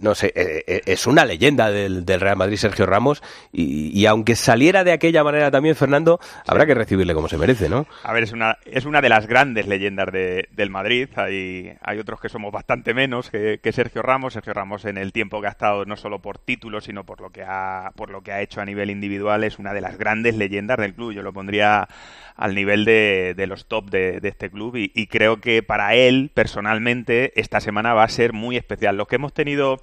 no 0.00 0.14
sé, 0.14 0.32
eh, 0.34 0.64
eh, 0.66 0.80
es 0.86 1.06
una 1.06 1.24
leyenda 1.24 1.70
del, 1.70 2.04
del 2.04 2.20
Real 2.20 2.36
Madrid 2.36 2.56
Sergio 2.56 2.86
Ramos 2.86 3.21
y, 3.52 3.88
y 3.98 4.06
aunque 4.06 4.36
saliera 4.36 4.84
de 4.84 4.92
aquella 4.92 5.24
manera 5.24 5.50
también 5.50 5.74
Fernando, 5.76 6.20
habrá 6.46 6.66
que 6.66 6.74
recibirle 6.74 7.14
como 7.14 7.28
se 7.28 7.38
merece, 7.38 7.68
¿no? 7.68 7.86
A 8.04 8.12
ver, 8.12 8.22
es 8.22 8.32
una, 8.32 8.58
es 8.64 8.84
una 8.84 9.00
de 9.00 9.08
las 9.08 9.26
grandes 9.26 9.66
leyendas 9.66 10.12
de- 10.12 10.48
del 10.52 10.70
Madrid. 10.70 11.08
Hay, 11.16 11.72
hay 11.82 11.98
otros 11.98 12.20
que 12.20 12.28
somos 12.28 12.52
bastante 12.52 12.94
menos 12.94 13.30
que, 13.30 13.60
que 13.62 13.72
Sergio 13.72 14.02
Ramos. 14.02 14.32
Sergio 14.34 14.52
Ramos 14.52 14.84
en 14.84 14.98
el 14.98 15.12
tiempo 15.12 15.40
que 15.40 15.46
ha 15.46 15.50
estado, 15.50 15.84
no 15.84 15.96
solo 15.96 16.20
por 16.20 16.38
títulos, 16.38 16.84
sino 16.84 17.04
por 17.04 17.20
lo 17.20 17.30
que 17.30 17.42
ha, 17.42 17.90
por 17.96 18.10
lo 18.10 18.22
que 18.22 18.32
ha 18.32 18.40
hecho 18.40 18.60
a 18.60 18.64
nivel 18.64 18.90
individual, 18.90 19.44
es 19.44 19.58
una 19.58 19.72
de 19.72 19.80
las 19.80 19.98
grandes 19.98 20.36
leyendas 20.36 20.78
del 20.78 20.94
club. 20.94 21.12
Yo 21.12 21.22
lo 21.22 21.32
pondría 21.32 21.88
al 22.36 22.54
nivel 22.54 22.84
de, 22.84 23.34
de 23.36 23.46
los 23.46 23.66
top 23.66 23.90
de, 23.90 24.20
de 24.20 24.28
este 24.28 24.50
club 24.50 24.76
y, 24.76 24.90
y 24.94 25.06
creo 25.06 25.40
que 25.40 25.62
para 25.62 25.94
él, 25.94 26.30
personalmente, 26.32 27.38
esta 27.40 27.60
semana 27.60 27.94
va 27.94 28.04
a 28.04 28.08
ser 28.08 28.32
muy 28.32 28.56
especial. 28.56 28.96
Los 28.96 29.06
que 29.08 29.16
hemos 29.16 29.32
tenido 29.34 29.80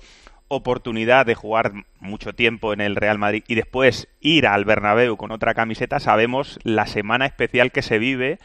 oportunidad 0.49 1.25
de 1.25 1.35
jugar 1.35 1.71
mucho 1.99 2.33
tiempo 2.33 2.73
en 2.73 2.81
el 2.81 2.95
Real 2.97 3.17
Madrid 3.17 3.43
y 3.47 3.55
después 3.55 4.07
ir 4.19 4.45
al 4.47 4.65
Bernabéu 4.65 5.15
con 5.15 5.31
otra 5.31 5.53
camiseta, 5.53 5.99
sabemos 5.99 6.59
la 6.63 6.85
semana 6.87 7.25
especial 7.25 7.71
que 7.71 7.81
se 7.81 7.99
vive 7.99 8.39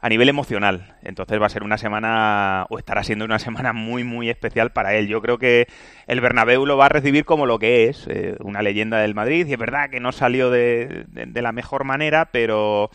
a 0.00 0.08
nivel 0.10 0.28
emocional. 0.28 0.96
Entonces 1.02 1.40
va 1.40 1.46
a 1.46 1.50
ser 1.50 1.62
una 1.62 1.78
semana, 1.78 2.66
o 2.68 2.78
estará 2.78 3.02
siendo 3.04 3.24
una 3.24 3.38
semana 3.38 3.72
muy, 3.72 4.04
muy 4.04 4.28
especial 4.28 4.70
para 4.70 4.94
él. 4.94 5.08
Yo 5.08 5.22
creo 5.22 5.38
que 5.38 5.66
el 6.06 6.20
Bernabéu 6.20 6.66
lo 6.66 6.76
va 6.76 6.86
a 6.86 6.90
recibir 6.90 7.24
como 7.24 7.46
lo 7.46 7.58
que 7.58 7.88
es, 7.88 8.06
eh, 8.08 8.36
una 8.40 8.60
leyenda 8.60 8.98
del 8.98 9.14
Madrid. 9.14 9.46
Y 9.46 9.52
es 9.54 9.58
verdad 9.58 9.88
que 9.88 10.00
no 10.00 10.12
salió 10.12 10.50
de, 10.50 11.04
de- 11.08 11.24
de 11.26 11.42
la 11.42 11.52
mejor 11.52 11.84
manera, 11.84 12.26
pero 12.26 12.90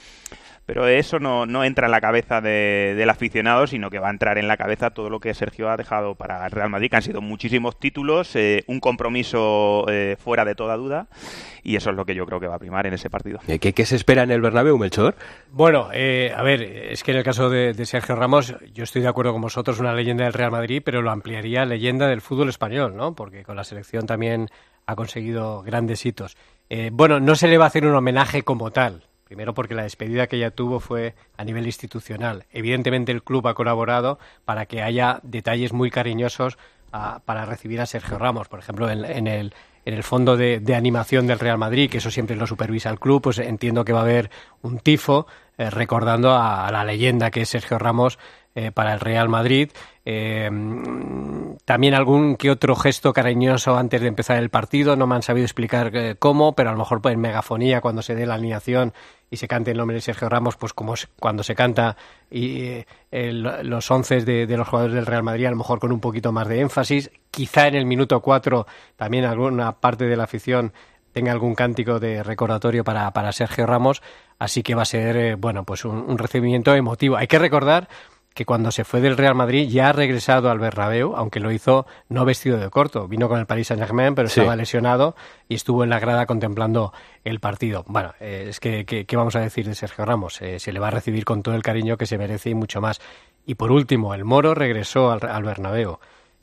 pero 0.69 0.86
eso 0.88 1.17
no, 1.17 1.47
no 1.47 1.63
entra 1.63 1.88
en 1.88 1.91
la 1.91 1.99
cabeza 1.99 2.41
de- 2.41 2.93
del 2.95 3.10
aficionado, 3.10 3.65
sino 3.65 3.89
que 3.89 3.97
va 3.97 4.10
a 4.10 4.12
entrar 4.12 4.38
en 4.38 4.47
la 4.47 4.55
cabeza 4.55 4.91
todo 4.91 5.10
lo 5.10 5.19
que 5.19 5.34
Sergio 5.34 5.67
ha 5.67 5.77
dejado 5.77 6.13
para 6.13 6.45
el 6.45 6.51
Real 6.51 6.69
Madrid, 6.69 6.91
que 6.91 6.95
han 6.97 7.01
sido 7.01 7.21
muchísimos 7.21 7.79
títulos, 7.79 8.36
eh, 8.36 8.63
un 8.67 8.79
compromiso 8.79 9.88
eh, 9.89 10.15
fuera 10.23 10.45
de 10.45 10.53
toda 10.53 10.77
duda, 10.77 11.08
y 11.63 11.75
eso 11.75 11.89
es 11.89 11.95
lo 11.95 12.05
que 12.05 12.13
yo 12.13 12.27
creo 12.27 12.39
que 12.39 12.45
va 12.45 12.53
a 12.53 12.60
primar 12.60 12.86
en 12.86 12.93
ese 12.93 13.10
partido. 13.10 13.39
¿Qué, 13.47 13.73
qué 13.73 13.86
se 13.88 13.95
espera 13.95 14.21
en 14.21 14.29
el 14.29 14.41
Bernabéu, 14.41 14.77
Melchor? 14.77 15.15
Bueno, 15.51 15.89
eh, 15.91 16.32
a 16.38 16.43
ver, 16.43 16.62
es 16.62 17.03
que 17.03 17.13
en 17.13 17.17
el 17.17 17.23
caso 17.23 17.49
de, 17.49 17.73
de 17.73 17.86
Sergio 17.88 18.15
Ramos, 18.15 18.53
yo 18.71 18.84
estoy 18.84 19.01
de 19.01 19.08
acuerdo 19.08 19.32
con 19.34 19.41
vosotros, 19.41 19.79
una 19.79 19.95
leyenda 19.95 20.25
del 20.25 20.34
Real 20.34 20.51
Madrid, 20.51 20.84
pero 20.86 21.01
lo 21.01 21.10
ampliaría 21.10 21.63
a 21.63 21.65
leyenda 21.65 22.08
del 22.08 22.21
fútbol 22.21 22.49
español, 22.49 22.95
¿no? 22.95 23.15
Porque 23.15 23.43
con 23.43 23.55
la 23.55 23.63
selección 23.63 24.05
también 24.05 24.49
ha 24.86 24.95
conseguido 24.95 25.63
grandes 25.63 26.05
hitos. 26.05 26.38
Eh, 26.69 26.91
bueno, 26.93 27.19
no 27.19 27.34
se 27.34 27.47
le 27.47 27.58
va 27.58 27.63
a 27.63 27.69
hacer 27.69 27.88
un 27.88 27.95
homenaje 27.95 28.43
como 28.43 28.69
tal. 28.69 29.09
Primero 29.30 29.54
porque 29.54 29.76
la 29.76 29.84
despedida 29.84 30.26
que 30.26 30.38
ella 30.38 30.50
tuvo 30.50 30.80
fue 30.80 31.13
a 31.38 31.46
nivel 31.46 31.68
institucional. 31.68 32.46
Evidentemente 32.52 33.12
el 33.12 33.22
club 33.22 33.48
ha 33.48 33.54
colaborado 33.54 34.18
para 34.44 34.65
que 34.65 34.82
haya 34.82 35.20
detalles 35.22 35.72
muy 35.72 35.92
cariñosos 35.92 36.58
ah, 36.92 37.22
para 37.26 37.46
recibir 37.46 37.80
a 37.80 37.86
Sergio 37.86 38.18
Ramos. 38.18 38.48
Por 38.48 38.58
ejemplo, 38.58 38.89
en, 38.89 39.28
el, 39.28 39.54
en 39.86 39.94
el 39.94 40.04
fondo 40.04 40.38
de, 40.38 40.76
animación 40.76 41.28
del 41.28 41.39
Real 41.39 41.58
Madrid, 41.58 41.89
que 41.89 42.00
eso 42.00 42.12
siempre 42.12 42.36
lo 42.36 42.48
supervisa 42.48 42.89
el 42.89 43.00
club, 43.00 43.22
pues 43.22 43.39
entiendo 43.39 43.86
que 43.86 43.94
va 43.94 44.00
a 44.00 44.04
haber 44.04 44.30
un 44.62 44.80
tifo 44.80 45.28
eh, 45.58 45.70
recordando 45.70 46.34
a, 46.34 46.70
la 46.72 46.84
leyenda 46.84 47.32
que 47.32 47.42
es 47.42 47.50
Sergio 47.50 47.78
Ramos 47.78 48.20
eh, 48.56 48.72
para 48.72 48.94
el 48.94 49.00
Real 49.00 49.30
Madrid. 49.30 49.70
Eh, 50.06 50.50
también 51.65 51.94
algún 51.94 52.36
que 52.36 52.50
otro 52.50 52.76
gesto 52.76 53.13
cariñoso 53.13 53.77
antes 53.77 54.02
de 54.02 54.08
empezar 54.08 54.38
el 54.38 54.50
partido. 54.50 54.96
No 54.96 55.08
me 55.08 55.15
han 55.15 55.21
sabido 55.21 55.46
explicar 55.46 56.17
cómo, 56.17 56.54
pero 56.54 56.69
a 56.69 56.73
lo 56.73 56.80
mejor 56.80 57.02
pues, 57.02 57.13
en 57.13 57.21
megafonía 57.21 57.82
cuando 57.82 58.02
se 58.02 58.15
dé 58.15 58.25
la 58.25 58.36
alineación 58.36 58.94
y 59.32 59.38
se 59.38 59.48
cante 59.48 59.71
el 59.71 59.77
nombre 59.77 59.96
de 59.96 60.02
Sergio 60.02 60.30
Ramos, 60.30 60.56
pues 60.56 60.73
como 60.73 60.96
cuando 61.19 61.44
se 61.44 61.56
canta 61.56 61.96
y 62.32 62.84
los 63.12 63.92
once 63.92 64.21
de, 64.21 64.58
los 64.58 64.67
jugadores 64.67 64.96
del 64.96 65.06
Real 65.06 65.23
Madrid, 65.23 65.46
a 65.46 65.52
lo 65.52 65.58
mejor 65.58 65.80
con 65.80 65.92
un 65.92 66.00
poquito 66.00 66.32
más 66.32 66.48
de 66.48 66.62
énfasis. 66.62 67.12
Quizá 67.32 67.67
en 67.67 67.75
el 67.75 67.86
minuto 67.86 68.19
cuatro 68.21 68.65
también 68.96 69.25
alguna 69.25 69.73
parte 69.73 70.06
de 70.06 70.17
la 70.17 70.23
afición 70.23 70.73
tenga 71.12 71.32
algún 71.32 71.56
cántico 71.56 72.00
de 72.00 72.23
recordatorio 72.23 72.84
para, 72.84 73.12
para 73.12 73.32
Sergio 73.32 73.65
Ramos, 73.65 74.02
así 74.38 74.63
que 74.63 74.75
va 74.75 74.84
a 74.84 74.86
ser, 74.86 75.38
bueno, 75.38 75.63
pues 75.63 75.86
un, 75.86 75.98
un 75.98 76.17
recibimiento 76.17 76.73
emotivo. 76.75 77.17
Hay 77.17 77.27
que 77.27 77.40
recordar 77.40 77.90
que 78.34 78.46
cuando 78.46 78.71
se 78.71 78.84
fue 78.84 79.02
del 79.02 79.17
Real 79.17 79.36
Madrid 79.36 79.67
ya 79.69 79.90
ha 79.90 79.94
regresado 79.94 80.50
al 80.50 80.60
Bernabéu, 80.60 81.15
aunque 81.15 81.40
lo 81.40 81.52
hizo 81.52 81.86
no 82.08 82.25
vestido 82.25 82.58
de 82.58 82.69
corto. 82.69 83.08
Vino 83.08 83.27
con 83.27 83.40
el 83.40 83.46
Paris 83.46 83.67
Saint-Germain, 83.67 84.15
pero 84.15 84.27
estaba 84.27 84.56
lesionado 84.56 85.15
y 85.48 85.56
estuvo 85.56 85.84
en 85.84 85.90
la 85.90 86.00
grada 86.00 86.25
contemplando 86.25 86.94
el 87.23 87.40
partido. 87.40 87.84
Bueno, 87.88 88.13
eh, 88.19 88.46
es 88.50 88.60
que, 88.60 88.86
¿qué 88.86 89.17
vamos 89.17 89.36
a 89.36 89.42
decir 89.42 89.67
de 89.67 89.75
Sergio 89.75 90.06
Ramos? 90.06 90.42
Eh, 90.42 90.60
se 90.60 90.71
le 90.71 90.80
va 90.80 90.88
a 90.88 90.92
recibir 90.92 91.25
con 91.25 91.44
todo 91.44 91.56
el 91.56 91.63
cariño 91.63 91.98
que 91.98 92.06
se 92.06 92.17
merece 92.17 92.52
y 92.52 92.56
mucho 92.56 92.82
más. 92.82 93.02
Y 93.46 93.56
por 93.56 93.71
último, 93.71 94.13
el 94.13 94.25
Moro 94.25 94.54
regresó 94.54 95.12
al, 95.12 95.27
al 95.27 95.44
Bernabéu 95.44 96.00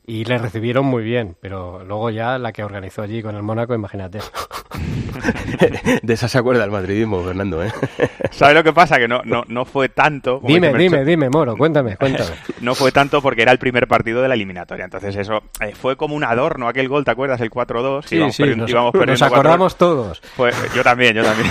y 0.07 0.25
le 0.25 0.39
recibieron 0.39 0.87
muy 0.87 1.03
bien, 1.03 1.37
pero 1.41 1.85
luego 1.85 2.11
ya 2.11 2.39
la 2.39 2.53
que 2.53 2.63
organizó 2.63 3.03
allí 3.03 3.23
con 3.23 3.35
el 3.35 3.43
Mónaco, 3.43 3.75
imagínate. 3.75 4.21
de 6.03 6.13
esa 6.15 6.29
se 6.29 6.39
acuerda 6.39 6.65
el 6.65 6.71
madridismo, 6.71 7.23
Fernando, 7.23 7.65
¿eh? 7.65 7.73
¿Sabes 8.31 8.55
lo 8.55 8.65
que 8.65 8.73
pasa? 8.73 8.99
Que 8.99 9.09
no, 9.09 9.23
no, 9.25 9.45
no 9.49 9.65
fue 9.65 9.89
tanto... 9.89 10.41
Dime, 10.43 10.73
dime, 10.75 11.05
dime, 11.05 11.31
Moro, 11.31 11.57
cuéntame, 11.57 11.97
cuéntame. 11.99 12.31
no 12.61 12.75
fue 12.75 12.93
tanto 12.93 13.23
porque 13.23 13.43
era 13.43 13.53
el 13.53 13.59
primer 13.59 13.87
partido 13.87 14.23
de 14.23 14.29
la 14.29 14.35
eliminatoria, 14.35 14.85
entonces 14.85 15.17
eso 15.17 15.43
eh, 15.61 15.73
fue 15.75 15.97
como 15.97 16.15
un 16.15 16.25
adorno 16.25 16.69
aquel 16.69 16.89
gol, 16.89 17.05
¿te 17.05 17.11
acuerdas? 17.11 17.41
El 17.41 17.51
4-2. 17.51 18.05
Sí, 18.07 18.21
sí, 18.33 18.57
nos, 18.57 19.23
acordamos 19.23 19.77
todos. 19.77 20.23
yo 20.75 20.83
también, 20.83 21.15
yo 21.15 21.25
también. 21.25 21.51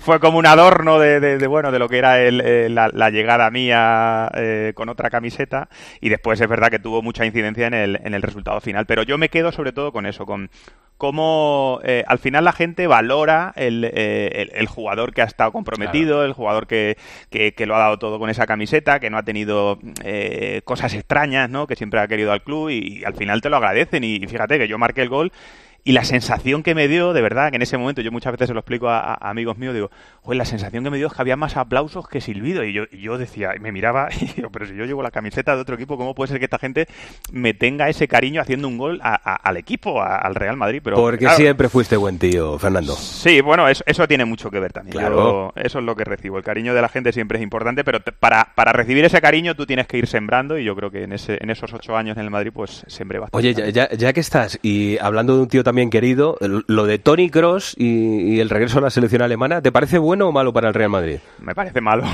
fue 0.00 0.20
como 0.20 0.38
un 0.38 0.46
adorno 0.46 0.98
de, 0.98 1.20
de, 1.20 1.46
bueno, 1.46 1.72
de 1.72 1.78
lo 1.78 1.88
que 1.88 1.98
era 1.98 2.20
el, 2.20 2.40
eh, 2.40 2.68
la, 2.68 3.10
llegada 3.10 3.50
mía 3.50 4.30
eh, 4.34 4.72
con 4.74 4.88
otra 4.88 5.10
camiseta 5.10 5.68
y 6.00 6.08
después 6.08 6.40
es 6.40 6.48
verdad 6.48 6.70
que 6.70 6.78
tuvo 6.78 7.02
mucha 7.02 7.24
incidencia 7.24 7.66
en 7.66 7.74
el, 7.74 8.00
en 8.02 8.14
el 8.14 8.22
resultado 8.22 8.60
final. 8.60 8.86
Pero 8.86 9.02
yo 9.02 9.18
me 9.18 9.28
quedo 9.28 9.52
sobre 9.52 9.72
todo 9.72 9.92
con 9.92 10.06
eso, 10.06 10.26
con 10.26 10.50
cómo 10.96 11.80
eh, 11.84 12.04
al 12.06 12.18
final 12.18 12.44
la 12.44 12.52
gente 12.52 12.63
valora 12.86 13.52
el, 13.56 13.84
eh, 13.84 14.48
el, 14.52 14.66
jugador 14.66 15.12
que 15.12 15.22
ha 15.22 15.24
estado 15.24 15.52
comprometido, 15.52 16.24
el 16.24 16.32
jugador 16.32 16.66
que, 16.66 16.96
que, 17.30 17.66
lo 17.66 17.76
ha 17.76 17.78
dado 17.78 17.98
todo 17.98 18.18
con 18.18 18.30
esa 18.30 18.46
camiseta, 18.46 19.00
que 19.00 19.10
no 19.10 19.18
ha 19.18 19.22
tenido 19.22 19.78
eh, 20.02 20.62
cosas 20.64 20.94
extrañas, 20.94 21.50
¿no? 21.50 21.66
que 21.66 21.76
siempre 21.76 22.00
ha 22.00 22.08
querido 22.08 22.32
al 22.32 22.42
club 22.42 22.70
y, 22.70 23.04
al 23.04 23.14
final 23.14 23.40
te 23.40 23.50
lo 23.50 23.56
agradecen. 23.56 24.04
Y, 24.04 24.16
y 24.16 24.26
fíjate 24.26 24.58
que 24.58 24.68
yo 24.68 24.78
marqué 24.78 25.02
el 25.02 25.08
gol 25.08 25.32
y 25.86 25.92
la 25.92 26.02
sensación 26.04 26.62
que 26.62 26.74
me 26.74 26.88
dio, 26.88 27.12
de 27.12 27.20
verdad, 27.20 27.50
que 27.50 27.56
en 27.56 27.62
ese 27.62 27.76
momento, 27.76 28.00
yo 28.00 28.10
muchas 28.10 28.32
veces 28.32 28.48
se 28.48 28.54
lo 28.54 28.60
explico 28.60 28.88
a, 28.88 29.14
amigos 29.16 29.58
míos, 29.58 29.74
digo, 29.74 29.90
joder, 30.22 30.38
la 30.38 30.46
sensación 30.46 30.82
que 30.82 30.88
me 30.88 30.96
dio 30.96 31.08
es 31.08 31.12
que 31.12 31.20
había 31.20 31.36
más 31.36 31.58
aplausos 31.58 32.08
que 32.08 32.22
silbido. 32.22 32.64
Y 32.64 32.72
yo, 32.72 32.84
yo 32.88 33.18
decía, 33.18 33.50
me 33.60 33.70
miraba 33.70 34.08
y 34.20 34.24
digo, 34.34 34.48
pero 34.50 34.66
si 34.66 34.74
yo 34.74 34.86
llevo 34.86 35.02
la 35.02 35.10
camiseta 35.10 35.54
de 35.54 35.60
otro 35.60 35.74
equipo, 35.74 35.98
¿cómo 35.98 36.14
puede 36.14 36.28
ser 36.28 36.38
que 36.38 36.46
esta 36.46 36.58
gente 36.58 36.88
me 37.32 37.52
tenga 37.52 37.90
ese 37.90 38.08
cariño 38.08 38.40
haciendo 38.40 38.66
un 38.66 38.78
gol 38.78 38.98
al 39.02 39.56
equipo, 39.58 40.02
al 40.02 40.34
Real 40.34 40.56
Madrid? 40.56 40.80
Pero, 40.82 40.96
Porque 40.96 41.28
siempre 41.28 41.68
fuiste 41.68 41.98
buen 41.98 42.18
tío, 42.18 42.58
Fernando. 42.58 42.94
Sí, 42.94 43.42
bueno, 43.42 43.68
eso, 43.68 43.84
eso 43.86 44.08
tiene 44.08 44.24
mucho 44.24 44.50
que 44.50 44.60
ver 44.60 44.72
también. 44.72 44.96
Claro. 44.96 45.52
eso 45.54 45.80
es 45.80 45.84
lo 45.84 45.94
que 45.94 46.04
recibo. 46.04 46.38
El 46.38 46.44
cariño 46.44 46.72
de 46.72 46.80
la 46.80 46.88
gente 46.88 47.12
siempre 47.12 47.36
es 47.36 47.44
importante, 47.44 47.84
pero 47.84 48.00
para, 48.18 48.52
para 48.54 48.72
recibir 48.72 49.04
ese 49.04 49.20
cariño 49.20 49.54
tú 49.54 49.66
tienes 49.66 49.86
que 49.86 49.98
ir 49.98 50.06
sembrando 50.06 50.56
y 50.56 50.64
yo 50.64 50.74
creo 50.74 50.90
que 50.90 51.02
en, 51.02 51.12
ese, 51.12 51.36
en 51.42 51.50
esos 51.50 51.74
ocho 51.74 51.94
años 51.94 52.16
en 52.16 52.24
el 52.24 52.30
Madrid, 52.30 52.52
pues 52.54 52.84
sembré 52.86 53.18
bastante. 53.18 53.36
Oye, 53.36 53.52
ya, 53.52 53.68
ya, 53.68 53.90
ya 53.90 54.12
que 54.14 54.20
estás, 54.20 54.58
y 54.62 54.96
hablando 54.98 55.36
de 55.36 55.42
un 55.42 55.48
tío 55.48 55.62
también 55.62 55.73
querido, 55.90 56.36
lo 56.40 56.86
de 56.86 56.98
Tony 56.98 57.30
Cross 57.30 57.74
y, 57.76 58.40
el 58.40 58.50
regreso 58.50 58.78
a 58.78 58.82
la 58.82 58.90
selección 58.90 59.22
alemana, 59.22 59.60
¿te 59.60 59.72
parece 59.72 59.98
bueno 59.98 60.28
o 60.28 60.32
malo 60.32 60.52
para 60.52 60.68
el 60.68 60.74
Real 60.74 60.90
Madrid? 60.90 61.18
Me 61.40 61.54
parece 61.54 61.80
malo. 61.80 62.04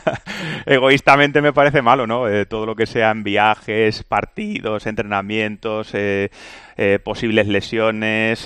Egoístamente 0.66 1.40
me 1.40 1.52
parece 1.52 1.82
malo, 1.82 2.06
¿no? 2.06 2.28
Eh, 2.28 2.46
todo 2.46 2.66
lo 2.66 2.74
que 2.74 2.86
sean 2.86 3.22
viajes, 3.22 4.02
partidos, 4.02 4.86
entrenamientos, 4.86 5.90
eh, 5.94 6.30
eh, 6.76 6.98
posibles 7.02 7.46
lesiones, 7.46 8.44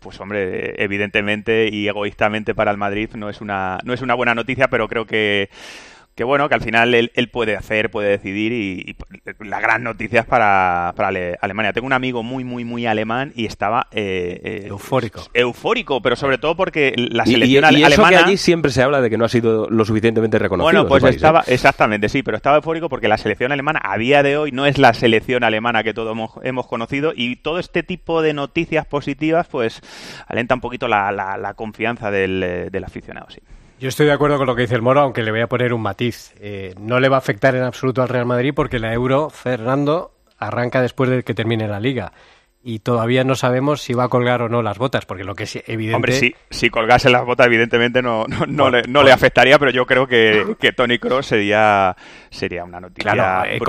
pues 0.00 0.20
hombre, 0.20 0.82
evidentemente 0.82 1.68
y 1.70 1.88
egoístamente 1.88 2.54
para 2.54 2.70
el 2.70 2.76
Madrid 2.76 3.10
no 3.14 3.28
es 3.28 3.40
una 3.40 3.78
no 3.84 3.92
es 3.92 4.02
una 4.02 4.14
buena 4.14 4.34
noticia, 4.34 4.68
pero 4.68 4.88
creo 4.88 5.04
que 5.04 5.50
que 6.20 6.24
bueno, 6.24 6.50
que 6.50 6.54
al 6.54 6.60
final 6.60 6.92
él, 6.92 7.30
puede 7.32 7.56
hacer, 7.56 7.90
puede 7.90 8.10
decidir 8.10 8.52
y, 8.52 8.94
la 9.42 9.58
gran 9.58 9.82
noticia 9.82 10.20
es 10.20 10.26
para, 10.26 10.92
para 10.94 11.08
Alemania. 11.40 11.72
Tengo 11.72 11.86
un 11.86 11.94
amigo 11.94 12.22
muy, 12.22 12.44
muy, 12.44 12.62
muy 12.62 12.84
alemán 12.84 13.32
y 13.34 13.46
estaba... 13.46 13.86
Eh, 13.90 14.38
eh, 14.44 14.66
eufórico. 14.66 15.22
Eufórico, 15.32 16.02
pero 16.02 16.16
sobre 16.16 16.36
todo 16.36 16.56
porque 16.56 16.92
la 16.94 17.24
selección 17.24 17.64
y, 17.72 17.76
y, 17.76 17.80
y 17.80 17.84
eso 17.84 18.04
que 18.04 18.16
allí 18.16 18.36
siempre 18.36 18.70
se 18.70 18.82
habla 18.82 19.00
de 19.00 19.08
que 19.08 19.16
no 19.16 19.24
ha 19.24 19.30
sido 19.30 19.70
lo 19.70 19.82
suficientemente 19.86 20.38
reconocido. 20.38 20.84
Bueno, 20.84 20.86
pues 20.86 21.02
¿eh? 21.04 21.16
estaba, 21.16 21.42
exactamente, 21.46 22.10
sí, 22.10 22.22
pero 22.22 22.36
estaba 22.36 22.56
eufórico 22.56 22.90
porque 22.90 23.08
la 23.08 23.16
selección 23.16 23.50
alemana 23.50 23.80
a 23.82 23.96
día 23.96 24.22
de 24.22 24.36
hoy 24.36 24.52
no 24.52 24.66
es 24.66 24.76
la 24.76 24.92
selección 24.92 25.42
alemana 25.42 25.82
que 25.82 25.94
todos 25.94 26.14
hemos, 26.42 26.66
conocido 26.66 27.14
y 27.16 27.36
todo 27.36 27.58
este 27.58 27.82
tipo 27.82 28.20
de 28.20 28.34
noticias 28.34 28.84
positivas 28.84 29.46
pues 29.50 29.80
alenta 30.26 30.54
un 30.54 30.60
poquito 30.60 30.86
la, 30.86 31.12
la, 31.12 31.54
confianza 31.54 32.10
del, 32.10 32.68
del 32.70 32.84
aficionado, 32.84 33.30
sí. 33.30 33.40
Yo 33.80 33.88
estoy 33.88 34.04
de 34.04 34.12
acuerdo 34.12 34.36
con 34.36 34.46
lo 34.46 34.54
que 34.54 34.60
dice 34.62 34.74
el 34.74 34.82
Moro, 34.82 35.00
aunque 35.00 35.22
le 35.22 35.30
voy 35.30 35.40
a 35.40 35.46
poner 35.46 35.72
un 35.72 35.80
matiz. 35.80 36.34
Eh, 36.38 36.74
no 36.78 37.00
le 37.00 37.08
va 37.08 37.16
a 37.16 37.18
afectar 37.18 37.56
en 37.56 37.62
absoluto 37.62 38.02
al 38.02 38.10
Real 38.10 38.26
Madrid 38.26 38.52
porque 38.54 38.78
la 38.78 38.92
Euro, 38.92 39.30
Fernando, 39.30 40.12
arranca 40.36 40.82
después 40.82 41.08
de 41.08 41.22
que 41.22 41.32
termine 41.32 41.66
la 41.66 41.80
liga. 41.80 42.12
Y 42.62 42.80
todavía 42.80 43.24
no 43.24 43.36
sabemos 43.36 43.80
si 43.80 43.94
va 43.94 44.04
a 44.04 44.08
colgar 44.08 44.42
o 44.42 44.50
no 44.50 44.60
las 44.60 44.76
botas, 44.76 45.06
porque 45.06 45.24
lo 45.24 45.34
que 45.34 45.44
es 45.44 45.56
evidente... 45.66 45.96
Hombre, 45.96 46.12
si, 46.12 46.34
si 46.50 46.68
colgase 46.68 47.08
las 47.08 47.24
botas, 47.24 47.46
evidentemente 47.46 48.02
no, 48.02 48.26
no, 48.48 48.68
le, 48.68 48.82
no 48.82 49.02
le, 49.02 49.12
afectaría, 49.12 49.58
pero 49.58 49.70
yo 49.70 49.86
creo 49.86 50.06
que, 50.06 50.56
que 50.60 50.72
Tony 50.72 50.98
Cross 50.98 51.28
sería, 51.28 51.96
sería 52.28 52.64
una 52.64 52.80
noticia 52.80 53.12
claro, 53.12 53.50
eh, 53.50 53.60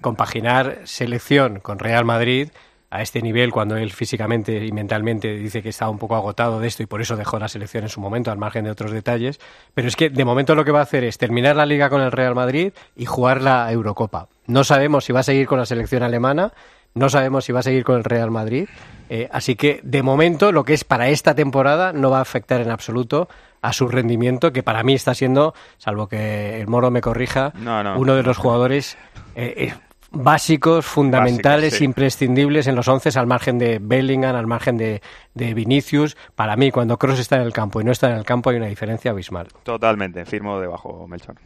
compaginar 0.00 0.78
selección 0.84 1.60
con 1.60 1.78
Real 1.78 2.06
Madrid 2.06 2.48
a 2.90 3.02
este 3.02 3.20
nivel 3.20 3.50
cuando 3.50 3.76
él 3.76 3.92
físicamente 3.92 4.64
y 4.64 4.72
mentalmente 4.72 5.34
dice 5.36 5.62
que 5.62 5.70
estaba 5.70 5.90
un 5.90 5.98
poco 5.98 6.14
agotado 6.14 6.60
de 6.60 6.68
esto 6.68 6.82
y 6.82 6.86
por 6.86 7.00
eso 7.00 7.16
dejó 7.16 7.38
la 7.38 7.48
selección 7.48 7.84
en 7.84 7.90
su 7.90 8.00
momento, 8.00 8.30
al 8.30 8.38
margen 8.38 8.64
de 8.64 8.70
otros 8.70 8.92
detalles. 8.92 9.40
Pero 9.74 9.88
es 9.88 9.96
que 9.96 10.10
de 10.10 10.24
momento 10.24 10.54
lo 10.54 10.64
que 10.64 10.70
va 10.70 10.80
a 10.80 10.84
hacer 10.84 11.04
es 11.04 11.18
terminar 11.18 11.56
la 11.56 11.66
liga 11.66 11.90
con 11.90 12.00
el 12.00 12.12
Real 12.12 12.34
Madrid 12.34 12.72
y 12.96 13.06
jugar 13.06 13.42
la 13.42 13.70
Eurocopa. 13.72 14.28
No 14.46 14.64
sabemos 14.64 15.04
si 15.04 15.12
va 15.12 15.20
a 15.20 15.24
seguir 15.24 15.46
con 15.46 15.58
la 15.58 15.66
selección 15.66 16.02
alemana, 16.02 16.52
no 16.94 17.08
sabemos 17.08 17.44
si 17.44 17.52
va 17.52 17.60
a 17.60 17.64
seguir 17.64 17.84
con 17.84 17.96
el 17.96 18.04
Real 18.04 18.30
Madrid. 18.30 18.68
Eh, 19.08 19.28
así 19.32 19.56
que 19.56 19.80
de 19.82 20.02
momento 20.02 20.52
lo 20.52 20.64
que 20.64 20.74
es 20.74 20.84
para 20.84 21.08
esta 21.08 21.34
temporada 21.34 21.92
no 21.92 22.10
va 22.10 22.18
a 22.18 22.22
afectar 22.22 22.60
en 22.60 22.70
absoluto 22.70 23.28
a 23.62 23.72
su 23.72 23.88
rendimiento, 23.88 24.52
que 24.52 24.62
para 24.62 24.82
mí 24.82 24.94
está 24.94 25.14
siendo, 25.14 25.54
salvo 25.78 26.08
que 26.08 26.60
el 26.60 26.68
Moro 26.68 26.90
me 26.90 27.00
corrija, 27.00 27.52
uno 27.96 28.14
de 28.14 28.22
los 28.22 28.36
jugadores 28.36 28.96
eh, 29.34 29.54
eh, 29.56 29.74
básicos, 30.22 30.84
fundamentales, 30.84 31.80
imprescindibles 31.80 32.66
en 32.66 32.76
los 32.76 32.88
once, 32.88 33.10
al 33.16 33.26
margen 33.26 33.58
de 33.58 33.78
Bellingham, 33.80 34.36
al 34.36 34.46
margen 34.46 34.76
de, 34.76 35.02
de 35.34 35.54
Vinicius. 35.54 36.16
Para 36.34 36.56
mí, 36.56 36.70
cuando 36.70 36.98
Cross 36.98 37.20
está 37.20 37.36
en 37.36 37.42
el 37.42 37.52
campo 37.52 37.80
y 37.80 37.84
no 37.84 37.92
está 37.92 38.10
en 38.10 38.16
el 38.16 38.24
campo, 38.24 38.50
hay 38.50 38.56
una 38.56 38.66
diferencia 38.66 39.10
abismal. 39.10 39.48
Totalmente, 39.62 40.24
firmo 40.24 40.60
debajo, 40.60 41.06
Melchor. 41.08 41.36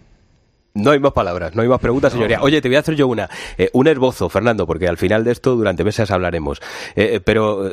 No 0.72 0.92
hay 0.92 1.00
más 1.00 1.12
palabras, 1.12 1.54
no 1.56 1.62
hay 1.62 1.68
más 1.68 1.80
preguntas, 1.80 2.12
señoría. 2.12 2.40
Oye, 2.42 2.60
te 2.60 2.68
voy 2.68 2.76
a 2.76 2.80
hacer 2.80 2.94
yo 2.94 3.08
una. 3.08 3.28
Eh, 3.58 3.70
un 3.72 3.88
esbozo, 3.88 4.28
Fernando, 4.28 4.68
porque 4.68 4.86
al 4.86 4.98
final 4.98 5.24
de 5.24 5.32
esto 5.32 5.56
durante 5.56 5.82
meses 5.82 6.10
hablaremos. 6.12 6.60
Eh, 6.94 7.14
eh, 7.14 7.20
pero 7.20 7.70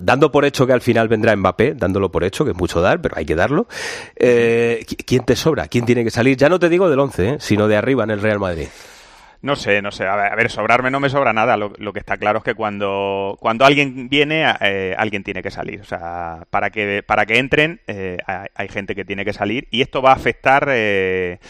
dando 0.00 0.30
por 0.30 0.44
hecho 0.44 0.66
que 0.66 0.74
al 0.74 0.82
final 0.82 1.08
vendrá 1.08 1.34
Mbappé, 1.34 1.74
dándolo 1.74 2.12
por 2.12 2.22
hecho, 2.22 2.44
que 2.44 2.50
es 2.50 2.56
mucho 2.56 2.82
dar, 2.82 3.00
pero 3.00 3.16
hay 3.16 3.24
que 3.24 3.34
darlo. 3.34 3.66
¿Quién 4.14 5.24
te 5.24 5.36
sobra? 5.36 5.68
¿Quién 5.68 5.86
tiene 5.86 6.04
que 6.04 6.10
salir? 6.10 6.36
Ya 6.36 6.50
no 6.50 6.58
te 6.58 6.68
digo 6.68 6.90
del 6.90 7.00
once, 7.00 7.38
sino 7.40 7.66
de 7.66 7.76
arriba 7.76 8.04
en 8.04 8.10
el 8.10 8.20
Real 8.20 8.38
Madrid. 8.38 8.68
No 9.44 9.56
sé, 9.56 9.82
no 9.82 9.90
sé. 9.90 10.06
A 10.06 10.34
ver, 10.34 10.50
sobrarme 10.50 10.90
no 10.90 11.00
me 11.00 11.10
sobra 11.10 11.34
nada. 11.34 11.58
Lo, 11.58 11.92
que 11.92 11.98
está 11.98 12.16
claro 12.16 12.38
es 12.38 12.44
que 12.44 12.54
cuando, 12.54 13.36
cuando 13.38 13.66
alguien 13.66 14.08
viene, 14.08 14.50
eh, 14.62 14.94
alguien 14.96 15.22
tiene 15.22 15.42
que 15.42 15.50
salir. 15.50 15.82
O 15.82 15.84
sea, 15.84 16.46
para 16.48 16.70
que, 16.70 17.02
para 17.02 17.26
que 17.26 17.36
entren, 17.36 17.82
eh, 17.86 18.16
hay, 18.26 18.68
gente 18.68 18.94
que 18.94 19.04
tiene 19.04 19.22
que 19.22 19.34
salir. 19.34 19.68
Y 19.70 19.82
esto 19.82 20.00
va 20.00 20.12
a 20.12 20.14
afectar 20.14 20.68
eh, 20.70 21.40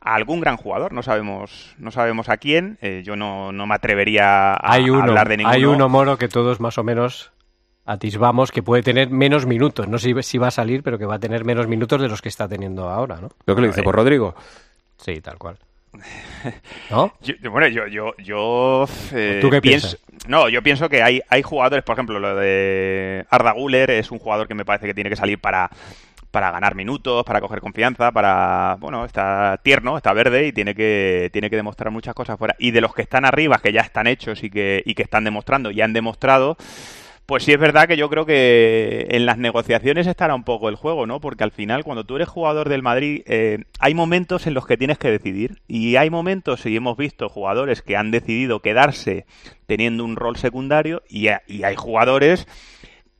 a 0.00 0.16
algún 0.16 0.40
gran 0.40 0.56
jugador. 0.56 0.92
No 0.92 1.04
sabemos, 1.04 1.76
no 1.78 1.92
sabemos 1.92 2.28
a 2.28 2.38
quién. 2.38 2.76
yo 3.04 3.14
no, 3.14 3.52
no, 3.52 3.68
me 3.68 3.76
atrevería 3.76 4.54
a, 4.54 4.74
hablar 4.74 5.28
de 5.28 5.36
ninguno. 5.36 5.54
Hay 5.54 5.64
uno, 5.64 5.88
Moro, 5.88 6.18
que 6.18 6.26
todos 6.26 6.58
más 6.58 6.76
o 6.78 6.82
menos 6.82 7.30
atisbamos 7.84 8.50
que 8.50 8.64
puede 8.64 8.82
tener 8.82 9.10
menos 9.10 9.46
minutos. 9.46 9.86
No 9.86 9.98
sé 9.98 10.12
si 10.24 10.38
va 10.38 10.48
a 10.48 10.50
salir, 10.50 10.82
pero 10.82 10.98
que 10.98 11.06
va 11.06 11.14
a 11.14 11.20
tener 11.20 11.44
menos 11.44 11.68
minutos 11.68 12.02
de 12.02 12.08
los 12.08 12.20
que 12.20 12.30
está 12.30 12.48
teniendo 12.48 12.90
ahora, 12.90 13.20
¿no? 13.20 13.28
Lo 13.46 13.54
que 13.54 13.60
le 13.60 13.68
dice 13.68 13.84
por 13.84 13.94
Rodrigo. 13.94 14.34
Sí, 14.96 15.20
tal 15.20 15.38
cual. 15.38 15.56
¿No? 16.90 17.14
bueno, 17.50 17.68
yo, 17.68 17.86
yo, 17.86 18.14
yo 18.18 18.86
eh, 19.12 19.38
¿Tú 19.40 19.50
qué 19.50 19.60
piensas? 19.60 19.98
No, 20.26 20.48
yo 20.48 20.62
pienso 20.62 20.88
que 20.88 21.02
hay, 21.02 21.20
hay 21.28 21.42
jugadores, 21.42 21.84
por 21.84 21.94
ejemplo, 21.94 22.18
lo 22.18 22.36
de 22.36 23.26
Arda 23.30 23.52
Guller 23.52 23.90
es 23.90 24.10
un 24.10 24.18
jugador 24.18 24.48
que 24.48 24.54
me 24.54 24.64
parece 24.64 24.86
que 24.86 24.94
tiene 24.94 25.10
que 25.10 25.16
salir 25.16 25.38
para 25.38 25.70
para 26.34 26.50
ganar 26.50 26.74
minutos, 26.74 27.24
para 27.24 27.40
coger 27.40 27.60
confianza, 27.60 28.10
para, 28.10 28.76
bueno, 28.80 29.04
está 29.04 29.60
tierno, 29.62 29.96
está 29.96 30.12
verde 30.12 30.48
y 30.48 30.52
tiene 30.52 30.74
que, 30.74 31.30
tiene 31.32 31.48
que 31.48 31.54
demostrar 31.54 31.92
muchas 31.92 32.12
cosas 32.12 32.36
fuera. 32.36 32.56
Y 32.58 32.72
de 32.72 32.80
los 32.80 32.92
que 32.92 33.02
están 33.02 33.24
arriba, 33.24 33.60
que 33.62 33.72
ya 33.72 33.82
están 33.82 34.08
hechos 34.08 34.42
y 34.42 34.50
que, 34.50 34.82
y 34.84 34.96
que 34.96 35.04
están 35.04 35.22
demostrando 35.22 35.70
y 35.70 35.80
han 35.80 35.92
demostrado, 35.92 36.56
pues 37.26 37.44
sí 37.44 37.52
es 37.52 37.58
verdad 37.58 37.88
que 37.88 37.96
yo 37.96 38.10
creo 38.10 38.26
que 38.26 39.06
en 39.10 39.24
las 39.24 39.38
negociaciones 39.38 40.06
estará 40.06 40.34
un 40.34 40.44
poco 40.44 40.68
el 40.68 40.76
juego, 40.76 41.06
¿no? 41.06 41.20
Porque 41.20 41.44
al 41.44 41.52
final, 41.52 41.82
cuando 41.82 42.04
tú 42.04 42.16
eres 42.16 42.28
jugador 42.28 42.68
del 42.68 42.82
Madrid, 42.82 43.22
eh, 43.26 43.64
hay 43.78 43.94
momentos 43.94 44.46
en 44.46 44.52
los 44.52 44.66
que 44.66 44.76
tienes 44.76 44.98
que 44.98 45.10
decidir. 45.10 45.62
Y 45.66 45.96
hay 45.96 46.10
momentos, 46.10 46.66
y 46.66 46.76
hemos 46.76 46.98
visto 46.98 47.30
jugadores 47.30 47.80
que 47.80 47.96
han 47.96 48.10
decidido 48.10 48.60
quedarse 48.60 49.24
teniendo 49.66 50.04
un 50.04 50.16
rol 50.16 50.36
secundario, 50.36 51.02
y, 51.08 51.28
hay 51.28 51.74
jugadores 51.76 52.46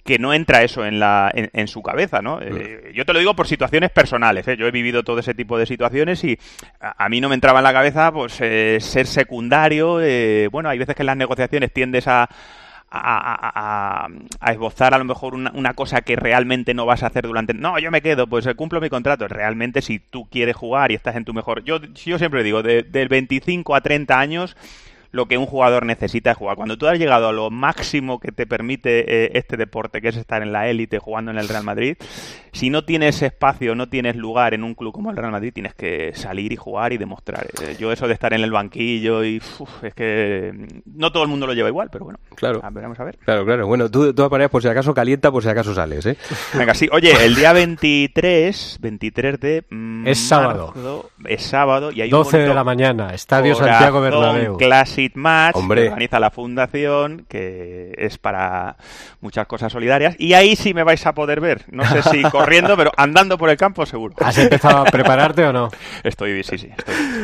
que 0.05 0.19
no 0.19 0.35
entra 0.35 0.63
eso 0.63 0.85
en, 0.85 1.01
la, 1.01 1.31
en, 1.33 1.67
su 1.67 1.83
cabeza, 1.83 2.21
¿no? 2.21 2.43
Eh, 2.43 2.93
yo 2.95 3.07
te 3.07 3.15
lo 3.15 3.21
digo 3.21 3.35
por 3.35 3.47
situaciones 3.47 3.91
personales, 3.91 4.47
¿eh? 4.47 4.57
Yo 4.59 4.67
he 4.67 4.71
vivido 4.71 5.03
todo 5.03 5.21
ese 5.21 5.33
tipo 5.33 5.57
de 5.57 5.65
situaciones 5.65 6.23
y 6.25 6.39
a, 6.79 7.09
mí 7.09 7.23
no 7.23 7.31
me 7.31 7.37
entraba 7.37 7.61
en 7.61 7.65
la 7.65 7.73
cabeza, 7.73 8.13
pues, 8.13 8.39
eh, 8.43 8.77
ser 8.83 9.07
secundario. 9.07 9.95
bueno, 10.51 10.69
hay 10.69 10.77
veces 10.77 10.95
que 10.95 11.03
en 11.03 11.07
las 11.07 11.17
negociaciones 11.17 11.73
tiendes 11.73 12.07
a 12.07 12.29
a, 12.95 14.09
esbozar 14.53 14.95
a 14.95 14.99
lo 14.99 15.05
mejor 15.05 15.35
una, 15.35 15.75
cosa 15.75 16.03
que 16.03 16.17
realmente 16.17 16.75
no 16.75 16.87
vas 16.87 17.03
a 17.03 17.09
hacer 17.09 17.27
durante... 17.27 17.55
No, 17.55 17.79
yo 17.79 17.91
me 17.91 18.03
quedo, 18.03 18.27
pues 18.27 18.47
eh, 18.47 18.55
cumplo 18.55 18.81
mi 18.81 18.89
contrato. 18.89 19.27
Realmente 19.29 19.83
si 19.83 19.99
tú 19.99 20.29
quieres 20.31 20.57
jugar 20.57 20.93
y 20.93 20.95
estás 20.95 21.17
en 21.17 21.25
tu 21.25 21.35
mejor... 21.35 21.65
Yo, 21.65 21.81
yo 21.83 22.19
siempre 22.19 22.43
digo, 22.43 22.63
de, 22.63 22.83
del 22.83 23.09
25 23.09 23.75
a 23.75 23.81
30 23.81 24.19
años 24.19 24.57
lo 25.15 25.27
que 25.27 25.39
un 25.39 25.47
jugador 25.47 25.87
necesita 25.87 26.33
es 26.33 26.37
jugar. 26.37 26.57
Cuando 26.57 26.77
tú 26.77 26.89
has 26.89 26.99
llegado 26.99 27.29
a 27.29 27.33
lo 27.33 27.49
máximo 27.49 28.19
que 28.19 28.33
te 28.33 28.49
permite 28.49 29.05
eh, 29.07 29.31
este 29.35 29.57
deporte, 29.57 30.01
que 30.01 30.09
es 30.09 30.17
estar 30.17 30.43
en 30.43 30.51
la 30.51 30.69
élite 30.69 30.99
jugando 30.99 31.31
en 31.31 31.39
el 31.39 31.49
Real 31.49 31.63
Madrid, 31.63 31.97
si 32.51 32.69
no 32.69 32.85
tienes 32.85 33.23
espacio, 33.23 33.77
no 33.77 33.89
tienes 33.89 34.17
lugar 34.17 34.55
en 34.55 34.65
un 34.65 34.75
club 34.75 34.93
como 34.93 35.11
el 35.11 35.17
Real 35.17 35.31
Madrid, 35.31 35.53
tienes 35.55 35.73
que 35.75 36.13
salir 36.15 36.53
y 36.53 36.57
jugar 36.57 36.93
y 36.93 36.99
demostrar. 36.99 37.47
Eh, 37.63 37.77
yo 37.79 37.93
eso 37.93 38.09
de 38.09 38.15
estar 38.15 38.35
en 38.35 38.41
el 38.41 38.51
banquillo 38.51 39.23
y 39.25 39.41
es 39.83 39.95
que 39.95 40.53
no 40.85 41.13
todo 41.13 41.23
el 41.23 41.29
mundo 41.29 41.47
lo 41.47 41.53
lleva 41.53 41.69
igual, 41.69 41.91
pero 41.93 42.07
bueno. 42.07 42.19
Claro. 42.35 42.61
Vamos 42.61 42.99
a 42.99 43.05
ver. 43.05 43.17
Claro, 43.19 43.45
claro. 43.45 43.69
Bueno, 43.69 43.89
tú 43.89 44.03
de 44.03 44.15
todas 44.15 44.33
maneras, 44.33 44.51
por 44.51 44.63
si 44.63 44.69
acaso 44.69 44.93
calienta, 44.93 45.31
por 45.31 45.45
si 45.45 45.49
acaso 45.49 45.73
sales, 45.75 46.07
¿eh? 46.07 46.17
Venga, 46.55 46.75
sí. 46.75 46.89
Oye, 46.91 47.13
el 47.25 47.37
día 47.37 47.53
23, 47.53 48.79
23 48.81 49.41
de 49.41 49.65
es 50.07 50.19
sábado. 50.19 51.09
es 51.25 51.43
sábado 51.43 51.93
y 51.93 52.01
hay 52.01 52.11
12 52.11 52.39
de 52.39 52.53
la 52.53 52.65
mañana, 52.65 53.15
Estadio 53.15 53.55
Santiago 53.55 54.01
Bernabéu. 54.01 54.57
Clásico 54.57 55.04
Match 55.15 55.55
que 55.55 55.89
organiza 55.89 56.19
la 56.21 56.31
fundación, 56.31 57.27
que 57.29 57.95
es 57.97 58.19
para 58.19 58.77
muchas 59.21 59.47
cosas 59.47 59.73
solidarias. 59.73 60.17
Y 60.19 60.35
ahí 60.35 60.57
sí 60.57 60.75
me 60.75 60.83
vais 60.83 61.05
a 61.07 61.15
poder 61.15 61.41
ver. 61.41 61.65
No 61.69 61.85
sé 61.85 62.03
si 62.03 62.23
corriendo, 62.31 62.77
pero 62.77 62.93
andando 62.97 63.39
por 63.39 63.51
el 63.51 63.57
campo 63.57 63.87
seguro. 63.87 64.15
¿Has 64.19 64.39
empezado 64.39 64.79
a 64.79 64.85
prepararte 64.85 65.45
o 65.45 65.53
no? 65.53 65.71
Estoy, 66.03 66.43
sí, 66.43 66.59
sí. 66.59 66.71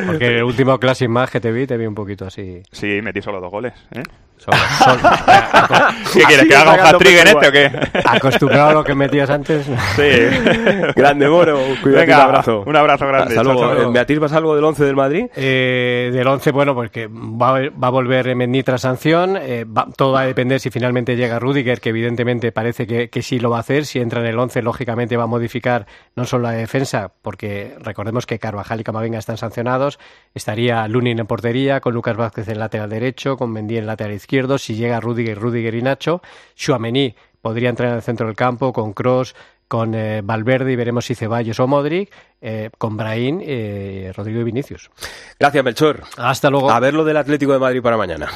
Porque 0.07 0.39
el 0.39 0.45
último 0.45 0.78
Classic 0.78 1.09
Match 1.09 1.31
que 1.31 1.41
te 1.41 1.53
vi, 1.53 1.66
te 1.66 1.76
vi 1.76 1.87
un 1.87 1.95
poquito 1.95 2.26
así. 2.26 2.62
Sí, 2.70 3.01
metí 3.03 3.22
solo 3.22 3.41
dos 3.41 3.51
goles. 3.51 3.72
¿eh? 3.93 4.03
¿Qué 6.12 6.22
quieres? 6.22 6.47
¿Que 6.47 6.57
haga 6.57 6.74
un 6.74 6.80
hat-trick 6.80 7.20
en 7.20 7.28
este 7.28 7.49
o 7.49 7.53
qué? 7.53 7.70
Acostumbrado 8.05 8.70
a 8.70 8.72
lo 8.72 8.84
que 8.84 8.95
metías 8.95 9.28
antes. 9.28 9.66
Sí. 9.66 10.03
grande, 10.97 11.28
Moro. 11.28 11.59
Cuídate, 11.82 12.07
Venga, 12.07 12.16
un 12.16 12.22
abrazo. 12.22 12.64
Un 12.66 12.76
abrazo 12.76 13.07
grande. 13.07 13.38
Hasta 13.38 13.43
luego. 13.43 13.93
¿Beatriz 13.93 14.18
vas 14.18 14.32
algo 14.32 14.55
del 14.55 14.64
11 14.64 14.84
del 14.84 14.97
Madrid? 14.97 15.26
Eh, 15.36 16.11
del 16.12 16.26
11, 16.26 16.53
bueno, 16.53 16.74
pues 16.74 16.91
que 16.91 17.07
va, 17.07 17.53
va 17.53 17.86
a 17.88 17.91
volver 17.91 18.34
Mendy 18.34 18.62
tras 18.62 18.80
sanción. 18.82 19.36
Eh, 19.36 19.66
todo 19.97 20.12
va 20.12 20.22
a 20.22 20.26
depender 20.26 20.59
si 20.59 20.70
finalmente 20.70 21.16
llega 21.16 21.38
Rudiger, 21.38 21.80
que 21.80 21.91
evidentemente 21.91 22.51
parece 22.51 22.86
que, 22.86 23.11
que, 23.11 23.22
sí 23.22 23.38
lo 23.38 23.51
va 23.51 23.59
a 23.59 23.61
hacer. 23.61 23.84
Si 23.84 24.01
entra 24.01 24.20
en 24.20 24.26
el 24.26 24.38
11, 24.38 24.62
lógicamente 24.62 25.16
va 25.16 25.24
a 25.24 25.28
modificar 25.28 25.86
no 26.16 26.24
solo 26.24 26.45
la 26.45 26.53
defensa, 26.53 27.12
porque 27.20 27.76
recordemos 27.80 28.24
que 28.24 28.38
Carvajal 28.38 28.80
y 28.80 28.84
Camavinga 28.84 29.18
están 29.18 29.36
sancionados. 29.36 29.99
Estaría 30.34 30.88
Lunin 30.88 31.18
en 31.18 31.26
portería, 31.26 31.80
con 31.80 31.93
Lucas 31.93 32.16
Vázquez 32.16 32.49
en 32.49 32.59
lateral 32.59 32.88
derecho, 32.88 33.36
con 33.36 33.53
Mendy 33.53 33.76
en 33.76 33.86
lateral 33.86 34.14
izquierdo 34.14 34.30
si 34.59 34.74
llega 34.74 35.01
Rudiger, 35.01 35.39
Rudiger 35.39 35.74
y 35.74 35.83
Nacho. 35.83 36.22
Schuamení 36.57 37.14
podría 37.43 37.70
entrar 37.70 37.91
en 37.91 37.97
el 37.97 38.03
centro 38.03 38.26
del 38.26 38.37
campo 38.37 38.72
con 38.72 38.93
Cross, 38.93 39.35
con 39.68 39.95
eh, 39.95 40.20
Valverde 40.22 40.72
y 40.72 40.76
veremos 40.76 41.05
si 41.05 41.14
Ceballos 41.14 41.61
o 41.61 41.66
Modric, 41.66 42.11
eh, 42.41 42.70
con 42.78 42.97
Brahim, 42.97 43.41
eh, 43.43 44.12
Rodrigo 44.16 44.41
y 44.41 44.45
Vinicius. 44.45 44.91
Gracias, 45.39 45.64
Melchor. 45.64 46.03
Hasta 46.16 46.51
luego. 46.51 46.70
A 46.70 46.81
ver 46.81 46.95
lo 46.95 47.05
del 47.05 47.16
Atlético 47.16 47.53
de 47.53 47.59
Madrid 47.59 47.83
para 47.83 47.97
mañana. 47.97 48.28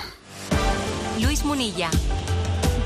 Luis 1.21 1.45
Munilla. 1.45 1.91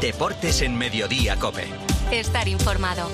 Deportes 0.00 0.62
en 0.62 0.76
Mediodía, 0.76 1.36
Cope. 1.36 1.64
Estar 2.10 2.48
informado. 2.48 3.08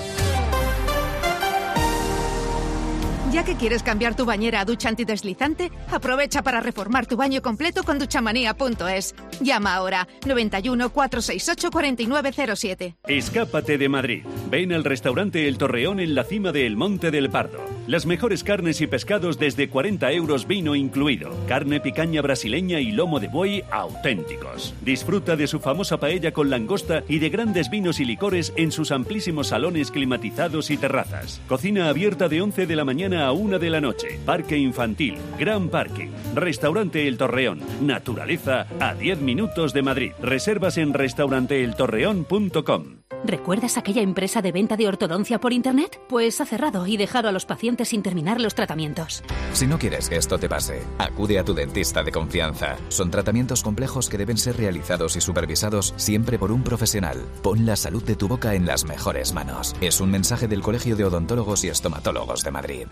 Ya 3.35 3.43
que 3.43 3.55
quieres 3.55 3.83
cambiar 3.83 4.15
tu 4.15 4.23
bañera 4.23 4.61
a 4.61 4.65
ducha 4.65 4.87
antideslizante, 4.87 5.69
aprovecha 5.91 6.41
para 6.41 6.61
reformar 6.61 7.05
tu 7.05 7.17
baño 7.17 7.41
completo 7.41 7.83
con 7.83 7.99
duchamanía.es. 7.99 9.13
Llama 9.41 9.75
ahora 9.75 10.07
91 10.25 10.89
468 10.89 11.69
4907. 11.69 12.95
Escápate 13.05 13.77
de 13.77 13.89
Madrid. 13.89 14.23
Ven 14.49 14.71
al 14.71 14.85
restaurante 14.85 15.49
El 15.49 15.57
Torreón 15.57 15.99
en 15.99 16.15
la 16.15 16.23
cima 16.23 16.53
del 16.53 16.77
Monte 16.77 17.11
del 17.11 17.29
Pardo. 17.29 17.59
Las 17.87 18.05
mejores 18.05 18.43
carnes 18.43 18.79
y 18.79 18.87
pescados 18.87 19.37
desde 19.37 19.69
40 19.69 20.11
euros 20.13 20.47
vino 20.47 20.73
incluido. 20.73 21.31
Carne 21.45 21.81
picaña 21.81 22.21
brasileña 22.21 22.79
y 22.79 22.93
lomo 22.93 23.19
de 23.19 23.27
buey 23.27 23.63
auténticos. 23.69 24.73
Disfruta 24.81 25.35
de 25.35 25.47
su 25.47 25.59
famosa 25.59 25.99
paella 25.99 26.31
con 26.31 26.49
langosta 26.49 27.03
y 27.09 27.19
de 27.19 27.29
grandes 27.29 27.69
vinos 27.69 27.99
y 27.99 28.05
licores 28.05 28.53
en 28.55 28.71
sus 28.71 28.91
amplísimos 28.91 29.47
salones 29.47 29.91
climatizados 29.91 30.71
y 30.71 30.77
terrazas. 30.77 31.41
Cocina 31.49 31.89
abierta 31.89 32.29
de 32.29 32.41
11 32.41 32.65
de 32.65 32.75
la 32.75 32.85
mañana 32.85 33.24
a 33.24 33.24
una 33.31 33.59
de 33.59 33.69
la 33.69 33.81
noche. 33.81 34.19
Parque 34.25 34.57
infantil, 34.57 35.17
gran 35.39 35.69
parking, 35.69 36.09
restaurante 36.33 37.07
El 37.07 37.17
Torreón, 37.17 37.61
naturaleza 37.81 38.67
a 38.79 38.93
10 38.93 39.21
minutos 39.21 39.73
de 39.73 39.81
Madrid. 39.81 40.11
Reservas 40.21 40.77
en 40.77 40.93
restauranteeltorreón.com. 40.93 43.05
¿Recuerdas 43.23 43.77
aquella 43.77 44.01
empresa 44.01 44.41
de 44.41 44.51
venta 44.51 44.77
de 44.77 44.87
ortodoncia 44.87 45.39
por 45.39 45.53
Internet? 45.53 45.99
Pues 46.09 46.41
ha 46.41 46.45
cerrado 46.45 46.85
y 46.85 46.97
dejado 46.97 47.27
a 47.27 47.31
los 47.31 47.45
pacientes 47.45 47.89
sin 47.89 48.03
terminar 48.03 48.39
los 48.39 48.55
tratamientos. 48.55 49.23
Si 49.53 49.67
no 49.67 49.79
quieres 49.79 50.09
que 50.09 50.17
esto 50.17 50.37
te 50.37 50.49
pase, 50.49 50.81
acude 50.99 51.39
a 51.39 51.43
tu 51.43 51.53
dentista 51.53 52.03
de 52.03 52.11
confianza. 52.11 52.77
Son 52.89 53.09
tratamientos 53.09 53.63
complejos 53.63 54.09
que 54.09 54.17
deben 54.17 54.37
ser 54.37 54.57
realizados 54.57 55.15
y 55.15 55.21
supervisados 55.21 55.93
siempre 55.97 56.37
por 56.37 56.51
un 56.51 56.63
profesional. 56.63 57.17
Pon 57.41 57.65
la 57.65 57.75
salud 57.75 58.03
de 58.03 58.15
tu 58.15 58.27
boca 58.27 58.53
en 58.53 58.65
las 58.65 58.85
mejores 58.85 59.33
manos. 59.33 59.75
Es 59.81 60.01
un 60.01 60.11
mensaje 60.11 60.47
del 60.47 60.61
Colegio 60.61 60.95
de 60.95 61.05
Odontólogos 61.05 61.63
y 61.63 61.69
Estomatólogos 61.69 62.43
de 62.43 62.51
Madrid. 62.51 62.87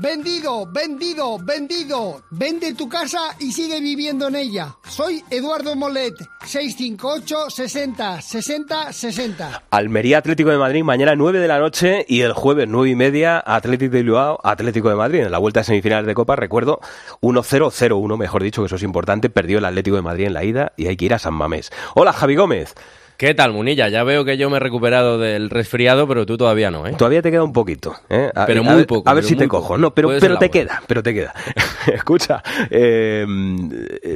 Vendido, 0.00 0.64
vendido, 0.64 1.38
vendido. 1.42 2.22
Vende 2.30 2.72
tu 2.74 2.88
casa 2.88 3.34
y 3.40 3.50
sigue 3.50 3.80
viviendo 3.80 4.28
en 4.28 4.36
ella. 4.36 4.76
Soy 4.88 5.24
Eduardo 5.28 5.74
Molet, 5.74 6.14
658 6.44 7.50
60 7.50 8.22
60 8.22 8.92
60. 8.92 9.62
Almería 9.70 10.18
Atlético 10.18 10.50
de 10.50 10.58
Madrid 10.58 10.84
mañana 10.84 11.16
9 11.16 11.40
de 11.40 11.48
la 11.48 11.58
noche 11.58 12.06
y 12.06 12.20
el 12.20 12.32
jueves 12.32 12.68
9 12.68 12.90
y 12.90 12.94
media 12.94 13.42
Atlético 13.44 13.96
de 13.96 14.02
Bilbao 14.04 14.38
Atlético 14.44 14.88
de 14.88 14.94
Madrid. 14.94 15.18
En 15.22 15.32
la 15.32 15.38
vuelta 15.38 15.60
a 15.60 15.64
semifinales 15.64 16.06
de 16.06 16.14
Copa, 16.14 16.36
recuerdo 16.36 16.78
1-0-0-1, 17.20 18.16
mejor 18.16 18.44
dicho, 18.44 18.62
que 18.62 18.66
eso 18.66 18.76
es 18.76 18.84
importante. 18.84 19.30
Perdió 19.30 19.58
el 19.58 19.64
Atlético 19.64 19.96
de 19.96 20.02
Madrid 20.02 20.26
en 20.26 20.34
la 20.34 20.44
ida 20.44 20.72
y 20.76 20.86
hay 20.86 20.96
que 20.96 21.06
ir 21.06 21.14
a 21.14 21.18
San 21.18 21.34
Mamés. 21.34 21.72
Hola, 21.96 22.12
Javi 22.12 22.36
Gómez. 22.36 22.76
¿Qué 23.18 23.34
tal, 23.34 23.52
Munilla? 23.52 23.88
Ya 23.88 24.04
veo 24.04 24.24
que 24.24 24.36
yo 24.36 24.48
me 24.48 24.58
he 24.58 24.60
recuperado 24.60 25.18
del 25.18 25.50
resfriado, 25.50 26.06
pero 26.06 26.24
tú 26.24 26.36
todavía 26.36 26.70
no, 26.70 26.86
¿eh? 26.86 26.94
Todavía 26.96 27.20
te 27.20 27.32
queda 27.32 27.42
un 27.42 27.52
poquito, 27.52 27.96
¿eh? 28.08 28.30
pero 28.46 28.62
muy 28.62 28.84
poco. 28.84 29.10
A 29.10 29.12
ver 29.12 29.24
si 29.24 29.34
te 29.34 29.48
cojo. 29.48 29.76
No, 29.76 29.92
pero, 29.92 30.10
pero 30.20 30.38
te 30.38 30.48
queda, 30.48 30.80
pero 30.86 31.02
te 31.02 31.12
queda. 31.12 31.34
Escucha, 31.92 32.44
eh, 32.70 33.26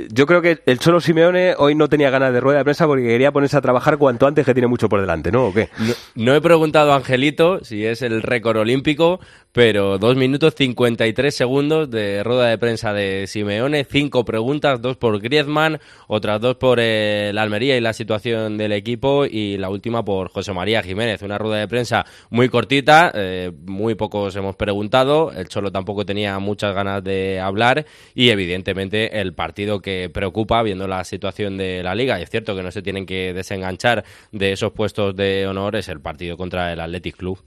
yo 0.08 0.24
creo 0.24 0.40
que 0.40 0.60
el 0.66 0.78
Cholo 0.78 1.00
Simeone 1.00 1.56
hoy 1.58 1.74
no 1.74 1.88
tenía 1.88 2.10
ganas 2.10 2.32
de 2.32 2.38
rueda 2.38 2.58
de 2.58 2.64
prensa 2.64 2.86
porque 2.86 3.02
quería 3.02 3.32
ponerse 3.32 3.56
a 3.56 3.60
trabajar 3.60 3.98
cuanto 3.98 4.28
antes 4.28 4.46
que 4.46 4.54
tiene 4.54 4.68
mucho 4.68 4.88
por 4.88 5.00
delante, 5.00 5.32
¿no? 5.32 5.46
¿O 5.46 5.52
qué? 5.52 5.68
No, 6.14 6.36
he 6.36 6.40
preguntado 6.40 6.92
a 6.92 6.96
Angelito 6.96 7.64
si 7.64 7.84
es 7.84 8.02
el 8.02 8.22
récord 8.22 8.58
olímpico, 8.58 9.18
pero 9.52 9.98
dos 9.98 10.16
minutos 10.16 10.54
53 10.56 11.34
segundos 11.34 11.90
de 11.90 12.22
rueda 12.24 12.46
de 12.46 12.56
prensa 12.56 12.94
de 12.94 13.26
Simeone, 13.26 13.84
cinco 13.84 14.24
preguntas, 14.24 14.80
dos 14.80 14.96
por 14.96 15.20
Griezmann, 15.20 15.78
otras 16.08 16.40
dos 16.40 16.56
por 16.56 16.80
el 16.80 17.36
Almería 17.36 17.76
y 17.76 17.80
la 17.80 17.92
situación 17.92 18.56
del 18.56 18.72
equipo 18.72 19.26
y 19.26 19.58
la 19.58 19.68
última 19.68 20.04
por 20.04 20.30
José 20.30 20.54
María 20.54 20.82
Jiménez. 20.82 21.20
Una 21.22 21.36
rueda 21.36 21.58
de 21.58 21.68
prensa 21.68 22.06
muy 22.30 22.48
cortita, 22.48 23.12
eh, 23.14 23.52
muy 23.66 23.94
pocos 23.94 24.34
hemos 24.36 24.56
preguntado, 24.56 25.32
el 25.32 25.48
Cholo 25.48 25.70
tampoco 25.70 26.06
tenía 26.06 26.38
muchas 26.38 26.74
ganas 26.74 27.04
de 27.04 27.38
hablar 27.38 27.84
y 28.14 28.30
evidentemente 28.30 29.20
el 29.20 29.34
partido 29.34 29.80
que 29.80 30.08
preocupa 30.08 30.62
viendo 30.62 30.88
la 30.88 31.04
situación 31.04 31.58
de 31.58 31.82
la 31.82 31.94
liga. 31.94 32.18
Y 32.18 32.22
es 32.22 32.30
cierto 32.30 32.56
que 32.56 32.62
no 32.62 32.70
se 32.70 32.80
tienen 32.80 33.04
que 33.04 33.34
desenganchar 33.34 34.04
de 34.30 34.52
esos 34.52 34.72
puestos 34.72 35.14
de 35.14 35.46
honor 35.46 35.76
es 35.76 35.88
el 35.88 36.00
partido 36.00 36.38
contra 36.38 36.72
el 36.72 36.80
Athletic 36.80 37.16
Club. 37.16 37.38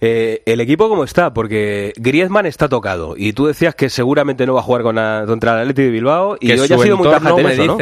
Eh, 0.00 0.42
¿El 0.46 0.60
equipo 0.60 0.88
cómo 0.88 1.04
está? 1.04 1.32
porque 1.43 1.43
Griezmann 1.96 2.46
está 2.46 2.68
tocado 2.68 3.14
y 3.16 3.32
tú 3.32 3.46
decías 3.46 3.74
que 3.74 3.88
seguramente 3.88 4.46
no 4.46 4.54
va 4.54 4.60
a 4.60 4.62
jugar 4.62 4.82
con 4.82 4.94
la- 4.96 5.24
contra 5.26 5.52
el 5.54 5.60
Atlético 5.60 5.86
de 5.86 5.90
Bilbao 5.92 6.36
y 6.40 6.46
que 6.48 6.52
hoy 6.60 6.68
ha 6.74 6.78
sido 6.84 6.96
muy 6.96 7.06
tajante 7.20 7.42
eso, 7.52 7.66
¿no? 7.66 7.76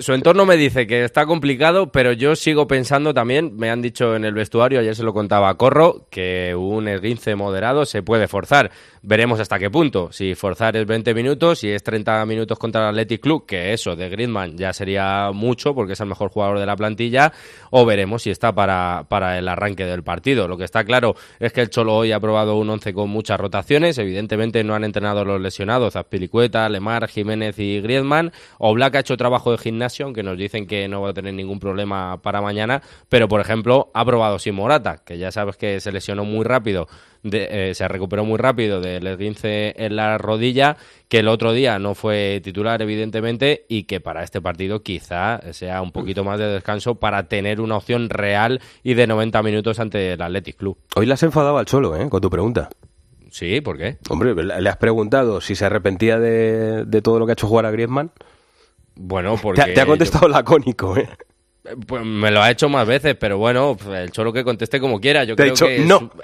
Su 0.00 0.12
entorno 0.12 0.46
me 0.46 0.56
dice 0.56 0.86
que 0.86 1.04
está 1.04 1.26
complicado, 1.26 1.90
pero 1.90 2.12
yo 2.12 2.36
sigo 2.36 2.66
pensando 2.66 3.12
también, 3.14 3.56
me 3.56 3.70
han 3.70 3.82
dicho 3.82 4.14
en 4.14 4.24
el 4.24 4.34
vestuario, 4.34 4.78
ayer 4.80 4.94
se 4.94 5.02
lo 5.02 5.12
contaba 5.12 5.48
a 5.48 5.54
Corro, 5.54 6.06
que 6.10 6.54
un 6.54 6.86
esguince 6.88 7.34
moderado 7.34 7.84
se 7.84 8.02
puede 8.02 8.28
forzar. 8.28 8.70
Veremos 9.02 9.40
hasta 9.40 9.58
qué 9.58 9.70
punto. 9.70 10.12
Si 10.12 10.34
forzar 10.34 10.76
es 10.76 10.86
20 10.86 11.14
minutos, 11.14 11.58
si 11.60 11.70
es 11.70 11.82
30 11.82 12.24
minutos 12.26 12.58
contra 12.58 12.82
el 12.82 12.88
Athletic 12.88 13.20
Club, 13.22 13.46
que 13.46 13.72
eso 13.72 13.96
de 13.96 14.08
Griezmann 14.10 14.56
ya 14.58 14.72
sería 14.72 15.30
mucho 15.32 15.74
porque 15.74 15.94
es 15.94 16.00
el 16.00 16.06
mejor 16.06 16.30
jugador 16.30 16.58
de 16.58 16.66
la 16.66 16.76
plantilla, 16.76 17.32
o 17.70 17.84
veremos 17.86 18.22
si 18.22 18.30
está 18.30 18.52
para, 18.54 19.06
para 19.08 19.38
el 19.38 19.48
arranque 19.48 19.86
del 19.86 20.02
partido. 20.02 20.46
Lo 20.46 20.56
que 20.58 20.64
está 20.64 20.84
claro 20.84 21.14
es 21.38 21.52
que 21.52 21.62
el 21.62 21.70
Cholo 21.70 21.96
hoy 21.96 22.12
ha 22.12 22.20
probado 22.20 22.56
un 22.56 22.68
11 22.70 22.89
con 22.92 23.10
muchas 23.10 23.38
rotaciones. 23.38 23.98
Evidentemente 23.98 24.64
no 24.64 24.74
han 24.74 24.84
entrenado 24.84 25.24
los 25.24 25.40
lesionados, 25.40 25.96
Azpilicueta, 25.96 26.68
Lemar, 26.68 27.08
Jiménez 27.08 27.58
y 27.58 27.80
Griezmann. 27.80 28.32
Oblak 28.58 28.94
ha 28.96 29.00
hecho 29.00 29.16
trabajo 29.16 29.52
de 29.52 29.58
gimnasio, 29.58 30.06
aunque 30.06 30.22
nos 30.22 30.38
dicen 30.38 30.66
que 30.66 30.88
no 30.88 31.02
va 31.02 31.10
a 31.10 31.14
tener 31.14 31.34
ningún 31.34 31.60
problema 31.60 32.20
para 32.22 32.40
mañana. 32.40 32.82
Pero, 33.08 33.28
por 33.28 33.40
ejemplo, 33.40 33.90
ha 33.94 34.04
probado 34.04 34.38
sin 34.38 34.54
Morata, 34.54 35.02
que 35.04 35.18
ya 35.18 35.30
sabes 35.30 35.56
que 35.56 35.80
se 35.80 35.92
lesionó 35.92 36.24
muy 36.24 36.44
rápido, 36.44 36.88
de- 37.22 37.70
eh, 37.70 37.74
se 37.74 37.86
recuperó 37.88 38.24
muy 38.24 38.38
rápido 38.38 38.80
del 38.80 39.06
esguince 39.06 39.74
en 39.76 39.96
la 39.96 40.16
rodilla, 40.18 40.76
que 41.08 41.18
el 41.18 41.28
otro 41.28 41.52
día 41.52 41.78
no 41.78 41.94
fue 41.94 42.40
titular, 42.42 42.80
evidentemente, 42.82 43.66
y 43.68 43.84
que 43.84 44.00
para 44.00 44.22
este 44.22 44.40
partido 44.40 44.82
quizá 44.82 45.40
sea 45.52 45.82
un 45.82 45.92
poquito 45.92 46.24
más 46.24 46.38
de 46.38 46.46
descanso 46.46 46.94
para 46.96 47.28
tener 47.28 47.60
una 47.60 47.76
opción 47.76 48.08
real 48.10 48.60
y 48.82 48.94
de 48.94 49.06
90 49.06 49.42
minutos 49.42 49.80
ante 49.80 50.12
el 50.14 50.22
Athletic 50.22 50.56
Club. 50.56 50.78
Hoy 50.96 51.06
le 51.06 51.14
has 51.14 51.22
enfadado 51.22 51.58
al 51.58 51.66
Cholo, 51.66 51.96
¿eh? 51.96 52.08
Con 52.08 52.20
tu 52.20 52.30
pregunta. 52.30 52.68
Sí, 53.30 53.60
¿por 53.60 53.78
qué? 53.78 53.98
Hombre, 54.08 54.34
le 54.34 54.68
has 54.68 54.76
preguntado 54.76 55.40
si 55.40 55.54
se 55.54 55.64
arrepentía 55.64 56.18
de, 56.18 56.84
de 56.84 57.02
todo 57.02 57.18
lo 57.20 57.26
que 57.26 57.32
ha 57.32 57.34
hecho 57.34 57.46
jugar 57.46 57.64
a 57.66 57.70
Griezmann. 57.70 58.10
Bueno, 58.96 59.36
porque... 59.40 59.62
Te, 59.62 59.72
te 59.72 59.80
ha 59.80 59.86
contestado 59.86 60.26
lacónico, 60.28 60.96
¿eh? 60.96 61.08
Pues 61.86 62.04
me 62.04 62.30
lo 62.30 62.42
ha 62.42 62.50
hecho 62.50 62.68
más 62.68 62.86
veces, 62.86 63.14
pero 63.14 63.38
bueno, 63.38 63.76
el 63.94 64.10
cholo 64.10 64.32
que 64.32 64.42
conteste 64.42 64.80
como 64.80 65.00
quiera. 65.00 65.24
Yo 65.24 65.36
Te 65.36 65.42
creo 65.44 65.52
dicho, 65.54 65.66
que 65.66 65.76
es- 65.76 65.86
"No". 65.86 66.10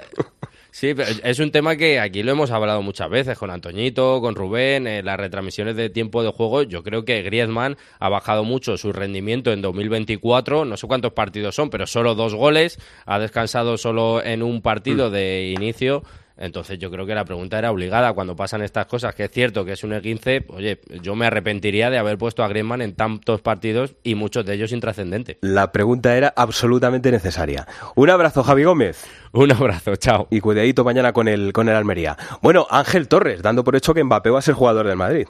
Sí, 0.79 0.93
es 1.23 1.39
un 1.39 1.49
tema 1.49 1.75
que 1.75 1.99
aquí 1.99 2.21
lo 2.21 2.33
hemos 2.33 2.51
hablado 2.51 2.83
muchas 2.83 3.09
veces 3.09 3.35
con 3.35 3.49
Antoñito, 3.49 4.21
con 4.21 4.35
Rubén, 4.35 4.85
en 4.85 5.07
las 5.07 5.17
retransmisiones 5.17 5.75
de 5.75 5.89
tiempo 5.89 6.21
de 6.21 6.29
juego. 6.29 6.61
Yo 6.61 6.83
creo 6.83 7.03
que 7.03 7.23
Griezmann 7.23 7.77
ha 7.97 8.09
bajado 8.09 8.43
mucho 8.43 8.77
su 8.77 8.93
rendimiento 8.93 9.51
en 9.51 9.63
2024. 9.63 10.65
No 10.65 10.77
sé 10.77 10.85
cuántos 10.85 11.13
partidos 11.13 11.55
son, 11.55 11.71
pero 11.71 11.87
solo 11.87 12.13
dos 12.13 12.35
goles. 12.35 12.77
Ha 13.07 13.17
descansado 13.17 13.79
solo 13.79 14.23
en 14.23 14.43
un 14.43 14.61
partido 14.61 15.09
de 15.09 15.51
inicio. 15.57 16.03
Entonces 16.37 16.77
yo 16.77 16.91
creo 16.91 17.05
que 17.05 17.15
la 17.15 17.25
pregunta 17.25 17.57
era 17.57 17.71
obligada 17.71 18.13
cuando 18.13 18.35
pasan 18.35 18.61
estas 18.61 18.85
cosas, 18.85 19.15
que 19.15 19.25
es 19.25 19.31
cierto 19.31 19.65
que 19.65 19.71
es 19.73 19.83
un 19.83 19.91
E15, 19.91 20.45
oye, 20.49 20.79
yo 21.01 21.15
me 21.15 21.25
arrepentiría 21.25 21.89
de 21.89 21.97
haber 21.97 22.17
puesto 22.17 22.43
a 22.43 22.47
Griezmann 22.47 22.81
en 22.81 22.93
tantos 22.95 23.41
partidos 23.41 23.95
y 24.03 24.15
muchos 24.15 24.45
de 24.45 24.53
ellos 24.53 24.71
intrascendentes. 24.71 25.37
La 25.41 25.71
pregunta 25.71 26.15
era 26.15 26.33
absolutamente 26.35 27.11
necesaria. 27.11 27.67
Un 27.95 28.09
abrazo, 28.09 28.43
Javi 28.43 28.63
Gómez. 28.63 29.05
Un 29.33 29.51
abrazo, 29.51 29.95
chao. 29.95 30.27
Y 30.29 30.39
cuidadito 30.39 30.83
mañana 30.83 31.11
con 31.11 31.27
el, 31.27 31.53
con 31.53 31.69
el 31.69 31.75
Almería. 31.75 32.17
Bueno, 32.41 32.67
Ángel 32.69 33.07
Torres, 33.07 33.41
dando 33.41 33.63
por 33.63 33.75
hecho 33.75 33.93
que 33.93 34.03
Mbappé 34.03 34.29
va 34.29 34.39
a 34.39 34.43
ser 34.43 34.53
jugador 34.53 34.87
del 34.87 34.97
Madrid. 34.97 35.27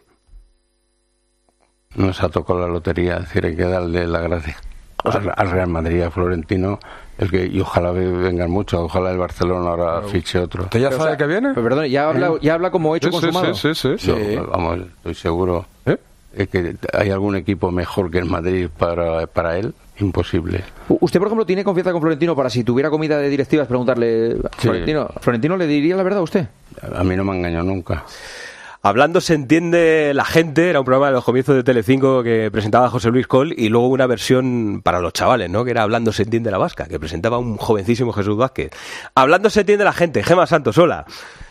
Nos 1.96 2.22
ha 2.22 2.30
tocado 2.30 2.60
la 2.60 2.68
lotería, 2.68 3.16
es 3.16 3.22
decir, 3.22 3.46
hay 3.46 3.56
que 3.56 3.64
darle 3.64 4.06
la 4.08 4.20
gracia 4.20 4.58
al, 5.04 5.34
al 5.36 5.52
Real 5.52 5.68
Madrid, 5.68 6.02
a 6.02 6.12
Florentino, 6.12 6.80
el 7.18 7.32
que, 7.32 7.46
y 7.48 7.60
ojalá 7.60 7.92
ve- 7.92 8.12
vengan 8.12 8.50
muchos, 8.52 8.80
ojalá 8.80 9.12
el 9.12 9.18
Barcelona 9.18 9.70
ahora 9.70 10.02
fiche 10.04 10.40
otro. 10.40 10.64
¿Usted 10.64 10.80
ya 10.80 10.92
sabe 10.92 11.18
que 11.18 11.26
viene? 11.28 11.50
Pero 11.54 11.64
perdón, 11.64 11.86
ya 11.86 12.10
habla, 12.10 12.34
ya 12.42 12.54
habla 12.54 12.70
como 12.72 12.96
hecho 12.96 13.10
Sí, 13.12 13.18
sí, 13.18 13.22
consumado. 13.22 13.54
sí, 13.56 13.74
sí, 13.76 13.90
sí. 13.98 14.08
Yo, 14.08 14.48
vamos, 14.48 14.80
estoy 14.98 15.16
seguro. 15.16 15.66
Es 16.36 16.50
que 16.50 16.76
hay 16.94 17.10
algún 17.10 17.36
equipo 17.36 17.72
mejor 17.72 18.12
que 18.12 18.20
el 18.20 18.26
Madrid 18.26 18.68
para, 18.78 19.26
para 19.26 19.58
él, 19.58 19.74
imposible. 20.00 20.64
¿Usted, 20.88 21.18
por 21.20 21.30
ejemplo, 21.30 21.46
tiene 21.48 21.64
confianza 21.64 21.92
con 21.92 22.00
Florentino 22.02 22.36
para 22.36 22.52
si 22.52 22.64
tuviera 22.64 22.92
comida 22.92 23.18
de 23.18 23.28
directivas 23.30 23.68
preguntarle 23.68 24.34
Sí. 24.36 24.42
Florentino, 24.60 25.10
¿Florentino 25.20 25.58
le 25.58 25.66
diría 25.66 25.96
la 25.96 26.04
verdad 26.04 26.20
a 26.20 26.24
usted? 26.24 26.48
A 26.96 27.04
mí 27.04 27.16
no 27.16 27.24
me 27.24 27.32
ha 27.32 27.36
engañado 27.38 27.64
nunca. 27.64 28.04
Hablando 28.88 29.20
se 29.20 29.34
entiende 29.34 30.14
la 30.14 30.24
gente, 30.24 30.70
era 30.70 30.80
un 30.80 30.86
programa 30.86 31.08
de 31.08 31.12
los 31.12 31.26
comienzos 31.26 31.54
de 31.58 31.62
Telecinco 31.62 32.24
que 32.24 32.50
presentaba 32.50 32.90
José 32.90 33.10
Luis 33.10 33.28
Col 33.28 33.54
y 33.58 33.68
luego 33.68 33.90
una 33.90 34.08
versión 34.08 34.80
para 34.82 35.02
los 35.02 35.12
chavales, 35.12 35.50
¿no? 35.50 35.66
Que 35.66 35.72
era 35.72 35.84
Hablando 35.84 36.14
se 36.14 36.24
entiende 36.24 36.52
la 36.52 36.58
vasca, 36.58 36.86
que 36.86 36.98
presentaba 36.98 37.38
un 37.38 37.58
jovencísimo 37.58 38.14
Jesús 38.14 38.38
Vázquez. 38.38 38.72
Hablando 39.14 39.50
se 39.50 39.60
entiende 39.60 39.84
la 39.84 39.92
gente, 39.92 40.24
Gema 40.24 40.48
Santos, 40.48 40.78
hola. 40.78 41.06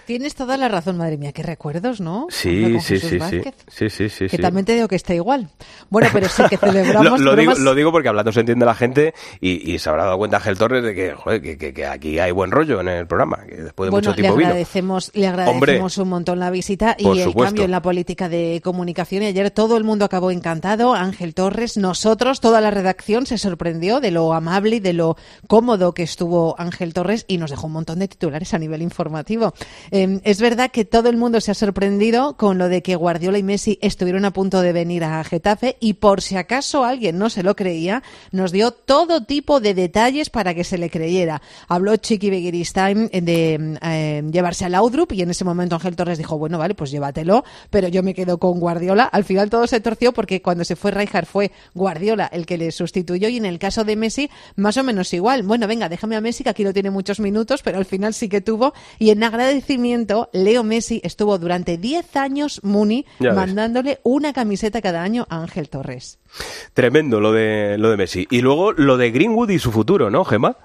Tienes 0.07 0.35
toda 0.35 0.57
la 0.57 0.69
razón, 0.69 0.97
madre 0.97 1.17
mía, 1.17 1.33
qué 1.33 1.43
recuerdos, 1.43 2.01
¿no? 2.01 2.27
Sí, 2.31 2.79
sí, 2.81 2.99
sí, 2.99 3.09
sí, 3.09 3.19
Vázquez, 3.19 3.55
sí, 3.69 3.91
sí, 3.91 4.09
sí, 4.09 4.25
Que 4.29 4.37
sí. 4.37 4.43
también 4.43 4.65
te 4.65 4.75
digo 4.75 4.87
que 4.89 4.95
está 4.97 5.15
igual. 5.15 5.49
Bueno, 5.91 6.09
pero 6.13 6.29
sí 6.29 6.43
que 6.49 6.57
Lo, 6.63 6.73
celebramos 6.73 7.21
lo 7.21 7.35
digo, 7.35 7.53
bromas- 7.53 7.59
lo 7.59 7.75
digo 7.75 7.91
porque 7.93 8.09
hablando 8.09 8.31
se 8.33 8.41
entiende 8.41 8.65
la 8.65 8.75
gente 8.75 9.15
y, 9.41 9.73
y 9.73 9.79
se 9.81 9.89
habrá 9.91 10.05
dado 10.05 10.19
cuenta 10.19 10.37
Ángel 10.37 10.57
Torres 10.59 10.85
de 10.85 10.95
que, 10.95 11.13
joder, 11.15 11.43
que, 11.43 11.59
que- 11.59 11.75
que 11.75 11.87
aquí 11.87 12.19
hay 12.21 12.31
buen 12.31 12.51
rollo 12.53 12.81
en 12.81 12.89
el 12.89 13.07
programa, 13.07 13.39
que 13.49 13.57
después 13.57 13.89
de 13.89 13.91
Bueno, 13.91 14.09
mucho 14.09 14.11
le 14.11 14.23
tiempo 14.23 14.37
vino. 14.37 14.49
agradecemos, 14.51 15.11
le 15.15 15.27
agradecemos 15.27 15.99
un 15.99 16.09
montón 16.09 16.39
la 16.39 16.51
visita 16.51 16.95
y 16.99 17.07
el 17.09 17.25
supuesto. 17.25 17.43
cambio 17.45 17.65
en 17.65 17.71
la 17.73 17.83
política 17.83 18.29
de 18.29 18.61
comunicación. 18.63 19.25
Y 19.25 19.27
ayer 19.27 19.51
todo 19.51 19.77
el 19.77 19.83
mundo 19.85 20.05
acabó 20.05 20.31
encantado. 20.31 20.95
Ángel 20.95 21.35
Torres, 21.35 21.77
nosotros, 21.77 22.41
toda 22.41 22.61
la 22.61 22.71
redacción 22.71 23.27
se 23.27 23.39
sorprendió 23.39 24.01
de 24.01 24.13
lo 24.13 24.33
amable 24.33 24.77
y 24.77 24.81
de 24.81 24.93
lo 24.93 25.17
cómodo 25.49 25.93
que 25.95 26.05
estuvo 26.05 26.55
Ángel 26.59 26.95
Torres 26.95 27.25
y 27.27 27.39
nos 27.39 27.51
dejó 27.51 27.67
un 27.67 27.73
montón 27.73 27.99
de 27.99 28.07
titulares 28.09 28.55
a 28.55 28.59
nivel 28.59 28.83
informativo. 28.83 29.53
Eh, 29.97 30.21
es 30.25 30.43
verdad 30.43 30.71
que 30.71 30.85
todo 30.85 31.09
el 31.09 31.17
mundo 31.17 31.41
se 31.41 31.51
ha 31.51 31.55
sorprendido 31.55 32.37
con 32.37 32.59
lo 32.59 32.69
de 32.69 32.83
que 32.83 32.97
Guardiola 32.97 33.39
y 33.39 33.43
Messi 33.43 33.79
estuvieron 33.81 34.27
a 34.27 34.31
punto 34.31 34.61
de 34.61 34.75
venir 34.75 35.05
a 35.05 35.25
Getafe 35.25 35.79
y 35.81 35.95
por 35.95 36.21
si 36.21 36.37
acaso 36.37 36.85
alguien 36.85 37.17
no 37.17 37.31
se 37.31 37.43
lo 37.43 37.57
creía, 37.57 38.03
nos 38.31 38.53
dio 38.53 38.73
todo 38.73 39.25
tipo 39.25 39.59
de 39.59 39.73
detalles 39.73 40.29
para 40.29 40.53
que 40.53 40.65
se 40.65 40.77
le 40.77 40.91
creyera. 40.91 41.41
Habló 41.67 41.97
Chiqui 41.97 42.29
Begiristain 42.29 43.09
de 43.11 43.79
eh, 43.81 44.23
llevarse 44.31 44.67
a 44.67 44.69
Laudrup 44.69 45.13
y 45.13 45.23
en 45.23 45.31
ese 45.31 45.45
momento 45.45 45.77
Ángel 45.77 45.97
Torres 45.97 46.19
dijo, 46.19 46.37
bueno, 46.37 46.59
vale, 46.59 46.75
pues 46.75 46.91
llévatelo, 46.91 47.45
pero 47.71 47.89
yo 47.89 48.03
me 48.03 48.13
quedo 48.13 48.37
con 48.37 48.61
Guardiola. 48.61 49.05
Al 49.05 49.25
final 49.25 49.49
todo 49.49 49.67
se 49.67 49.81
torció 49.81 50.13
porque 50.13 50.43
cuando 50.43 50.65
se 50.65 50.77
fue 50.77 50.91
Rijkaard 50.91 51.25
fue 51.25 51.53
Guardiola 51.75 52.29
el 52.31 52.45
que 52.45 52.59
le 52.59 52.71
sustituyó 52.71 53.31
y 53.31 53.39
en 53.39 53.47
el 53.47 53.59
caso 53.59 53.83
de 53.83 53.97
Messi 53.97 54.29
más 54.57 54.77
o 54.77 54.85
menos 54.85 55.15
igual. 55.15 55.43
Bueno, 55.43 55.67
venga, 55.67 55.89
déjame 55.89 56.17
a 56.17 56.21
Messi 56.21 56.45
que 56.45 56.51
aquí 56.51 56.65
no 56.65 56.75
tiene 56.75 56.91
muchos 56.91 57.19
minutos, 57.19 57.63
pero 57.63 57.79
al 57.79 57.87
final 57.87 58.13
sí 58.13 58.29
que 58.29 58.43
tuvo 58.43 58.75
y 58.99 59.09
en 59.09 59.25
agradecimiento 59.25 59.86
Leo 60.33 60.63
Messi 60.63 61.01
estuvo 61.05 61.39
durante 61.39 61.77
10 61.79 62.17
años 62.17 62.61
Muni 62.63 63.07
Ya 63.19 63.31
ves. 63.31 63.37
mandándole 63.37 64.01
una 64.03 64.33
camiseta 64.33 64.83
cada 64.83 65.03
año 65.03 65.27
a 65.29 65.43
Ángel 65.43 65.69
Torres. 65.69 66.19
Tremendo 66.75 67.21
lo 67.21 67.33
de, 67.33 67.77
lo 67.79 67.91
de 67.91 67.97
Messi. 67.97 68.27
Y 68.31 68.41
luego 68.41 68.73
lo 68.73 68.97
de 68.97 69.11
Greenwood 69.11 69.51
y 69.51 69.59
su 69.59 69.73
futuro, 69.73 70.11
¿no, 70.11 70.25
Gema? 70.25 70.57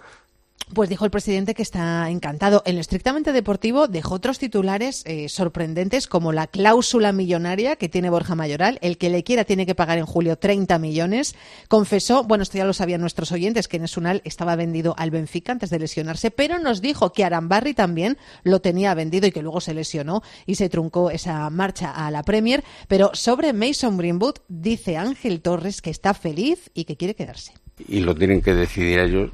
Pues 0.73 0.89
dijo 0.89 1.03
el 1.03 1.11
presidente 1.11 1.53
que 1.53 1.63
está 1.63 2.09
encantado. 2.09 2.63
En 2.65 2.75
lo 2.75 2.81
estrictamente 2.81 3.33
deportivo 3.33 3.89
dejó 3.89 4.15
otros 4.15 4.39
titulares 4.39 5.03
eh, 5.05 5.27
sorprendentes 5.27 6.07
como 6.07 6.31
la 6.31 6.47
cláusula 6.47 7.11
millonaria 7.11 7.75
que 7.75 7.89
tiene 7.89 8.09
Borja 8.09 8.35
Mayoral. 8.35 8.79
El 8.81 8.97
que 8.97 9.09
le 9.09 9.23
quiera 9.23 9.43
tiene 9.43 9.65
que 9.65 9.75
pagar 9.75 9.97
en 9.97 10.05
julio 10.05 10.37
30 10.37 10.79
millones. 10.79 11.35
Confesó, 11.67 12.23
bueno, 12.23 12.43
esto 12.43 12.57
ya 12.57 12.63
lo 12.63 12.71
sabían 12.71 13.01
nuestros 13.01 13.33
oyentes, 13.33 13.67
que 13.67 13.79
Nesunal 13.79 14.21
estaba 14.23 14.55
vendido 14.55 14.95
al 14.97 15.11
Benfica 15.11 15.51
antes 15.51 15.71
de 15.71 15.79
lesionarse, 15.79 16.31
pero 16.31 16.57
nos 16.57 16.79
dijo 16.79 17.11
que 17.11 17.25
Arambarri 17.25 17.73
también 17.73 18.17
lo 18.43 18.61
tenía 18.61 18.93
vendido 18.93 19.27
y 19.27 19.31
que 19.33 19.41
luego 19.41 19.59
se 19.59 19.73
lesionó 19.73 20.23
y 20.45 20.55
se 20.55 20.69
truncó 20.69 21.11
esa 21.11 21.49
marcha 21.49 21.91
a 21.91 22.09
la 22.11 22.23
Premier. 22.23 22.63
Pero 22.87 23.11
sobre 23.13 23.51
Mason 23.51 23.97
Greenwood 23.97 24.35
dice 24.47 24.95
Ángel 24.95 25.41
Torres 25.41 25.81
que 25.81 25.89
está 25.89 26.13
feliz 26.13 26.71
y 26.73 26.85
que 26.85 26.95
quiere 26.95 27.13
quedarse. 27.13 27.51
Y 27.89 27.99
lo 27.99 28.15
tienen 28.15 28.41
que 28.41 28.53
decidir 28.53 28.99
ellos 28.99 29.31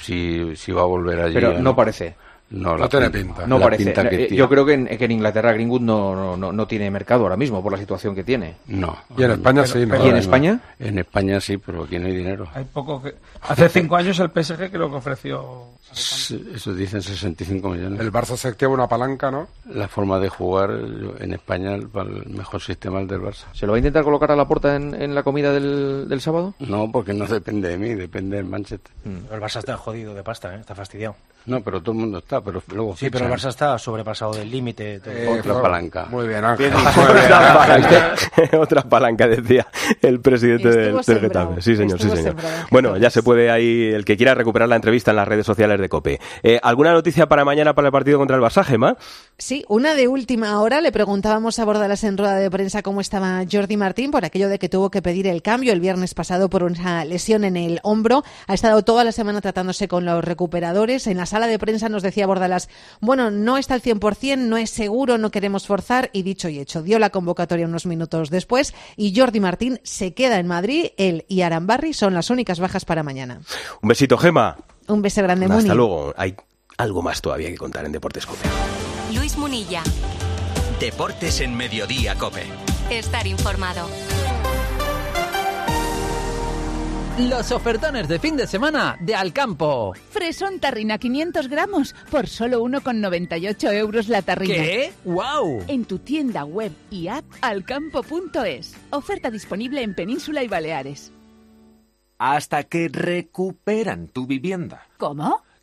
si, 0.00 0.56
si 0.56 0.72
va 0.72 0.82
a 0.82 0.86
volver 0.86 1.20
allí. 1.20 1.34
Pero 1.34 1.50
o 1.50 1.58
no 1.58 1.76
parece. 1.76 2.16
No, 2.50 2.70
No 2.72 2.78
la 2.78 2.88
tiene 2.88 3.10
pin- 3.10 3.32
No 3.46 3.58
la 3.58 3.64
parece. 3.66 3.84
pinta 3.84 4.08
que 4.08 4.14
Eh, 4.16 4.18
tiene. 4.26 4.36
Yo 4.36 4.48
creo 4.48 4.66
que 4.66 4.72
en, 4.74 4.86
que 4.86 5.04
en 5.04 5.10
Inglaterra 5.12 5.52
Greenwood 5.52 5.80
no, 5.82 6.14
no, 6.16 6.36
no, 6.36 6.52
no 6.52 6.66
tiene 6.66 6.90
mercado 6.90 7.22
ahora 7.22 7.36
mismo 7.36 7.62
por 7.62 7.70
la 7.72 7.78
situación 7.78 8.14
que 8.14 8.24
tiene. 8.24 8.56
No. 8.66 8.96
Y 9.16 9.22
en 9.22 9.30
España 9.32 9.66
sí. 9.66 9.78
¿Y 9.78 10.08
en 10.08 10.16
España? 10.16 10.60
En 10.78 10.98
España 10.98 11.40
sí, 11.40 11.58
pero 11.58 11.84
aquí 11.84 11.98
no 11.98 12.06
hay 12.08 12.16
dinero. 12.16 12.48
Hay 12.54 12.64
poco 12.64 13.00
que... 13.02 13.14
Hace 13.42 13.68
cinco 13.68 13.96
años 13.96 14.18
el 14.18 14.30
PSG 14.30 14.70
que 14.70 14.78
lo 14.78 14.90
que 14.90 14.96
ofreció... 14.96 15.66
Eso 15.92 16.72
dicen 16.74 17.02
65 17.02 17.68
millones. 17.70 17.98
El 18.00 18.12
Barça 18.12 18.36
se 18.36 18.46
activa 18.48 18.70
una 18.72 18.86
palanca, 18.88 19.30
¿no? 19.30 19.48
La 19.72 19.88
forma 19.88 20.20
de 20.20 20.28
jugar 20.28 20.70
en 21.18 21.32
España, 21.32 21.74
el, 21.74 21.88
el 21.94 22.28
mejor 22.30 22.60
sistema 22.60 22.98
es 22.98 23.02
el 23.02 23.08
del 23.08 23.20
Barça. 23.22 23.44
¿Se 23.52 23.66
lo 23.66 23.72
va 23.72 23.76
a 23.76 23.78
intentar 23.80 24.04
colocar 24.04 24.30
a 24.30 24.36
la 24.36 24.46
puerta 24.46 24.76
en, 24.76 24.94
en 24.94 25.14
la 25.16 25.22
comida 25.24 25.52
del, 25.52 26.08
del 26.08 26.20
sábado? 26.20 26.54
No, 26.60 26.90
porque 26.92 27.12
no 27.12 27.26
depende 27.26 27.68
de 27.70 27.76
mí, 27.78 27.94
depende 27.94 28.36
del 28.36 28.46
Manchester. 28.46 28.92
El 29.04 29.40
Barça 29.40 29.58
está 29.58 29.76
jodido 29.76 30.14
de 30.14 30.22
pasta, 30.22 30.54
¿eh? 30.54 30.60
está 30.60 30.74
fastidiado. 30.76 31.16
No, 31.46 31.60
pero 31.62 31.80
todo 31.80 31.92
el 31.92 31.98
mundo 32.00 32.18
está, 32.18 32.40
pero 32.40 32.62
luego 32.72 32.96
Sí, 32.96 33.08
pero 33.10 33.26
el. 33.26 33.32
Barça 33.32 33.48
está 33.48 33.78
sobrepasado 33.78 34.32
del 34.34 34.50
límite. 34.50 35.00
Eh, 35.04 35.38
otra 35.40 35.60
palanca. 35.62 36.06
Muy 36.10 36.28
bien, 36.28 36.44
Ángel. 36.44 36.70
dicho. 36.70 36.82
Muy 36.96 37.12
bien, 37.14 37.24
Otra 37.24 37.74
Ángel. 37.74 37.90
palanca, 37.90 38.58
otra 38.60 38.82
palanca, 38.82 39.26
decía 39.28 39.66
el 40.02 40.20
presidente 40.20 40.68
Estuvo 40.68 41.00
del, 41.00 41.04
del 41.06 41.20
Getafe. 41.20 41.62
Sí, 41.62 41.76
señor, 41.76 41.98
sí, 42.00 42.08
señor. 42.08 42.22
sembrado. 42.24 42.66
Bueno, 42.70 42.96
ya 42.98 43.10
se 43.10 43.22
puede 43.22 43.50
ahí, 43.50 43.84
el 43.92 44.04
que 44.04 44.16
quiera 44.16 44.34
recuperar 44.34 44.68
la 44.68 44.76
entrevista 44.76 45.10
en 45.12 45.16
las 45.16 45.26
redes 45.28 45.46
sociales 45.46 45.80
de 45.80 45.88
COPE. 45.88 46.20
Eh, 46.42 46.60
¿Alguna 46.62 46.92
noticia 46.92 47.26
para 47.28 47.44
mañana 47.44 47.74
para 47.74 47.88
el 47.88 47.92
partido 47.92 48.18
contra 48.18 48.36
el 48.36 48.42
Barça, 48.42 48.62
Gemma? 48.64 48.96
Sí, 49.38 49.64
una 49.68 49.94
de 49.94 50.08
última 50.08 50.60
hora. 50.60 50.80
Le 50.80 50.92
preguntábamos 50.92 51.58
a 51.58 51.64
Bordalas 51.64 52.04
en 52.04 52.18
rueda 52.18 52.36
de 52.36 52.50
prensa 52.50 52.82
cómo 52.82 53.00
estaba 53.00 53.42
Jordi 53.50 53.76
Martín 53.76 54.10
por 54.10 54.24
aquello 54.24 54.48
de 54.48 54.58
que 54.58 54.68
tuvo 54.68 54.90
que 54.90 55.00
pedir 55.02 55.26
el 55.26 55.42
cambio 55.42 55.72
el 55.72 55.80
viernes 55.80 56.14
pasado 56.14 56.50
por 56.50 56.62
una 56.64 57.04
lesión 57.04 57.44
en 57.44 57.56
el 57.56 57.80
hombro. 57.82 58.22
Ha 58.46 58.54
estado 58.54 58.82
toda 58.82 59.04
la 59.04 59.12
semana 59.12 59.40
tratándose 59.40 59.88
con 59.88 60.04
los 60.04 60.22
recuperadores. 60.24 61.06
En 61.06 61.16
la 61.16 61.26
sala 61.30 61.46
de 61.46 61.58
prensa 61.58 61.88
nos 61.88 62.02
decía 62.02 62.26
Bordalas, 62.26 62.68
bueno, 63.00 63.30
no 63.30 63.56
está 63.56 63.72
al 63.74 63.82
100%, 63.82 64.36
no 64.36 64.58
es 64.58 64.68
seguro, 64.70 65.16
no 65.16 65.30
queremos 65.30 65.66
forzar. 65.66 66.10
Y 66.12 66.22
dicho 66.22 66.48
y 66.50 66.58
hecho, 66.58 66.82
dio 66.82 66.98
la 66.98 67.08
convocatoria 67.10 67.66
unos 67.66 67.86
minutos 67.86 68.28
después 68.28 68.74
y 68.96 69.18
Jordi 69.18 69.40
Martín 69.40 69.80
se 69.82 70.12
queda 70.12 70.38
en 70.38 70.46
Madrid. 70.46 70.88
Él 70.98 71.24
y 71.28 71.40
Arambarri 71.40 71.94
son 71.94 72.12
las 72.12 72.28
únicas 72.28 72.60
bajas 72.60 72.84
para 72.84 73.02
mañana. 73.02 73.40
Un 73.80 73.88
besito, 73.88 74.18
Gema. 74.18 74.58
Un 74.88 75.00
beso 75.02 75.22
grande, 75.22 75.46
Hasta 75.46 75.56
Muni. 75.56 75.68
luego. 75.68 76.12
Hay 76.16 76.34
algo 76.76 77.00
más 77.00 77.22
todavía 77.22 77.48
que 77.48 77.56
contar 77.56 77.84
en 77.86 77.92
Deportes 77.92 78.26
COPE. 78.26 78.48
Luis 79.14 79.36
Munilla. 79.38 79.82
Deportes 80.80 81.40
en 81.40 81.54
Mediodía 81.56 82.14
Cope. 82.16 82.42
Estar 82.90 83.26
informado. 83.26 83.88
Los 87.18 87.52
ofertones 87.52 88.08
de 88.08 88.18
fin 88.18 88.36
de 88.36 88.46
semana 88.46 88.96
de 89.00 89.14
Alcampo. 89.14 89.92
Fresón 90.10 90.58
tarrina 90.58 90.96
500 90.96 91.48
gramos 91.48 91.94
por 92.10 92.26
solo 92.26 92.62
1,98 92.64 93.72
euros 93.74 94.08
la 94.08 94.22
tarrina. 94.22 94.54
¿Qué? 94.54 94.92
¡Wow! 95.04 95.64
En 95.68 95.84
tu 95.84 95.98
tienda 95.98 96.44
web 96.44 96.72
y 96.90 97.08
app 97.08 97.24
alcampo.es. 97.42 98.74
Oferta 98.90 99.30
disponible 99.30 99.82
en 99.82 99.94
Península 99.94 100.42
y 100.42 100.48
Baleares. 100.48 101.12
Hasta 102.18 102.64
que 102.64 102.88
recuperan 102.88 104.08
tu 104.08 104.26
vivienda. 104.26 104.86
¿Cómo? 104.98 105.42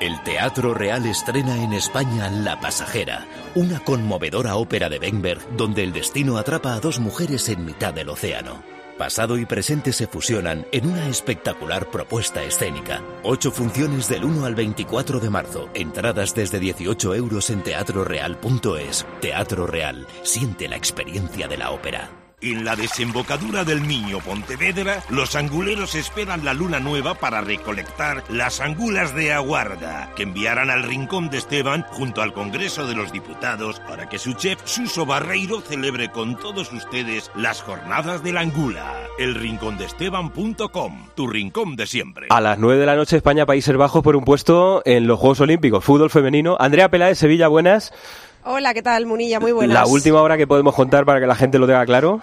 El 0.00 0.18
Teatro 0.22 0.72
Real 0.72 1.04
estrena 1.04 1.62
en 1.62 1.74
España 1.74 2.30
La 2.30 2.58
Pasajera, 2.58 3.26
una 3.54 3.80
conmovedora 3.80 4.56
ópera 4.56 4.88
de 4.88 4.98
Benberg 4.98 5.42
donde 5.58 5.84
el 5.84 5.92
destino 5.92 6.38
atrapa 6.38 6.72
a 6.72 6.80
dos 6.80 6.98
mujeres 6.98 7.50
en 7.50 7.66
mitad 7.66 7.92
del 7.92 8.08
océano. 8.08 8.62
Pasado 8.96 9.36
y 9.36 9.44
presente 9.44 9.92
se 9.92 10.06
fusionan 10.06 10.66
en 10.72 10.86
una 10.86 11.06
espectacular 11.06 11.90
propuesta 11.90 12.42
escénica. 12.42 13.02
Ocho 13.24 13.50
funciones 13.50 14.08
del 14.08 14.24
1 14.24 14.46
al 14.46 14.54
24 14.54 15.20
de 15.20 15.28
marzo. 15.28 15.68
Entradas 15.74 16.34
desde 16.34 16.58
18 16.60 17.14
euros 17.14 17.50
en 17.50 17.62
teatroreal.es. 17.62 19.06
Teatro 19.20 19.66
Real. 19.66 20.06
Siente 20.22 20.66
la 20.66 20.76
experiencia 20.76 21.46
de 21.46 21.58
la 21.58 21.72
ópera. 21.72 22.29
En 22.42 22.64
la 22.64 22.74
desembocadura 22.74 23.64
del 23.64 23.86
Niño 23.86 24.18
Pontevedra, 24.20 25.02
los 25.10 25.36
anguleros 25.36 25.94
esperan 25.94 26.42
la 26.42 26.54
luna 26.54 26.80
nueva 26.80 27.12
para 27.12 27.42
recolectar 27.42 28.24
las 28.30 28.62
angulas 28.62 29.14
de 29.14 29.34
aguarda, 29.34 30.10
que 30.16 30.22
enviarán 30.22 30.70
al 30.70 30.82
Rincón 30.82 31.28
de 31.28 31.36
Esteban 31.36 31.84
junto 31.90 32.22
al 32.22 32.32
Congreso 32.32 32.86
de 32.86 32.94
los 32.94 33.12
Diputados 33.12 33.80
para 33.80 34.08
que 34.08 34.18
su 34.18 34.32
chef 34.32 34.58
Suso 34.64 35.04
Barreiro 35.04 35.60
celebre 35.60 36.08
con 36.08 36.38
todos 36.38 36.72
ustedes 36.72 37.30
las 37.34 37.60
jornadas 37.60 38.22
de 38.22 38.32
la 38.32 38.40
angula. 38.40 39.02
Elrincondeesteban.com, 39.18 41.08
tu 41.14 41.26
rincón 41.26 41.76
de 41.76 41.86
siempre. 41.86 42.28
A 42.30 42.40
las 42.40 42.58
9 42.58 42.80
de 42.80 42.86
la 42.86 42.96
noche, 42.96 43.18
España, 43.18 43.44
Países 43.44 43.76
Bajos 43.76 44.02
por 44.02 44.16
un 44.16 44.24
puesto 44.24 44.80
en 44.86 45.06
los 45.06 45.18
Juegos 45.18 45.40
Olímpicos. 45.40 45.84
Fútbol 45.84 46.08
femenino. 46.08 46.56
Andrea 46.58 46.90
Peláez, 46.90 47.18
Sevilla, 47.18 47.48
buenas. 47.48 47.92
Hola, 48.44 48.72
¿qué 48.72 48.82
tal, 48.82 49.04
Munilla? 49.06 49.38
Muy 49.38 49.52
buenas. 49.52 49.74
La 49.74 49.86
última 49.86 50.22
hora 50.22 50.36
que 50.36 50.46
podemos 50.46 50.74
contar 50.74 51.04
para 51.04 51.20
que 51.20 51.26
la 51.26 51.34
gente 51.34 51.58
lo 51.58 51.66
tenga 51.66 51.84
claro. 51.84 52.20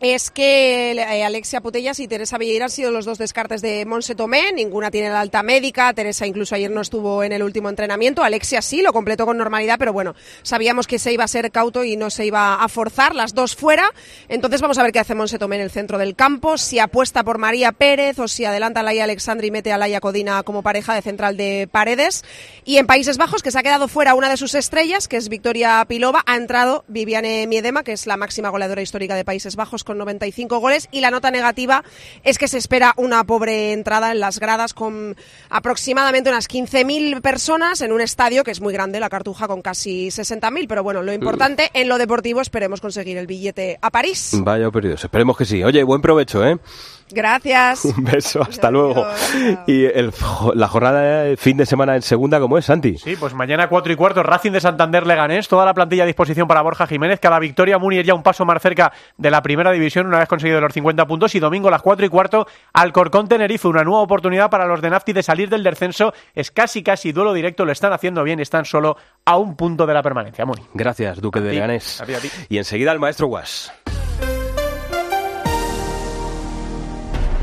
Es 0.00 0.30
que 0.30 0.92
eh, 0.92 1.24
Alexia 1.24 1.60
Putellas 1.60 2.00
y 2.00 2.08
Teresa 2.08 2.38
Villeira 2.38 2.64
han 2.64 2.70
sido 2.70 2.90
los 2.90 3.04
dos 3.04 3.18
descartes 3.18 3.60
de 3.60 3.84
Monse 3.84 4.14
Tomé. 4.14 4.50
Ninguna 4.50 4.90
tiene 4.90 5.10
la 5.10 5.20
alta 5.20 5.42
médica. 5.42 5.92
Teresa 5.92 6.26
incluso 6.26 6.54
ayer 6.54 6.70
no 6.70 6.80
estuvo 6.80 7.22
en 7.22 7.32
el 7.32 7.42
último 7.42 7.68
entrenamiento. 7.68 8.24
Alexia 8.24 8.62
sí, 8.62 8.80
lo 8.80 8.94
completó 8.94 9.26
con 9.26 9.36
normalidad, 9.36 9.76
pero 9.78 9.92
bueno, 9.92 10.14
sabíamos 10.40 10.86
que 10.86 10.98
se 10.98 11.12
iba 11.12 11.24
a 11.24 11.28
ser 11.28 11.50
cauto 11.50 11.84
y 11.84 11.98
no 11.98 12.08
se 12.08 12.24
iba 12.24 12.54
a 12.54 12.68
forzar. 12.68 13.14
Las 13.14 13.34
dos 13.34 13.54
fuera. 13.54 13.92
Entonces 14.30 14.62
vamos 14.62 14.78
a 14.78 14.82
ver 14.84 14.92
qué 14.92 15.00
hace 15.00 15.14
Monse 15.14 15.38
Tomé 15.38 15.56
en 15.56 15.62
el 15.62 15.70
centro 15.70 15.98
del 15.98 16.16
campo. 16.16 16.56
Si 16.56 16.78
apuesta 16.78 17.22
por 17.22 17.36
María 17.36 17.72
Pérez 17.72 18.18
o 18.20 18.26
si 18.26 18.46
adelanta 18.46 18.80
a 18.80 18.82
Laia 18.82 19.04
Alexandra 19.04 19.46
y 19.46 19.50
mete 19.50 19.70
a 19.70 19.76
Laia 19.76 20.00
Codina 20.00 20.42
como 20.44 20.62
pareja 20.62 20.94
de 20.94 21.02
central 21.02 21.36
de 21.36 21.68
paredes. 21.70 22.24
Y 22.64 22.78
en 22.78 22.86
Países 22.86 23.18
Bajos, 23.18 23.42
que 23.42 23.50
se 23.50 23.58
ha 23.58 23.62
quedado 23.62 23.86
fuera 23.86 24.14
una 24.14 24.30
de 24.30 24.38
sus 24.38 24.54
estrellas, 24.54 25.08
que 25.08 25.18
es 25.18 25.28
Victoria 25.28 25.84
Pilova, 25.86 26.22
ha 26.24 26.36
entrado 26.36 26.84
Viviane 26.88 27.46
Miedema, 27.46 27.84
que 27.84 27.92
es 27.92 28.06
la 28.06 28.16
máxima 28.16 28.48
goleadora 28.48 28.80
histórica 28.80 29.14
de 29.14 29.26
Países 29.26 29.56
Bajos 29.56 29.84
con 29.90 29.98
95 29.98 30.60
goles 30.60 30.88
y 30.92 31.00
la 31.00 31.10
nota 31.10 31.32
negativa 31.32 31.82
es 32.22 32.38
que 32.38 32.46
se 32.46 32.58
espera 32.58 32.94
una 32.96 33.24
pobre 33.24 33.72
entrada 33.72 34.12
en 34.12 34.20
las 34.20 34.38
gradas 34.38 34.72
con 34.72 35.16
aproximadamente 35.48 36.30
unas 36.30 36.48
15.000 36.48 37.20
personas 37.20 37.80
en 37.80 37.90
un 37.90 38.00
estadio 38.00 38.44
que 38.44 38.52
es 38.52 38.60
muy 38.60 38.72
grande, 38.72 39.00
la 39.00 39.08
Cartuja 39.08 39.48
con 39.48 39.62
casi 39.62 40.06
60.000, 40.06 40.66
pero 40.68 40.84
bueno, 40.84 41.02
lo 41.02 41.12
importante 41.12 41.70
en 41.74 41.88
lo 41.88 41.98
deportivo 41.98 42.40
esperemos 42.40 42.80
conseguir 42.80 43.18
el 43.18 43.26
billete 43.26 43.80
a 43.82 43.90
París. 43.90 44.30
Vaya 44.34 44.70
perdidos. 44.70 45.02
Esperemos 45.02 45.36
que 45.36 45.44
sí. 45.44 45.64
Oye, 45.64 45.82
buen 45.82 46.00
provecho, 46.00 46.46
¿eh? 46.46 46.56
Gracias. 47.12 47.84
Un 47.96 48.04
beso, 48.04 48.42
hasta 48.42 48.70
luego. 48.70 49.06
Y 49.66 49.84
el, 49.84 50.12
la 50.54 50.68
jornada 50.68 51.22
de 51.22 51.36
fin 51.36 51.56
de 51.56 51.66
semana 51.66 51.96
en 51.96 52.02
segunda, 52.02 52.40
¿cómo 52.40 52.58
es, 52.58 52.64
Santi? 52.64 52.98
Sí, 52.98 53.16
pues 53.16 53.34
mañana 53.34 53.68
4 53.68 53.92
y 53.92 53.96
cuarto, 53.96 54.22
Racing 54.22 54.52
de 54.52 54.60
Santander 54.60 55.06
Leganés, 55.06 55.48
toda 55.48 55.64
la 55.64 55.74
plantilla 55.74 56.04
a 56.04 56.06
disposición 56.06 56.46
para 56.46 56.62
Borja 56.62 56.86
Jiménez, 56.86 57.20
cada 57.20 57.38
victoria 57.38 57.78
Munier 57.78 58.04
ya 58.04 58.14
un 58.14 58.22
paso 58.22 58.44
más 58.44 58.60
cerca 58.60 58.92
de 59.16 59.30
la 59.30 59.42
primera 59.42 59.72
división 59.72 60.06
una 60.06 60.18
vez 60.18 60.28
conseguido 60.28 60.60
los 60.60 60.72
50 60.72 61.06
puntos 61.06 61.34
y 61.34 61.40
domingo 61.40 61.68
a 61.68 61.70
las 61.70 61.82
4 61.82 62.06
y 62.06 62.08
cuarto 62.08 62.46
Alcorcón 62.72 63.28
Tenerife, 63.28 63.66
una 63.68 63.82
nueva 63.84 64.02
oportunidad 64.02 64.50
para 64.50 64.66
los 64.66 64.80
de 64.80 64.90
Nafti 64.90 65.12
de 65.12 65.22
salir 65.22 65.48
del 65.48 65.62
descenso, 65.62 66.12
es 66.34 66.50
casi 66.50 66.82
casi 66.82 67.12
duelo 67.12 67.32
directo, 67.32 67.64
lo 67.64 67.72
están 67.72 67.92
haciendo 67.92 68.22
bien, 68.22 68.40
están 68.40 68.64
solo 68.64 68.96
a 69.24 69.36
un 69.36 69.56
punto 69.56 69.86
de 69.86 69.94
la 69.94 70.02
permanencia. 70.02 70.44
Muni. 70.44 70.62
Gracias, 70.74 71.20
Duque 71.20 71.40
de 71.40 71.50
ti, 71.50 71.54
Leganés. 71.56 72.00
a 72.00 72.06
ti, 72.06 72.14
a 72.14 72.18
ti. 72.18 72.30
Y 72.48 72.58
enseguida 72.58 72.92
el 72.92 72.98
maestro 72.98 73.26
Guas. 73.26 73.72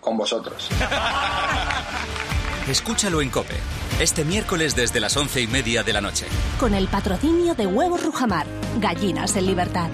Con 0.00 0.16
vosotros. 0.16 0.68
Escúchalo 2.68 3.20
en 3.20 3.30
Cope, 3.30 3.56
este 3.98 4.24
miércoles 4.24 4.76
desde 4.76 5.00
las 5.00 5.16
once 5.16 5.40
y 5.40 5.46
media 5.46 5.82
de 5.82 5.92
la 5.92 6.00
noche. 6.00 6.26
Con 6.58 6.74
el 6.74 6.88
patrocinio 6.88 7.54
de 7.54 7.66
Huevos 7.66 8.02
Rujamar, 8.04 8.46
gallinas 8.78 9.34
en 9.36 9.46
libertad. 9.46 9.90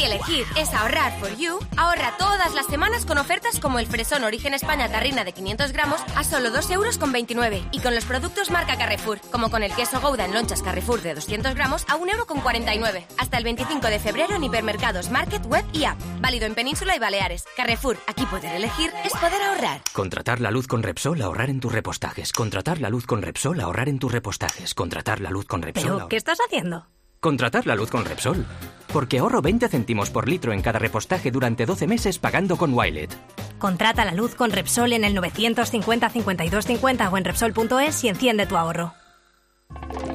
Si 0.00 0.06
elegir 0.06 0.46
es 0.56 0.72
ahorrar 0.72 1.12
for 1.20 1.36
you, 1.36 1.58
ahorra 1.76 2.16
todas 2.16 2.54
las 2.54 2.64
semanas 2.64 3.04
con 3.04 3.18
ofertas 3.18 3.60
como 3.60 3.78
el 3.78 3.86
fresón 3.86 4.24
Origen 4.24 4.54
España 4.54 4.88
Tarrina 4.88 5.24
de 5.24 5.34
500 5.34 5.72
gramos 5.72 6.00
a 6.16 6.24
solo 6.24 6.50
2 6.50 6.70
euros 6.70 6.96
con 6.96 7.12
29 7.12 7.62
y 7.70 7.80
con 7.80 7.94
los 7.94 8.06
productos 8.06 8.50
marca 8.50 8.78
Carrefour, 8.78 9.20
como 9.30 9.50
con 9.50 9.62
el 9.62 9.74
queso 9.74 10.00
Gouda 10.00 10.24
en 10.24 10.32
lonchas 10.32 10.62
Carrefour 10.62 11.02
de 11.02 11.12
200 11.12 11.54
gramos 11.54 11.84
a 11.86 11.96
1 11.96 12.12
euro 12.12 12.24
con 12.24 12.40
49. 12.40 13.06
Hasta 13.18 13.36
el 13.36 13.44
25 13.44 13.88
de 13.88 13.98
febrero 13.98 14.36
en 14.36 14.42
hipermercados, 14.42 15.10
market, 15.10 15.44
web 15.44 15.66
y 15.74 15.84
app. 15.84 15.98
Válido 16.22 16.46
en 16.46 16.54
Península 16.54 16.96
y 16.96 16.98
Baleares. 16.98 17.44
Carrefour, 17.54 17.98
aquí 18.06 18.24
poder 18.24 18.56
elegir 18.56 18.90
es 19.04 19.12
poder 19.12 19.42
ahorrar. 19.42 19.82
Contratar 19.92 20.40
la 20.40 20.50
luz 20.50 20.66
con 20.66 20.82
Repsol, 20.82 21.20
ahorrar 21.20 21.50
en 21.50 21.60
tus 21.60 21.72
repostajes. 21.72 22.32
Contratar 22.32 22.80
la 22.80 22.88
luz 22.88 23.04
con 23.04 23.20
Repsol, 23.20 23.60
ahorrar 23.60 23.90
en 23.90 23.98
tus 23.98 24.10
repostajes. 24.10 24.72
Contratar 24.72 25.20
la 25.20 25.28
luz 25.28 25.44
con 25.44 25.60
Repsol. 25.60 25.96
¿Pero 25.96 26.08
qué 26.08 26.16
estás 26.16 26.38
haciendo? 26.46 26.86
Contratar 27.22 27.66
la 27.66 27.74
luz 27.74 27.90
con 27.90 28.06
Repsol. 28.06 28.46
Porque 28.90 29.18
ahorro 29.18 29.42
20 29.42 29.68
céntimos 29.68 30.08
por 30.08 30.26
litro 30.26 30.54
en 30.54 30.62
cada 30.62 30.78
repostaje 30.78 31.30
durante 31.30 31.66
12 31.66 31.86
meses 31.86 32.18
pagando 32.18 32.56
con 32.56 32.72
Wilet. 32.72 33.14
Contrata 33.58 34.06
la 34.06 34.14
luz 34.14 34.34
con 34.34 34.50
Repsol 34.50 34.94
en 34.94 35.04
el 35.04 35.14
950 35.14 36.08
52 36.08 36.64
50 36.64 37.10
o 37.10 37.18
en 37.18 37.24
Repsol.es 37.24 38.04
y 38.04 38.08
enciende 38.08 38.46
tu 38.46 38.56
ahorro. 38.56 38.94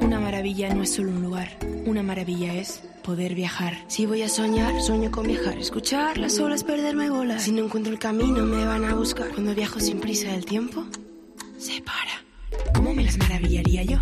Una 0.00 0.18
maravilla 0.18 0.74
no 0.74 0.82
es 0.82 0.94
solo 0.94 1.10
un 1.10 1.22
lugar, 1.22 1.56
una 1.86 2.02
maravilla 2.02 2.52
es 2.54 2.82
poder 3.04 3.36
viajar. 3.36 3.74
Si 3.86 4.04
voy 4.04 4.22
a 4.22 4.28
soñar, 4.28 4.82
sueño 4.82 5.12
con 5.12 5.28
viajar. 5.28 5.56
Escuchar 5.58 6.18
las 6.18 6.40
olas, 6.40 6.64
perderme 6.64 7.08
bolas. 7.08 7.44
Si 7.44 7.52
no 7.52 7.64
encuentro 7.64 7.92
el 7.92 8.00
camino, 8.00 8.44
me 8.44 8.64
van 8.64 8.84
a 8.84 8.94
buscar. 8.94 9.28
Cuando 9.28 9.54
viajo 9.54 9.78
sin 9.78 10.00
prisa, 10.00 10.34
el 10.34 10.44
tiempo 10.44 10.84
se 11.56 11.80
para. 11.82 12.25
¿Cómo 12.74 12.94
me 12.94 13.04
las 13.04 13.16
maravillaría 13.18 13.82
yo? 13.82 13.98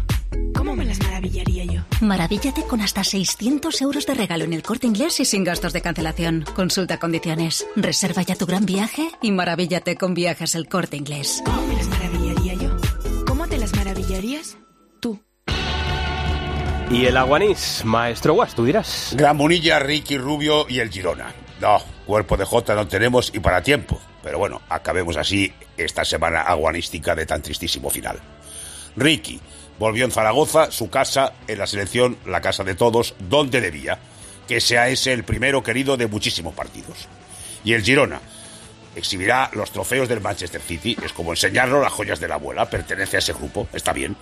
¿Cómo 0.56 0.76
me 0.76 0.84
las 0.84 0.98
maravillaría 1.00 1.64
yo? 1.64 1.82
Maravíllate 2.00 2.62
con 2.62 2.80
hasta 2.80 3.04
600 3.04 3.80
euros 3.82 4.06
de 4.06 4.14
regalo 4.14 4.44
en 4.44 4.52
el 4.52 4.62
corte 4.62 4.86
inglés 4.86 5.20
y 5.20 5.24
sin 5.24 5.44
gastos 5.44 5.72
de 5.72 5.82
cancelación. 5.82 6.44
Consulta 6.54 6.98
condiciones. 6.98 7.66
Reserva 7.76 8.22
ya 8.22 8.36
tu 8.36 8.46
gran 8.46 8.66
viaje 8.66 9.08
y 9.22 9.32
maravíllate 9.32 9.96
con 9.96 10.14
viajes 10.14 10.54
el 10.54 10.68
corte 10.68 10.96
inglés. 10.96 11.42
¿Cómo 11.44 11.66
me 11.66 11.76
las 11.76 11.88
maravillaría 11.88 12.54
yo? 12.54 12.76
¿Cómo 13.26 13.46
te 13.46 13.58
las 13.58 13.74
maravillarías? 13.74 14.56
Y 16.90 17.06
el 17.06 17.16
Aguanís, 17.16 17.82
maestro 17.84 18.34
Guas, 18.34 18.54
tú 18.54 18.64
dirás. 18.64 19.14
Gran 19.16 19.36
Munilla, 19.36 19.78
Ricky 19.78 20.18
Rubio 20.18 20.66
y 20.68 20.80
el 20.80 20.90
Girona. 20.90 21.34
No, 21.60 21.82
cuerpo 22.06 22.36
de 22.36 22.44
Jota 22.44 22.74
no 22.74 22.86
tenemos 22.86 23.32
y 23.34 23.40
para 23.40 23.62
tiempo. 23.62 24.00
Pero 24.22 24.38
bueno, 24.38 24.60
acabemos 24.68 25.16
así 25.16 25.52
esta 25.76 26.04
semana 26.04 26.42
aguanística 26.42 27.14
de 27.14 27.26
tan 27.26 27.42
tristísimo 27.42 27.90
final. 27.90 28.20
Ricky 28.96 29.40
volvió 29.78 30.04
en 30.04 30.10
Zaragoza, 30.10 30.70
su 30.70 30.90
casa, 30.90 31.32
en 31.48 31.58
la 31.58 31.66
selección, 31.66 32.16
la 32.26 32.40
casa 32.40 32.64
de 32.64 32.74
todos, 32.74 33.14
donde 33.18 33.60
debía. 33.60 33.98
Que 34.46 34.60
sea 34.60 34.88
ese 34.88 35.12
el 35.12 35.24
primero 35.24 35.62
querido 35.62 35.96
de 35.96 36.06
muchísimos 36.06 36.54
partidos. 36.54 37.08
Y 37.64 37.72
el 37.72 37.82
Girona 37.82 38.20
exhibirá 38.94 39.50
los 39.54 39.70
trofeos 39.70 40.08
del 40.08 40.20
Manchester 40.20 40.60
City. 40.60 40.96
Es 41.02 41.12
como 41.12 41.32
enseñarnos 41.32 41.82
las 41.82 41.92
joyas 41.92 42.20
de 42.20 42.28
la 42.28 42.34
abuela. 42.34 42.68
Pertenece 42.68 43.16
a 43.16 43.20
ese 43.20 43.32
grupo, 43.32 43.68
está 43.72 43.92
bien. 43.92 44.16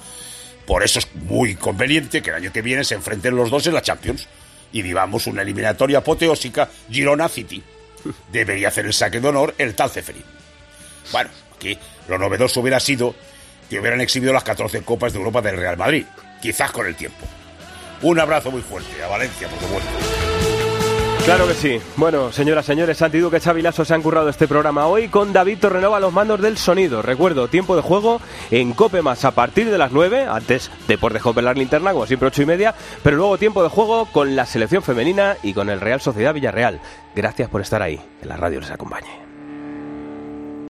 Por 0.67 0.83
eso 0.85 1.01
es 1.01 1.13
muy 1.15 1.57
conveniente 1.57 2.23
que 2.23 2.31
el 2.31 2.37
año 2.37 2.53
que 2.53 2.63
viene 2.63 2.85
se 2.85 2.95
enfrenten 2.95 3.35
los 3.35 3.51
dos 3.51 3.67
en 3.67 3.75
la 3.75 3.83
Champions 3.83 4.29
y 4.73 4.83
vivamos 4.83 5.27
una 5.27 5.43
eliminatoria 5.43 5.99
apoteósica 5.99 6.69
Girona-City. 6.89 7.63
Debería 8.31 8.69
hacer 8.69 8.87
el 8.87 8.93
saque 8.93 9.21
de 9.21 9.29
honor 9.29 9.55
el 9.59 9.75
tal 9.75 9.91
Ceferín. 9.91 10.25
Bueno, 11.11 11.31
aquí 11.57 11.77
lo 12.09 12.17
novedoso 12.17 12.61
hubiera 12.61 12.81
sido 12.81 13.15
que 13.73 13.81
hubieran 13.81 14.03
exhibido 14.03 14.35
las 14.35 14.45
14 14.45 14.83
Copas 14.83 15.15
de 15.15 15.19
Europa 15.19 15.41
del 15.41 15.57
Real 15.57 15.79
Madrid, 15.79 16.05
quizás 16.43 16.71
con 16.73 16.87
el 16.87 16.95
tiempo. 16.95 17.25
Un 18.03 18.21
abrazo 18.21 18.51
muy 18.51 18.61
fuerte 18.61 19.03
a 19.03 19.09
Valencia, 19.09 19.49
por 19.49 19.59
supuesto. 19.61 19.91
Claro 21.25 21.47
que 21.47 21.55
sí. 21.55 21.81
Bueno, 21.97 22.33
señoras, 22.33 22.67
señores, 22.67 22.99
Santi 22.99 23.19
Duque, 23.19 23.41
Xavi 23.41 23.63
Lasso 23.63 23.85
se 23.85 23.95
han 23.95 24.03
currado 24.03 24.29
este 24.29 24.47
programa 24.47 24.89
hoy 24.89 25.09
con 25.09 25.33
David 25.33 25.59
Torrenova 25.59 25.97
a 25.97 26.01
los 26.01 26.13
mandos 26.13 26.43
del 26.43 26.59
sonido. 26.59 27.01
Recuerdo, 27.01 27.49
tiempo 27.49 27.75
de 27.75 27.81
juego 27.81 28.21
en 28.51 28.73
Cope 28.73 29.01
Más 29.01 29.25
a 29.25 29.31
partir 29.31 29.71
de 29.71 29.79
las 29.79 29.93
9, 29.93 30.27
antes 30.29 30.71
Deportes 30.87 31.23
Cope 31.23 31.41
la 31.41 31.55
linterna, 31.55 31.93
como 31.93 32.07
siempre 32.07 32.29
8 32.29 32.43
y 32.43 32.47
media, 32.47 32.75
pero 33.03 33.17
luego 33.17 33.39
tiempo 33.39 33.63
de 33.63 33.71
juego 33.71 34.05
con 34.07 34.37
la 34.37 34.45
selección 34.45 34.83
femenina 34.83 35.37
y 35.43 35.55
con 35.55 35.71
el 35.71 35.81
Real 35.81 36.01
Sociedad 36.01 36.35
Villarreal. 36.35 36.81
Gracias 37.15 37.49
por 37.49 37.63
estar 37.63 37.81
ahí. 37.81 37.99
Que 38.21 38.27
la 38.27 38.37
radio 38.37 38.61
les 38.61 38.71
acompañe. 38.71 39.22